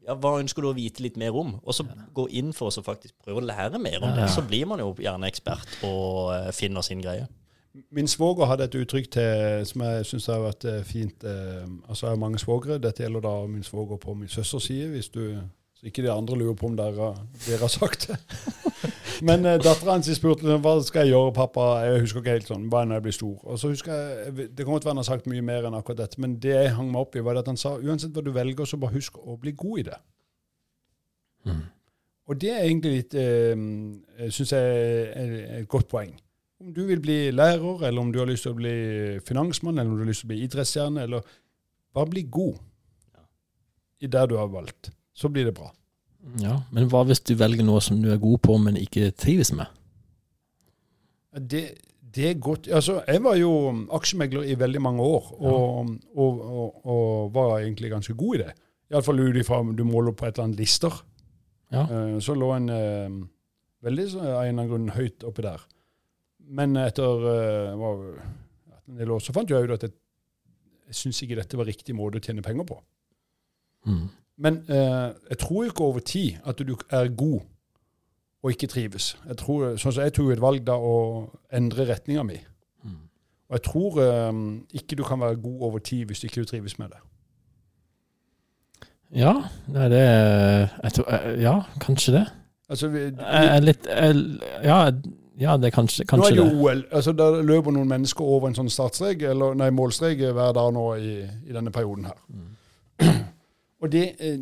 ja, 0.06 0.14
hva 0.14 0.36
ønsker 0.40 0.62
du 0.62 0.70
å 0.70 0.76
vite 0.76 1.02
litt 1.04 1.16
mer 1.20 1.36
om? 1.36 1.56
Og 1.64 1.76
så 1.76 1.86
gå 2.14 2.28
inn 2.38 2.52
for 2.56 2.70
å 2.70 2.84
faktisk 2.84 3.16
prøve 3.24 3.42
å 3.42 3.48
lære 3.48 3.80
mer 3.82 4.02
om 4.02 4.14
det. 4.16 4.28
Så 4.32 4.44
blir 4.46 4.68
man 4.70 4.82
jo 4.82 4.92
gjerne 5.00 5.28
ekspert 5.30 5.80
og 5.86 6.30
uh, 6.32 6.52
finner 6.54 6.86
sin 6.86 7.02
greie. 7.04 7.26
Min 7.90 8.06
svoger 8.06 8.46
hadde 8.46 8.68
et 8.68 8.76
uttrykk 8.78 9.08
til 9.16 9.64
som 9.66 9.82
jeg 9.82 10.06
syns 10.06 10.28
har 10.30 10.44
vært 10.44 10.64
eh, 10.70 10.82
fint. 10.86 11.24
Uh, 11.26 11.66
Altså, 11.88 12.06
jeg 12.06 12.12
har 12.12 12.20
mange 12.22 12.38
svogere. 12.38 12.78
Dette 12.78 13.02
gjelder 13.02 13.24
da 13.24 13.34
min 13.50 13.66
svoger 13.66 13.98
på 13.98 14.14
min 14.14 14.30
søsters 14.30 14.68
side, 14.70 14.92
hvis 14.94 15.08
du 15.08 15.40
så 15.84 15.90
ikke 15.90 16.02
de 16.04 16.08
andre 16.08 16.36
lurer 16.40 16.54
på 16.56 16.70
om 16.70 16.76
dere, 16.78 17.10
dere 17.44 17.60
har 17.60 17.68
sagt 17.68 18.06
det. 18.08 18.16
Men 19.28 19.44
eh, 19.44 19.58
dattera 19.60 19.92
hans 19.92 20.08
spurte 20.16 20.56
hva 20.64 20.72
skal 20.80 21.04
jeg 21.04 21.12
gjøre, 21.12 21.34
pappa. 21.36 21.66
Jeg 21.84 22.06
husker 22.06 22.22
ikke 22.22 22.36
helt 22.38 22.48
sånn, 22.48 22.70
bare 22.72 22.88
når 22.88 22.98
jeg 22.98 23.04
blir 23.04 23.16
stor. 23.18 23.34
Og 23.44 23.60
så 23.60 23.68
husker 23.68 23.92
jeg, 23.92 24.48
Det 24.56 24.64
kommer 24.64 24.80
til 24.80 24.88
å 24.88 24.90
være 24.90 24.94
han 24.94 25.02
har 25.02 25.10
sagt 25.10 25.28
mye 25.28 25.44
mer 25.44 25.68
enn 25.68 25.76
akkurat 25.76 26.00
dette, 26.00 26.20
men 26.24 26.38
det 26.40 26.56
jeg 26.56 26.72
hang 26.78 26.88
meg 26.88 27.04
opp 27.04 27.20
i, 27.20 27.24
var 27.26 27.36
at 27.40 27.52
han 27.52 27.60
sa 27.60 27.76
uansett 27.76 28.16
hva 28.16 28.24
du 28.24 28.32
velger, 28.32 28.64
så 28.64 28.80
bare 28.80 28.96
husk 28.96 29.20
å 29.20 29.36
bli 29.40 29.52
god 29.60 29.84
i 29.84 29.86
det. 29.90 30.00
Og 32.24 32.40
det 32.40 32.50
er 32.54 32.64
egentlig 32.64 32.94
litt, 32.94 33.14
eh, 33.20 34.28
syns 34.32 34.56
jeg 34.56 35.06
er 35.12 35.36
et 35.60 35.68
godt 35.68 35.92
poeng. 35.92 36.16
Om 36.64 36.72
du 36.72 36.86
vil 36.88 37.04
bli 37.04 37.18
lærer, 37.28 37.84
eller 37.84 38.00
om 38.00 38.12
du 38.12 38.22
har 38.22 38.30
lyst 38.30 38.48
til 38.48 38.54
å 38.54 38.60
bli 38.62 38.76
finansmann, 39.28 39.76
eller 39.76 39.92
om 39.92 39.98
du 39.98 40.06
har 40.06 40.12
lyst 40.14 40.24
til 40.24 40.32
å 40.32 40.32
bli 40.32 40.44
idrettsstjerne, 40.48 41.04
eller 41.04 41.34
bare 41.92 42.08
bli 42.08 42.24
god 42.24 42.56
i 44.00 44.08
det 44.08 44.28
du 44.32 44.38
har 44.40 44.48
valgt. 44.48 44.94
Så 45.14 45.30
blir 45.30 45.46
det 45.48 45.54
bra. 45.54 45.70
Ja, 46.40 46.62
Men 46.72 46.88
hva 46.90 47.02
hvis 47.06 47.20
du 47.22 47.34
velger 47.38 47.66
noe 47.66 47.82
som 47.84 48.00
du 48.02 48.08
er 48.12 48.20
god 48.22 48.40
på, 48.42 48.56
men 48.58 48.78
ikke 48.80 49.10
trives 49.12 49.52
med? 49.54 49.68
Det, 51.34 51.62
det 52.14 52.28
er 52.30 52.38
godt 52.38 52.68
Altså, 52.70 53.00
jeg 53.10 53.22
var 53.24 53.36
jo 53.36 53.50
aksjemegler 53.96 54.46
i 54.48 54.54
veldig 54.58 54.80
mange 54.82 55.02
år, 55.02 55.32
og, 55.40 55.90
og, 56.14 56.40
og, 56.40 56.86
og 56.86 57.34
var 57.34 57.58
egentlig 57.58 57.90
ganske 57.92 58.14
god 58.16 58.38
i 58.38 58.42
det. 58.44 58.52
Iallfall 58.92 59.20
ut 59.24 59.38
ifra 59.40 59.60
du 59.74 59.84
måler 59.88 60.14
på 60.14 60.26
et 60.28 60.34
eller 60.36 60.48
annet 60.48 60.62
lister. 60.62 60.96
Ja. 61.74 61.84
Eh, 61.88 62.16
Så 62.22 62.36
lå 62.38 62.52
en 62.54 62.68
eh, 62.70 63.20
veldig 63.84 64.08
av 64.14 64.22
en 64.22 64.30
eller 64.30 64.48
annen 64.52 64.70
grunn 64.70 64.90
høyt 64.94 65.24
oppi 65.26 65.44
der. 65.44 65.62
Men 66.44 66.76
etter 66.76 67.24
var, 67.80 68.02
en 68.88 68.98
del 69.00 69.14
år 69.14 69.22
så 69.24 69.32
fant 69.32 69.50
jeg 69.50 69.64
ut 69.64 69.72
at 69.78 69.86
jeg, 69.86 69.94
jeg 70.90 70.98
syns 71.00 71.22
ikke 71.24 71.38
dette 71.40 71.56
var 71.58 71.68
riktig 71.68 71.96
måte 71.96 72.20
å 72.20 72.24
tjene 72.24 72.44
penger 72.44 72.68
på. 72.68 72.76
Mm. 73.88 74.04
Men 74.38 74.64
eh, 74.68 75.10
jeg 75.30 75.38
tror 75.38 75.64
ikke 75.64 75.84
over 75.84 75.98
tid 75.98 76.32
at 76.46 76.58
du 76.58 76.76
er 76.90 77.08
god 77.16 77.40
og 78.42 78.50
ikke 78.50 78.66
trives. 78.66 79.14
Jeg 79.28 79.36
tror, 79.40 79.76
sånn 79.80 79.94
som 79.94 80.04
jeg 80.04 80.12
tok 80.12 80.34
et 80.34 80.42
valg 80.42 80.66
da 80.66 80.74
å 80.76 80.96
endre 81.54 81.86
retninga 81.88 82.24
mi. 82.26 82.36
Mm. 82.84 82.98
Og 83.48 83.56
jeg 83.56 83.64
tror 83.68 84.00
eh, 84.04 84.40
ikke 84.80 84.98
du 85.00 85.04
kan 85.06 85.22
være 85.22 85.40
god 85.40 85.66
over 85.70 85.84
tid 85.84 86.06
hvis 86.10 86.24
ikke 86.26 86.42
du 86.42 86.50
trives 86.50 86.78
med 86.78 86.92
det. 86.92 87.02
Ja, 89.14 89.34
det 89.70 90.00
er 90.00 90.72
jeg 90.82 90.92
tror, 90.96 91.12
eh, 91.14 91.42
Ja, 91.42 91.60
kanskje 91.80 92.18
det. 92.18 92.24
Altså, 92.68 92.88
vi, 92.88 92.98
Jeg 92.98 93.48
er 93.56 93.60
litt 93.60 93.86
jeg, 93.86 94.16
ja, 94.64 94.78
ja, 95.38 95.56
det 95.56 95.68
er 95.68 95.74
kanskje, 95.74 96.04
nå 96.16 96.24
er 96.24 96.36
det. 96.36 96.44
OL. 96.54 96.84
Altså, 96.90 97.12
der 97.12 97.42
løper 97.42 97.74
noen 97.74 97.88
mennesker 97.88 98.24
over 98.24 98.48
en 98.48 98.56
sånn 98.56 98.70
startstrek, 98.70 99.22
eller 99.22 99.56
nei, 99.58 99.70
målstrek 99.74 100.22
hver 100.24 100.54
dag 100.56 100.72
nå 100.74 100.84
i, 100.96 101.14
i 101.48 101.54
denne 101.54 101.72
perioden 101.74 102.06
her. 102.10 102.20
Og 103.84 103.92
det, 103.92 104.04
eh, 104.18 104.40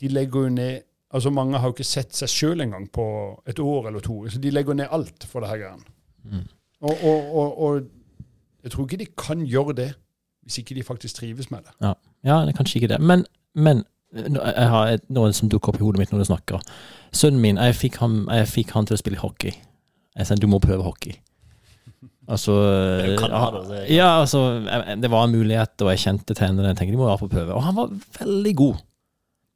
de 0.00 0.12
legger 0.14 0.46
jo 0.46 0.54
ned 0.54 0.86
Altså 1.10 1.30
Mange 1.34 1.58
har 1.58 1.66
jo 1.66 1.74
ikke 1.74 1.84
sett 1.84 2.14
seg 2.14 2.30
sjøl 2.30 2.60
engang 2.62 2.84
på 2.94 3.04
et 3.50 3.58
år 3.58 3.88
eller 3.88 3.98
to. 4.00 4.28
Så 4.30 4.38
de 4.38 4.52
legger 4.54 4.76
ned 4.78 4.92
alt 4.94 5.24
for 5.26 5.42
det 5.42 5.48
her 5.50 5.58
greiene. 5.58 5.88
Mm. 6.22 6.44
Og, 6.86 7.02
og, 7.02 7.32
og, 7.34 7.58
og 7.58 7.80
jeg 8.62 8.70
tror 8.70 8.86
ikke 8.86 9.00
de 9.00 9.08
kan 9.18 9.42
gjøre 9.42 9.74
det 9.74 9.88
hvis 10.46 10.60
ikke 10.62 10.76
de 10.78 10.84
faktisk 10.86 11.16
trives 11.16 11.50
med 11.50 11.66
det. 11.66 11.74
Ja, 12.24 12.36
det 12.46 12.54
er 12.54 12.56
kanskje 12.60 12.78
ikke 12.78 12.92
det. 12.92 13.00
Men, 13.00 13.24
men 13.54 13.82
jeg 14.14 14.68
har 14.70 14.94
et, 14.94 15.02
noe 15.10 15.32
som 15.36 15.50
dukker 15.50 15.72
opp 15.72 15.80
i 15.80 15.84
hodet 15.84 16.00
mitt 16.00 16.14
når 16.14 16.22
du 16.22 16.28
snakker. 16.30 16.62
Sønnen 17.12 17.42
min, 17.42 17.58
jeg 17.58 17.76
fikk, 17.78 17.98
han, 18.02 18.22
jeg 18.30 18.48
fikk 18.50 18.74
han 18.74 18.86
til 18.86 18.96
å 18.96 19.02
spille 19.02 19.20
hockey. 19.20 19.52
Jeg 20.18 20.26
sa 20.26 20.38
du 20.38 20.48
må 20.50 20.58
prøve 20.62 20.86
hockey. 20.86 21.18
Altså 22.30 22.52
Det 23.02 23.16
så 23.18 23.62
det- 23.68 23.88
Ja, 23.90 24.20
altså 24.22 24.40
jeg- 24.64 25.00
Det 25.02 25.10
var 25.10 25.24
en 25.24 25.32
mulighet, 25.34 25.82
og 25.82 25.88
jeg 25.90 25.98
kjente 25.98 26.34
treneren. 26.34 26.66
Jeg 26.70 26.76
tenkte 26.78 26.92
de 26.92 26.96
må 27.00 27.08
være 27.08 27.18
på 27.24 27.28
prøve. 27.32 27.54
Og 27.54 27.62
han 27.64 27.74
var 27.74 27.90
veldig 28.20 28.54
god. 28.56 28.76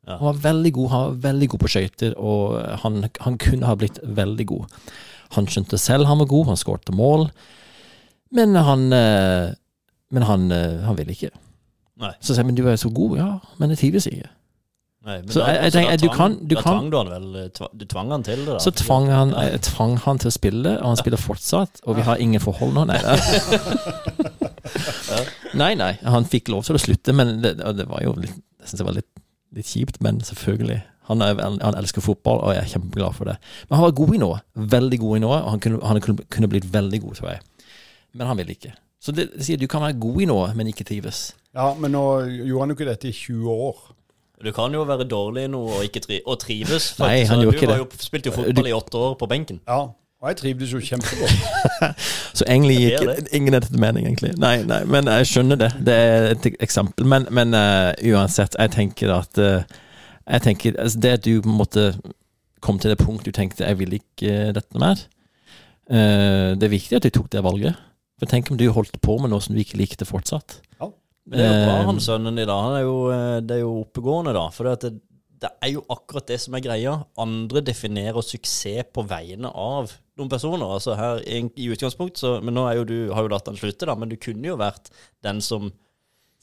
Ja. 0.07 0.17
Han 0.19 0.27
var 0.27 0.41
veldig 0.53 0.73
god 0.73 0.89
Han 0.91 1.01
var 1.07 1.33
veldig 1.33 1.49
god 1.49 1.59
på 1.61 1.69
skøyter, 1.69 2.15
og 2.19 2.79
han, 2.83 3.09
han 3.21 3.39
kunne 3.39 3.67
ha 3.67 3.75
blitt 3.75 3.99
veldig 4.05 4.47
god. 4.47 4.67
Han 5.39 5.47
skjønte 5.47 5.79
selv 5.79 6.07
han 6.07 6.19
var 6.19 6.27
god, 6.27 6.47
han 6.47 6.57
skårte 6.57 6.93
mål, 6.95 7.31
men 8.33 8.55
han 8.55 8.93
eh, 8.93 9.55
Men 10.11 10.23
han, 10.23 10.53
eh, 10.53 10.83
han 10.85 10.97
ville 10.97 11.11
ikke. 11.13 11.31
Nei. 11.99 12.13
Så 12.21 12.35
sa 12.35 12.43
jeg 12.43 12.47
men 12.47 12.55
du 12.55 12.67
er 12.69 12.77
så 12.77 12.91
god, 12.93 13.17
ja, 13.19 13.39
men 13.59 13.71
jeg 13.71 13.79
trives 13.79 14.07
ikke. 14.07 14.29
Nei, 15.05 15.19
men 15.21 15.29
Så 15.29 15.43
jeg- 15.45 15.61
jeg 15.65 15.73
tenker, 15.75 15.97
du 16.01 16.07
tvang, 16.07 16.17
kan- 16.17 16.39
du 16.49 16.55
da 16.55 16.61
tvang 16.63 16.87
du 16.91 16.95
han 16.97 17.09
vel 17.13 17.35
eh, 17.37 17.49
tva- 17.53 17.69
Du 17.77 17.85
tvang 17.85 18.09
han 18.11 18.23
til 18.25 18.39
det, 18.41 18.47
da? 18.55 18.59
Så 18.59 18.71
tvang 18.73 19.09
han, 19.13 19.35
jeg 19.37 19.61
tvang 19.67 19.99
han 20.07 20.19
til 20.23 20.31
å 20.31 20.33
spille, 20.33 20.71
og 20.81 20.87
han 20.87 20.97
spiller 20.97 21.19
fortsatt, 21.21 21.81
og 21.85 21.97
vi 21.97 22.03
har 22.07 22.17
ingen 22.25 22.41
forhold 22.41 22.73
nå. 22.73 22.87
Nei, 22.89 22.97
nei, 25.55 25.75
nei, 25.79 25.93
han 26.09 26.27
fikk 26.29 26.51
lov 26.53 26.65
til 26.67 26.79
å 26.79 26.83
slutte, 26.83 27.15
men 27.17 27.39
det, 27.45 27.55
det 27.61 27.87
var 27.91 28.03
jo 28.05 28.15
litt, 28.19 28.35
jeg 28.35 28.71
synes 28.71 28.81
det 28.81 28.89
var 28.89 28.97
litt, 28.99 29.11
litt 29.55 29.71
kjipt, 29.71 30.01
men 30.05 30.21
selvfølgelig. 30.25 30.81
Han, 31.11 31.21
er, 31.21 31.37
han 31.37 31.77
elsker 31.77 32.01
fotball, 32.01 32.39
og 32.41 32.55
jeg 32.57 32.63
er 32.65 32.71
kjempeglad 32.79 33.13
for 33.19 33.29
det. 33.29 33.35
Men 33.69 33.77
han 33.77 33.85
var 33.85 33.93
god 33.99 34.15
i 34.17 34.21
noe, 34.23 34.39
veldig 34.57 34.99
god 35.03 35.19
i 35.19 35.23
noe, 35.27 35.37
og 35.43 35.51
han 35.53 35.61
kunne, 35.61 35.81
han 35.85 36.01
kunne, 36.01 36.25
kunne 36.33 36.49
blitt 36.49 36.69
veldig 36.73 37.01
god, 37.05 37.19
tror 37.21 37.35
jeg. 37.35 37.43
Men 38.17 38.31
han 38.31 38.39
ville 38.41 38.55
ikke. 38.57 38.73
Så 39.05 39.13
det, 39.13 39.27
det 39.35 39.45
sier 39.45 39.61
du 39.61 39.67
kan 39.69 39.85
være 39.85 39.99
god 40.01 40.23
i 40.25 40.29
noe, 40.31 40.47
men 40.57 40.71
ikke 40.73 40.87
trives. 40.89 41.35
Ja, 41.55 41.75
Men 41.79 41.93
nå 41.93 42.01
gjorde 42.25 42.63
han 42.65 42.73
jo 42.73 42.77
ikke 42.79 42.89
dette 42.89 43.11
i 43.11 43.13
20 43.13 43.53
år. 43.53 43.77
Du 44.43 44.53
kan 44.53 44.75
jo 44.75 44.83
være 44.83 45.05
dårlig 45.09 45.45
i 45.47 45.51
noe 45.51 45.77
og 45.79 45.85
ikke 45.87 46.01
tri 46.03 46.17
og 46.27 46.41
trives. 46.43 46.91
for 46.97 47.07
Nei, 47.07 47.23
han 47.29 47.41
gjorde 47.45 47.61
ikke 47.61 47.71
det. 47.71 47.77
Du 47.93 48.03
spilte 48.03 48.31
jo 48.31 48.35
fotball 48.35 48.67
i 48.67 48.75
åtte 48.75 48.99
år 48.99 49.15
på 49.21 49.29
benken. 49.31 49.61
Ja, 49.69 49.85
Og 50.25 50.29
jeg 50.31 50.37
trivdes 50.37 50.73
jo 50.73 50.81
kjempegodt. 50.81 51.33
Så 52.39 52.47
egentlig 52.49 52.79
gikk 52.81 53.01
det 53.01 53.17
det. 53.17 53.29
ingen 53.37 53.55
etter 53.55 53.79
mening, 53.79 54.07
egentlig. 54.09 54.33
Nei, 54.41 54.63
nei, 54.65 54.81
men 54.89 55.07
jeg 55.13 55.29
skjønner 55.29 55.61
det. 55.61 55.71
Det 55.85 55.95
er 55.95 56.29
et 56.33 56.47
eksempel. 56.65 57.07
Men, 57.07 57.29
men 57.31 57.53
uh, 57.55 57.93
uansett, 58.09 58.57
jeg 58.59 58.73
tenker 58.73 59.13
at 59.13 59.39
uh, 59.39 59.81
Jeg 60.25 60.43
tenker 60.43 60.79
altså 60.81 61.01
Det 61.05 61.11
at 61.19 61.25
du 61.25 61.45
måtte 61.45 61.91
komme 62.65 62.81
til 62.81 62.95
det 62.95 62.99
punkt 62.99 63.27
du 63.27 63.31
tenkte 63.31 63.65
'jeg 63.65 63.79
vil 63.79 63.93
ikke 63.93 64.31
eh, 64.33 64.53
dette 64.57 64.79
mer', 64.81 65.05
uh, 65.93 66.57
det 66.57 66.63
er 66.63 66.73
viktig 66.73 66.97
at 66.97 67.05
du 67.05 67.11
tok 67.11 67.29
det 67.33 67.45
valget. 67.45 67.75
For 68.19 68.27
tenk 68.27 68.51
om 68.51 68.57
du 68.57 68.71
holdt 68.73 68.97
på 69.03 69.19
med 69.21 69.29
noe 69.29 69.45
som 69.45 69.55
du 69.55 69.61
ikke 69.61 69.77
likte 69.77 70.09
fortsatt. 70.09 70.63
Men 71.27 71.41
det 71.41 71.45
er 71.47 71.53
jo 71.55 71.65
bra, 71.65 71.75
Eh, 71.81 71.87
han 71.89 72.01
sønnen 72.05 72.37
din, 72.37 72.49
da. 72.51 72.57
Han 72.67 72.77
er 72.79 72.85
jo, 72.85 72.97
eh, 73.15 73.41
det 73.41 73.57
er 73.57 73.63
jo 73.65 73.75
oppegående, 73.83 74.35
da. 74.37 74.49
For 74.53 74.69
det, 74.69 74.93
det 75.41 75.51
er 75.63 75.73
jo 75.75 75.85
akkurat 75.93 76.27
det 76.29 76.41
som 76.41 76.57
er 76.57 76.65
greia. 76.65 76.97
Andre 77.21 77.63
definerer 77.65 78.25
suksess 78.25 78.91
på 78.93 79.07
vegne 79.09 79.51
av 79.51 79.93
noen 80.19 80.31
personer. 80.33 80.69
Altså 80.77 80.97
her 80.99 81.23
i, 81.25 81.41
i 81.57 81.71
utgangspunkt, 81.73 82.21
så, 82.21 82.37
Men 82.45 82.55
nå 82.59 82.67
jo 82.81 82.85
du, 82.89 82.99
har 83.13 83.25
jo 83.25 83.33
latt 83.33 83.49
han 83.51 83.57
slutte, 83.61 83.89
da. 83.89 83.97
Men 83.97 84.13
du 84.13 84.17
kunne 84.21 84.53
jo 84.53 84.59
vært 84.61 84.93
den 85.25 85.41
som 85.45 85.73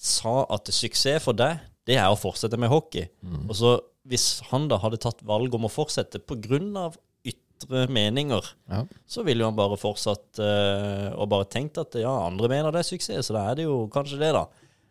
sa 0.01 0.41
at 0.49 0.69
suksess 0.73 1.21
for 1.23 1.37
deg, 1.37 1.61
det 1.85 1.97
er 1.97 2.09
å 2.09 2.17
fortsette 2.17 2.57
med 2.57 2.69
hockey. 2.73 3.07
Mm. 3.21 3.45
Og 3.49 3.55
så 3.57 3.77
hvis 4.09 4.41
han 4.49 4.67
da 4.69 4.79
hadde 4.81 4.99
tatt 5.01 5.21
valg 5.27 5.53
om 5.53 5.67
å 5.67 5.71
fortsette 5.71 6.21
av 6.25 6.97
ytre 7.25 7.87
meninger, 7.87 8.41
Ja. 8.69 8.83
så 9.05 9.23
ville 9.23 9.43
jo 9.43 9.49
han 9.51 9.55
bare 9.55 9.77
fortsatt 9.77 10.39
eh, 10.41 11.13
og 11.13 11.29
bare 11.29 11.45
tenkt 11.45 11.77
at 11.77 11.93
ja, 12.01 12.09
andre 12.25 12.49
mener 12.49 12.71
det 12.71 12.81
er 12.81 12.89
suksess, 12.89 13.27
så 13.27 13.33
da 13.37 13.51
er 13.51 13.55
det 13.55 13.65
jo 13.69 13.87
kanskje 13.93 14.17
det, 14.17 14.31
da. 14.33 14.47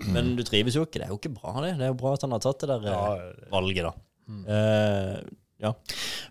Men 0.09 0.33
du 0.39 0.45
trives 0.47 0.77
jo 0.77 0.87
ikke. 0.87 1.01
Det 1.01 1.09
er 1.09 1.13
jo 1.13 1.19
ikke 1.21 1.35
bra, 1.35 1.61
det. 1.65 1.75
Det 1.79 1.87
er 1.87 1.93
jo 1.93 1.99
bra 2.01 2.15
at 2.17 2.25
han 2.25 2.33
har 2.33 2.43
tatt 2.45 2.65
det 2.65 2.71
der 2.73 2.89
eh, 2.89 2.95
Ja, 2.95 3.51
valget, 3.53 3.89
da. 3.89 3.93
Eh, 4.55 5.17
ja. 5.61 5.73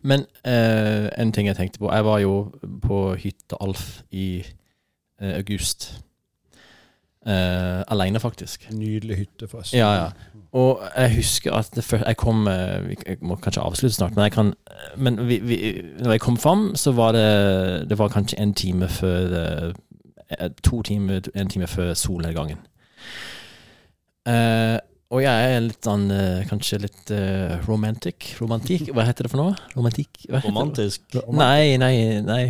Men 0.02 0.26
uh, 0.48 1.10
en 1.22 1.32
ting 1.36 1.46
jeg 1.46 1.58
tenkte 1.58 1.82
på 1.84 1.90
Jeg 1.92 2.06
var 2.08 2.22
jo 2.24 2.34
på 2.82 3.02
hytta 3.22 3.60
Alf 3.62 4.02
i 4.10 4.42
uh, 5.22 5.36
august. 5.36 5.92
Uh, 7.28 7.84
Aleine, 7.92 8.20
faktisk. 8.20 8.66
Nydelig 8.74 9.18
hytte, 9.18 9.48
forresten. 9.48 9.78
Ja, 9.78 9.92
ja. 9.94 10.10
Og 10.52 10.82
jeg 10.98 11.16
husker 11.16 11.54
at 11.54 11.70
det 11.76 11.84
før, 11.84 12.04
jeg 12.08 12.18
kom 12.18 12.48
eh, 12.48 12.96
Jeg 13.08 13.18
må 13.22 13.36
kanskje 13.36 13.62
avslutte 13.62 13.96
snart, 13.96 14.16
men 14.16 14.24
jeg 14.24 14.32
kan 14.32 14.54
Men 14.98 15.28
vi, 15.28 15.38
vi, 15.38 15.82
når 16.00 16.12
jeg 16.12 16.22
kom 16.22 16.38
fram, 16.38 16.76
så 16.76 16.92
var 16.92 17.12
det 17.12 17.90
Det 17.90 17.98
var 17.98 18.08
kanskje 18.08 18.40
en 18.40 18.54
time 18.54 18.88
før 18.88 19.74
eh, 20.40 20.50
To 20.64 20.82
timer, 20.82 21.22
en 21.36 21.50
time 21.50 21.68
før 21.68 21.94
solnedgangen. 21.94 22.58
Uh, 24.30 24.78
og 25.10 25.24
jeg 25.24 25.54
er 25.56 25.64
litt 25.66 25.82
sånn 25.82 26.04
uh, 26.14 26.42
Kanskje 26.50 26.84
litt 26.84 27.14
uh, 27.16 27.56
romantic. 27.66 28.36
Romantikk? 28.38 28.92
Hva 28.94 29.08
heter 29.08 29.26
det 29.26 29.32
for 29.34 29.42
noe? 29.42 29.56
Romantikk? 29.74 30.22
Romantisk? 30.46 31.08
Det? 31.16 31.24
Nei, 31.34 31.80
nei, 31.82 31.96
nei. 32.26 32.44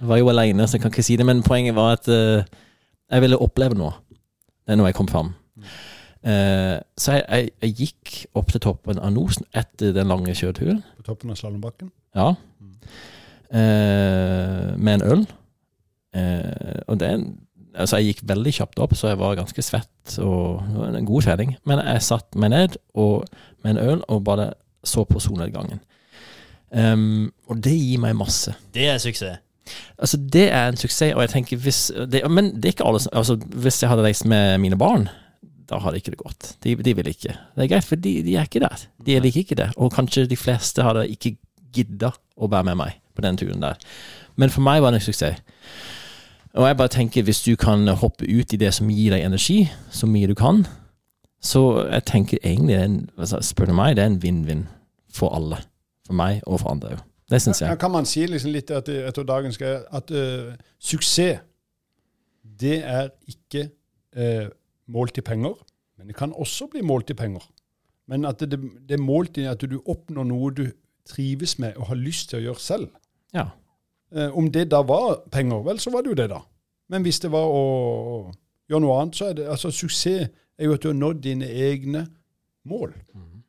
Jeg 0.00 0.08
var 0.10 0.18
jo 0.18 0.32
aleine, 0.32 0.66
så 0.66 0.78
jeg 0.78 0.84
kan 0.84 0.94
ikke 0.94 1.06
si 1.06 1.18
det. 1.20 1.28
Men 1.28 1.44
poenget 1.46 1.76
var 1.76 2.00
at 2.00 2.08
jeg 2.10 3.22
ville 3.24 3.38
oppleve 3.42 3.76
noe 3.78 3.92
Det 4.64 4.74
er 4.74 4.78
noe 4.80 4.90
jeg 4.90 4.96
kom 4.98 5.10
fram. 5.10 5.34
Uh, 6.20 6.76
så 7.00 7.16
jeg, 7.16 7.24
jeg, 7.28 7.50
jeg, 7.62 7.74
gikk 7.78 8.16
opp 8.36 8.50
til 8.52 8.60
toppen 8.60 8.98
av 9.00 9.12
Nosen 9.14 9.46
etter 9.56 9.94
den 9.96 10.10
lange 10.10 10.34
kjøreturen. 10.36 10.82
På 10.98 11.06
toppen 11.12 11.32
av 11.32 11.38
slalåmbakken? 11.40 11.92
Ja. 12.16 12.34
Uh, 13.50 14.76
med 14.76 14.98
en 14.98 15.06
øl. 15.06 15.24
Uh, 16.12 16.80
og 16.90 17.00
det 17.00 17.12
Altså, 17.74 18.00
jeg 18.00 18.14
gikk 18.14 18.24
veldig 18.30 18.52
kjapt 18.56 18.80
opp, 18.82 18.96
så 18.98 19.12
jeg 19.12 19.20
var 19.20 19.36
ganske 19.38 19.62
svett 19.62 20.16
og 20.24 20.64
en 20.88 21.06
god 21.06 21.26
trening. 21.26 21.54
Men 21.68 21.82
jeg 21.84 22.02
satt 22.06 22.34
meg 22.34 22.50
ned 22.54 22.80
og, 22.98 23.28
med 23.62 23.76
en 23.76 23.84
øl 23.92 24.02
og 24.08 24.24
bare 24.26 24.52
så 24.86 25.04
på 25.06 25.22
solnedgangen. 25.22 25.82
Um, 26.70 27.30
og 27.50 27.62
det 27.62 27.74
gir 27.74 28.02
meg 28.02 28.18
masse. 28.18 28.54
Det 28.74 28.88
er 28.90 28.98
suksess. 29.02 29.42
Altså, 30.00 30.18
det 30.18 30.48
er 30.50 30.68
en 30.68 30.78
suksess, 30.78 31.14
og 31.14 31.22
jeg 31.22 31.30
tenker 31.30 31.58
hvis 31.62 31.80
det, 32.10 32.24
Men 32.30 32.54
det 32.56 32.64
er 32.64 32.72
ikke 32.74 32.86
alle 32.88 33.00
altså, 33.12 33.36
Hvis 33.38 33.82
jeg 33.82 33.90
hadde 33.90 34.02
reist 34.02 34.24
med 34.26 34.58
mine 34.58 34.78
barn 34.78 35.06
da 35.70 35.78
hadde 35.78 36.00
ikke 36.00 36.14
det 36.14 36.18
gått. 36.18 36.48
De, 36.64 36.74
de, 36.74 36.94
vil 36.98 37.10
ikke. 37.12 37.36
Det 37.54 37.64
er 37.64 37.70
greit, 37.70 37.86
for 37.86 38.00
de, 38.02 38.14
de, 38.26 38.34
er 38.34 38.48
ikke 38.48 38.62
der. 38.64 38.86
De 39.06 39.20
liker 39.22 39.44
ikke 39.44 39.58
det. 39.60 39.68
Og 39.78 39.92
kanskje 39.94 40.26
de 40.26 40.38
fleste 40.38 40.82
hadde 40.82 41.06
ikke 41.12 41.36
gidda 41.74 42.10
å 42.34 42.48
være 42.50 42.72
med 42.72 42.80
meg 42.80 42.96
på 43.14 43.22
den 43.22 43.38
turen 43.38 43.62
der. 43.62 43.78
Men 44.40 44.50
for 44.50 44.66
meg 44.66 44.82
var 44.82 44.90
det 44.90 45.00
en 45.00 45.06
suksess. 45.06 45.38
Og 46.54 46.66
jeg 46.66 46.76
bare 46.76 46.90
tenker, 46.90 47.22
hvis 47.22 47.42
du 47.46 47.54
kan 47.56 47.88
hoppe 47.88 48.26
ut 48.26 48.52
i 48.52 48.58
det 48.58 48.72
som 48.74 48.90
gir 48.90 49.14
deg 49.14 49.24
energi, 49.24 49.68
så 49.90 50.08
mye 50.10 50.26
du 50.26 50.34
kan, 50.34 50.64
så 51.40 51.86
jeg 51.86 52.04
tenker 52.10 52.40
egentlig, 52.42 52.76
en, 52.76 52.96
altså, 53.18 53.38
spør 53.44 53.70
du 53.70 53.76
meg, 53.78 53.96
det 53.96 54.04
er 54.04 54.10
en 54.10 54.22
vinn-vinn 54.22 54.66
for 55.14 55.34
alle. 55.36 55.60
For 56.06 56.18
meg 56.18 56.42
og 56.46 56.60
for 56.60 56.74
andre 56.74 56.96
òg. 56.96 57.06
Det 57.30 57.38
syns 57.38 57.60
jeg. 57.62 57.70
Ja, 57.70 57.78
kan 57.78 57.92
man 57.94 58.08
si 58.10 58.24
liksom 58.26 58.50
litt 58.50 58.72
etter, 58.74 59.04
etter 59.06 59.26
dagens 59.26 59.58
greie 59.60 59.84
at 59.94 60.10
uh, 60.10 60.50
suksess, 60.82 61.44
det 62.60 62.80
er 62.82 63.12
ikke 63.30 63.68
uh, 64.18 64.50
målt 64.90 65.20
i 65.20 65.24
penger, 65.24 65.54
men 65.96 66.10
det 66.10 66.16
kan 66.18 66.34
også 66.34 66.66
bli 66.72 66.82
målt 66.82 67.12
i 67.14 67.16
penger. 67.16 67.44
Men 68.10 68.26
at 68.26 68.42
det, 68.42 68.58
det 68.58 68.96
er 68.98 69.02
målt 69.02 69.38
i 69.38 69.46
at 69.46 69.62
du 69.62 69.78
oppnår 69.78 70.26
noe 70.26 70.50
du 70.50 70.64
trives 71.06 71.54
med 71.62 71.78
og 71.78 71.92
har 71.92 72.00
lyst 72.00 72.32
til 72.32 72.40
å 72.40 72.44
gjøre 72.48 72.64
selv. 72.64 72.90
Ja. 73.36 73.52
Eh, 74.16 74.38
om 74.38 74.50
det 74.52 74.70
da 74.70 74.82
var 74.82 75.22
penger, 75.30 75.62
vel, 75.62 75.78
så 75.78 75.90
var 75.90 76.02
det 76.02 76.08
jo 76.10 76.18
det, 76.18 76.28
da. 76.30 76.40
Men 76.90 77.02
hvis 77.06 77.20
det 77.22 77.30
var 77.30 77.46
å 77.46 77.62
gjøre 78.70 78.82
noe 78.82 78.98
annet, 79.00 79.16
så 79.16 79.30
er 79.30 79.38
det 79.38 79.48
altså 79.50 79.70
Suksess 79.70 80.26
er 80.60 80.66
jo 80.66 80.74
at 80.74 80.82
du 80.82 80.90
har 80.90 80.98
nådd 80.98 81.22
dine 81.22 81.46
egne 81.46 82.06
mål. 82.68 82.94
Mm. 83.14 83.42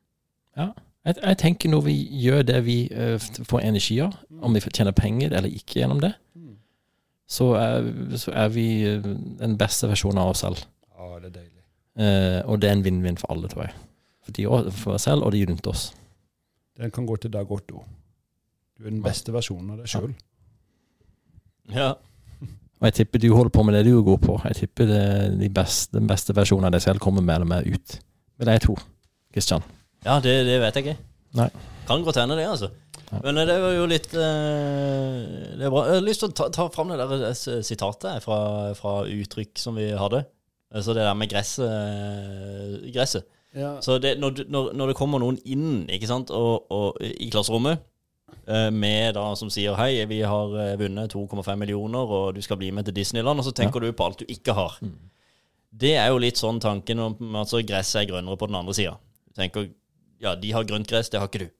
Ja. 0.56 0.68
Jeg, 1.04 1.16
jeg, 1.18 1.38
tenker 1.38 1.72
når 1.72 1.80
vi 1.88 1.96
gjør 2.22 2.44
det 2.46 2.60
vi 2.64 2.76
uh, 2.94 3.18
får 3.18 3.64
energi 3.66 3.98
av, 4.04 4.14
om 4.38 4.54
vi 4.54 4.62
tjener 4.68 4.94
penger 4.94 5.34
eller 5.34 5.50
ikke 5.50 5.80
gjennom 5.80 6.00
det, 6.00 6.12
mm. 6.38 6.54
så, 7.26 7.48
er, 7.58 7.88
så 8.22 8.34
er 8.44 8.52
vi 8.54 8.66
uh, 8.86 9.08
den 9.40 9.58
beste 9.58 9.90
versjonen 9.90 10.22
av 10.22 10.30
oss 10.30 10.44
selv. 10.46 10.62
Ja, 10.94 11.18
det 11.18 11.32
er 11.32 11.38
deilig. 11.40 11.64
Uh, 11.98 12.38
og 12.46 12.62
det 12.62 12.70
er 12.70 12.78
en 12.78 12.86
vinn-vinn 12.86 13.18
for 13.18 13.34
alle, 13.34 13.50
tror 13.50 13.66
jeg. 13.66 13.74
For, 14.22 14.36
de, 14.38 14.46
for 14.78 14.94
oss 14.94 15.08
selv 15.10 15.26
og 15.26 15.34
de 15.34 15.42
rundt 15.50 15.66
oss. 15.66 15.88
Den 16.78 16.94
kan 16.94 17.06
gå 17.06 17.18
til 17.18 17.34
Dag 17.34 17.50
Otto. 17.50 17.82
Du 18.78 18.86
er 18.86 18.94
den 18.94 19.02
beste 19.02 19.34
versjonen 19.34 19.74
av 19.74 19.82
deg 19.82 19.90
sjøl. 19.90 20.14
Ja. 20.14 20.31
Og 22.82 22.88
jeg 22.88 22.96
tipper 22.96 23.22
du 23.22 23.28
holder 23.30 23.52
på 23.54 23.62
med 23.62 23.76
det 23.78 23.84
du 23.86 23.92
er 23.94 24.06
god 24.06 24.22
på. 24.24 24.38
Jeg 24.48 24.58
tipper 24.64 24.88
det, 24.90 25.04
de 25.38 25.50
beste, 25.54 25.94
den 25.94 26.08
beste 26.10 26.34
versjonen 26.34 26.66
av 26.66 26.74
deg 26.74 26.82
selv 26.82 27.02
kommer 27.02 27.22
mer 27.22 27.44
og 27.44 27.50
mer 27.52 27.66
ut. 27.68 27.98
Vil 28.42 28.50
jeg 28.50 28.62
tro. 28.64 28.74
Kristian. 29.32 29.62
Ja, 30.02 30.16
det, 30.18 30.32
det, 30.48 30.56
vet 30.60 30.78
jeg 30.78 30.88
ikke. 30.88 30.96
Nei. 31.38 31.46
Kan 31.86 32.02
godt 32.02 32.18
hende, 32.18 32.36
det, 32.36 32.48
altså. 32.50 32.72
Ja. 33.12 33.20
Men 33.22 33.38
eh, 33.38 33.46
det 33.46 33.58
var 33.62 33.74
jo 33.76 33.86
litt 33.86 34.08
uh, 34.16 35.20
Det 35.58 35.66
er 35.66 35.70
bra. 35.70 35.84
Jeg 35.86 36.00
har 36.00 36.06
lyst 36.08 36.24
til 36.24 36.32
å 36.32 36.36
ta, 36.36 36.48
ta 36.52 36.66
fram 36.74 36.90
det 36.90 36.98
der 36.98 37.62
sitatet 37.64 38.24
fra, 38.24 38.40
fra 38.78 38.96
uttrykk 39.06 39.62
som 39.62 39.78
vi 39.78 39.92
hadde. 39.94 40.24
Altså 40.72 40.96
det 40.96 41.04
der 41.04 41.14
med 41.14 41.30
gresset, 41.30 42.90
gresset. 42.94 43.28
Ja. 43.54 43.76
Så 43.84 43.98
det, 44.00 44.16
når, 44.18 44.46
når, 44.48 44.72
når, 44.72 44.90
det 44.90 44.96
kommer 44.96 45.20
noen 45.20 45.38
inn 45.44 45.84
ikke 45.92 46.08
sant, 46.08 46.30
og, 46.32 46.70
og 46.72 47.02
i 47.04 47.28
klasserommet 47.32 47.76
eh, 47.76 47.82
med 48.74 49.14
da 49.14 49.24
som 49.38 49.50
sier 49.52 49.76
hei, 49.78 50.02
vi 50.10 50.20
har 50.26 50.56
eh, 50.58 50.74
vunnet 50.80 51.14
2,5 51.14 51.54
millioner, 51.60 52.14
og 52.18 52.34
du 52.36 52.42
skal 52.42 52.58
bli 52.60 52.72
med 52.74 52.88
til 52.88 52.96
Disneyland, 52.96 53.38
og 53.38 53.46
så 53.46 53.54
tenker 53.54 53.82
ja. 53.82 53.90
du 53.90 53.96
på 53.96 54.06
alt 54.08 54.22
du 54.22 54.32
ikke 54.32 54.56
har. 54.58 54.78
Mm. 54.82 54.96
Det 55.82 55.94
er 55.96 56.10
jo 56.12 56.20
litt 56.20 56.40
sånn 56.40 56.60
tanken 56.60 57.00
om 57.00 57.14
at 57.16 57.44
altså, 57.46 57.62
gresset 57.64 58.02
er 58.02 58.10
grønnere 58.10 58.38
på 58.40 58.48
den 58.50 58.58
andre 58.58 58.74
sida. 58.76 58.96
Du 59.30 59.36
tenker 59.38 59.70
ja, 60.22 60.36
de 60.38 60.52
har 60.54 60.66
grønt 60.68 60.90
gress, 60.90 61.10
det 61.10 61.18
har 61.18 61.30
ikke 61.30 61.46
du. 61.46 61.50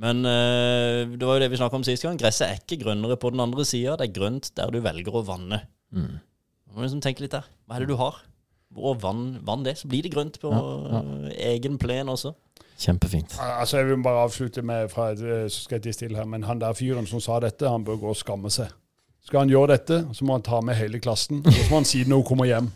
Men 0.00 0.22
øh, 0.24 1.16
det 1.18 1.26
var 1.26 1.36
jo 1.36 1.42
det 1.42 1.50
vi 1.52 1.58
snakka 1.60 1.80
om 1.80 1.84
sist 1.84 2.06
gang. 2.06 2.18
Gresset 2.20 2.46
er 2.46 2.60
ikke 2.60 2.78
grønnere 2.84 3.18
på 3.20 3.32
den 3.34 3.42
andre 3.42 3.64
sida. 3.66 3.96
Det 3.98 4.06
er 4.08 4.16
grønt 4.16 4.52
der 4.56 4.70
du 4.72 4.78
velger 4.84 5.16
å 5.18 5.24
vanne. 5.26 5.64
Mm. 5.90 6.20
Du 6.20 6.76
må 6.76 6.84
liksom 6.84 7.02
tenke 7.04 7.24
litt 7.24 7.34
der. 7.34 7.48
Hva 7.66 7.76
er 7.76 7.84
det 7.84 7.90
du 7.90 7.98
har? 8.00 8.20
Og 8.76 9.02
vann, 9.02 9.38
vann, 9.46 9.64
det. 9.64 9.78
Så 9.78 9.88
blir 9.88 10.02
det 10.02 10.12
grønt 10.14 10.38
på 10.40 10.52
ja, 10.52 10.60
ja. 10.94 11.02
egen 11.54 11.78
plen 11.78 12.08
også. 12.08 12.32
Kjempefint. 12.80 13.36
Altså, 13.40 13.76
Jeg 13.78 13.86
vil 13.86 14.02
bare 14.02 14.22
avslutte 14.22 14.62
med 14.62 14.88
fra 14.88 15.10
et, 15.10 15.20
eh, 15.20 15.48
så 15.50 15.64
skal 15.64 15.80
jeg 15.84 15.94
stille 15.94 16.16
her, 16.16 16.24
men 16.24 16.42
han 16.42 16.60
der 16.60 16.72
fyren 16.72 17.06
som 17.06 17.20
sa 17.20 17.40
dette, 17.40 17.68
han 17.68 17.84
bør 17.84 17.96
gå 17.96 18.08
og 18.08 18.16
skamme 18.16 18.50
seg. 18.50 18.70
Skal 19.24 19.38
han 19.44 19.48
gjøre 19.48 19.74
dette, 19.74 20.06
så 20.12 20.24
må 20.24 20.38
han 20.38 20.42
ta 20.42 20.60
med 20.60 20.74
hele 20.74 21.00
klassen. 21.00 21.42
Og 21.46 21.52
så 21.52 21.66
må 21.70 21.76
han 21.76 21.84
si 21.84 21.98
det 21.98 22.08
når 22.08 22.22
hun 22.22 22.24
kommer 22.24 22.48
hjem. 22.48 22.70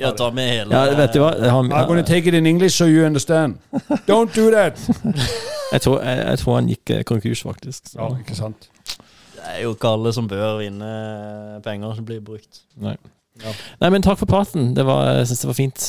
Ja, 0.00 0.12
ta 0.16 0.30
med 0.32 0.48
hele 0.48 0.72
ja, 0.72 0.94
vet 0.96 1.12
du 1.12 1.18
hva? 1.20 1.34
Han, 1.52 1.72
I'm 1.72 1.86
gonna 1.86 2.02
take 2.02 2.28
it 2.28 2.34
in 2.34 2.46
English 2.46 2.76
so 2.76 2.86
you 2.86 3.04
understand. 3.04 3.58
Don't 4.08 4.32
do 4.36 4.50
that! 4.50 4.78
jeg, 5.72 5.80
tror, 5.80 6.00
jeg, 6.00 6.24
jeg, 6.26 6.38
tror, 6.38 6.54
han 6.54 6.68
gikk 6.68 6.90
eh, 6.90 7.02
konkurs, 7.04 7.42
faktisk. 7.42 7.90
Så. 7.90 7.98
Ja, 7.98 8.08
ikke 8.18 8.36
sant. 8.38 8.70
Det 9.34 9.56
er 9.56 9.62
jo 9.64 9.74
ikke 9.74 9.88
alle 9.88 10.12
som 10.12 10.28
bør 10.28 10.60
vinne 10.60 11.60
penger 11.64 11.98
som 11.98 12.06
blir 12.06 12.22
brukt. 12.24 12.62
Nei. 12.80 12.96
Ja. 13.38 13.52
Nei, 13.80 13.90
men 13.94 14.02
takk 14.02 14.18
for 14.20 14.30
praten. 14.30 14.72
Var, 14.76 15.12
jeg 15.20 15.30
syns 15.30 15.44
det 15.44 15.52
var 15.52 15.60
fint. 15.62 15.86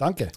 Danke. 0.00 0.30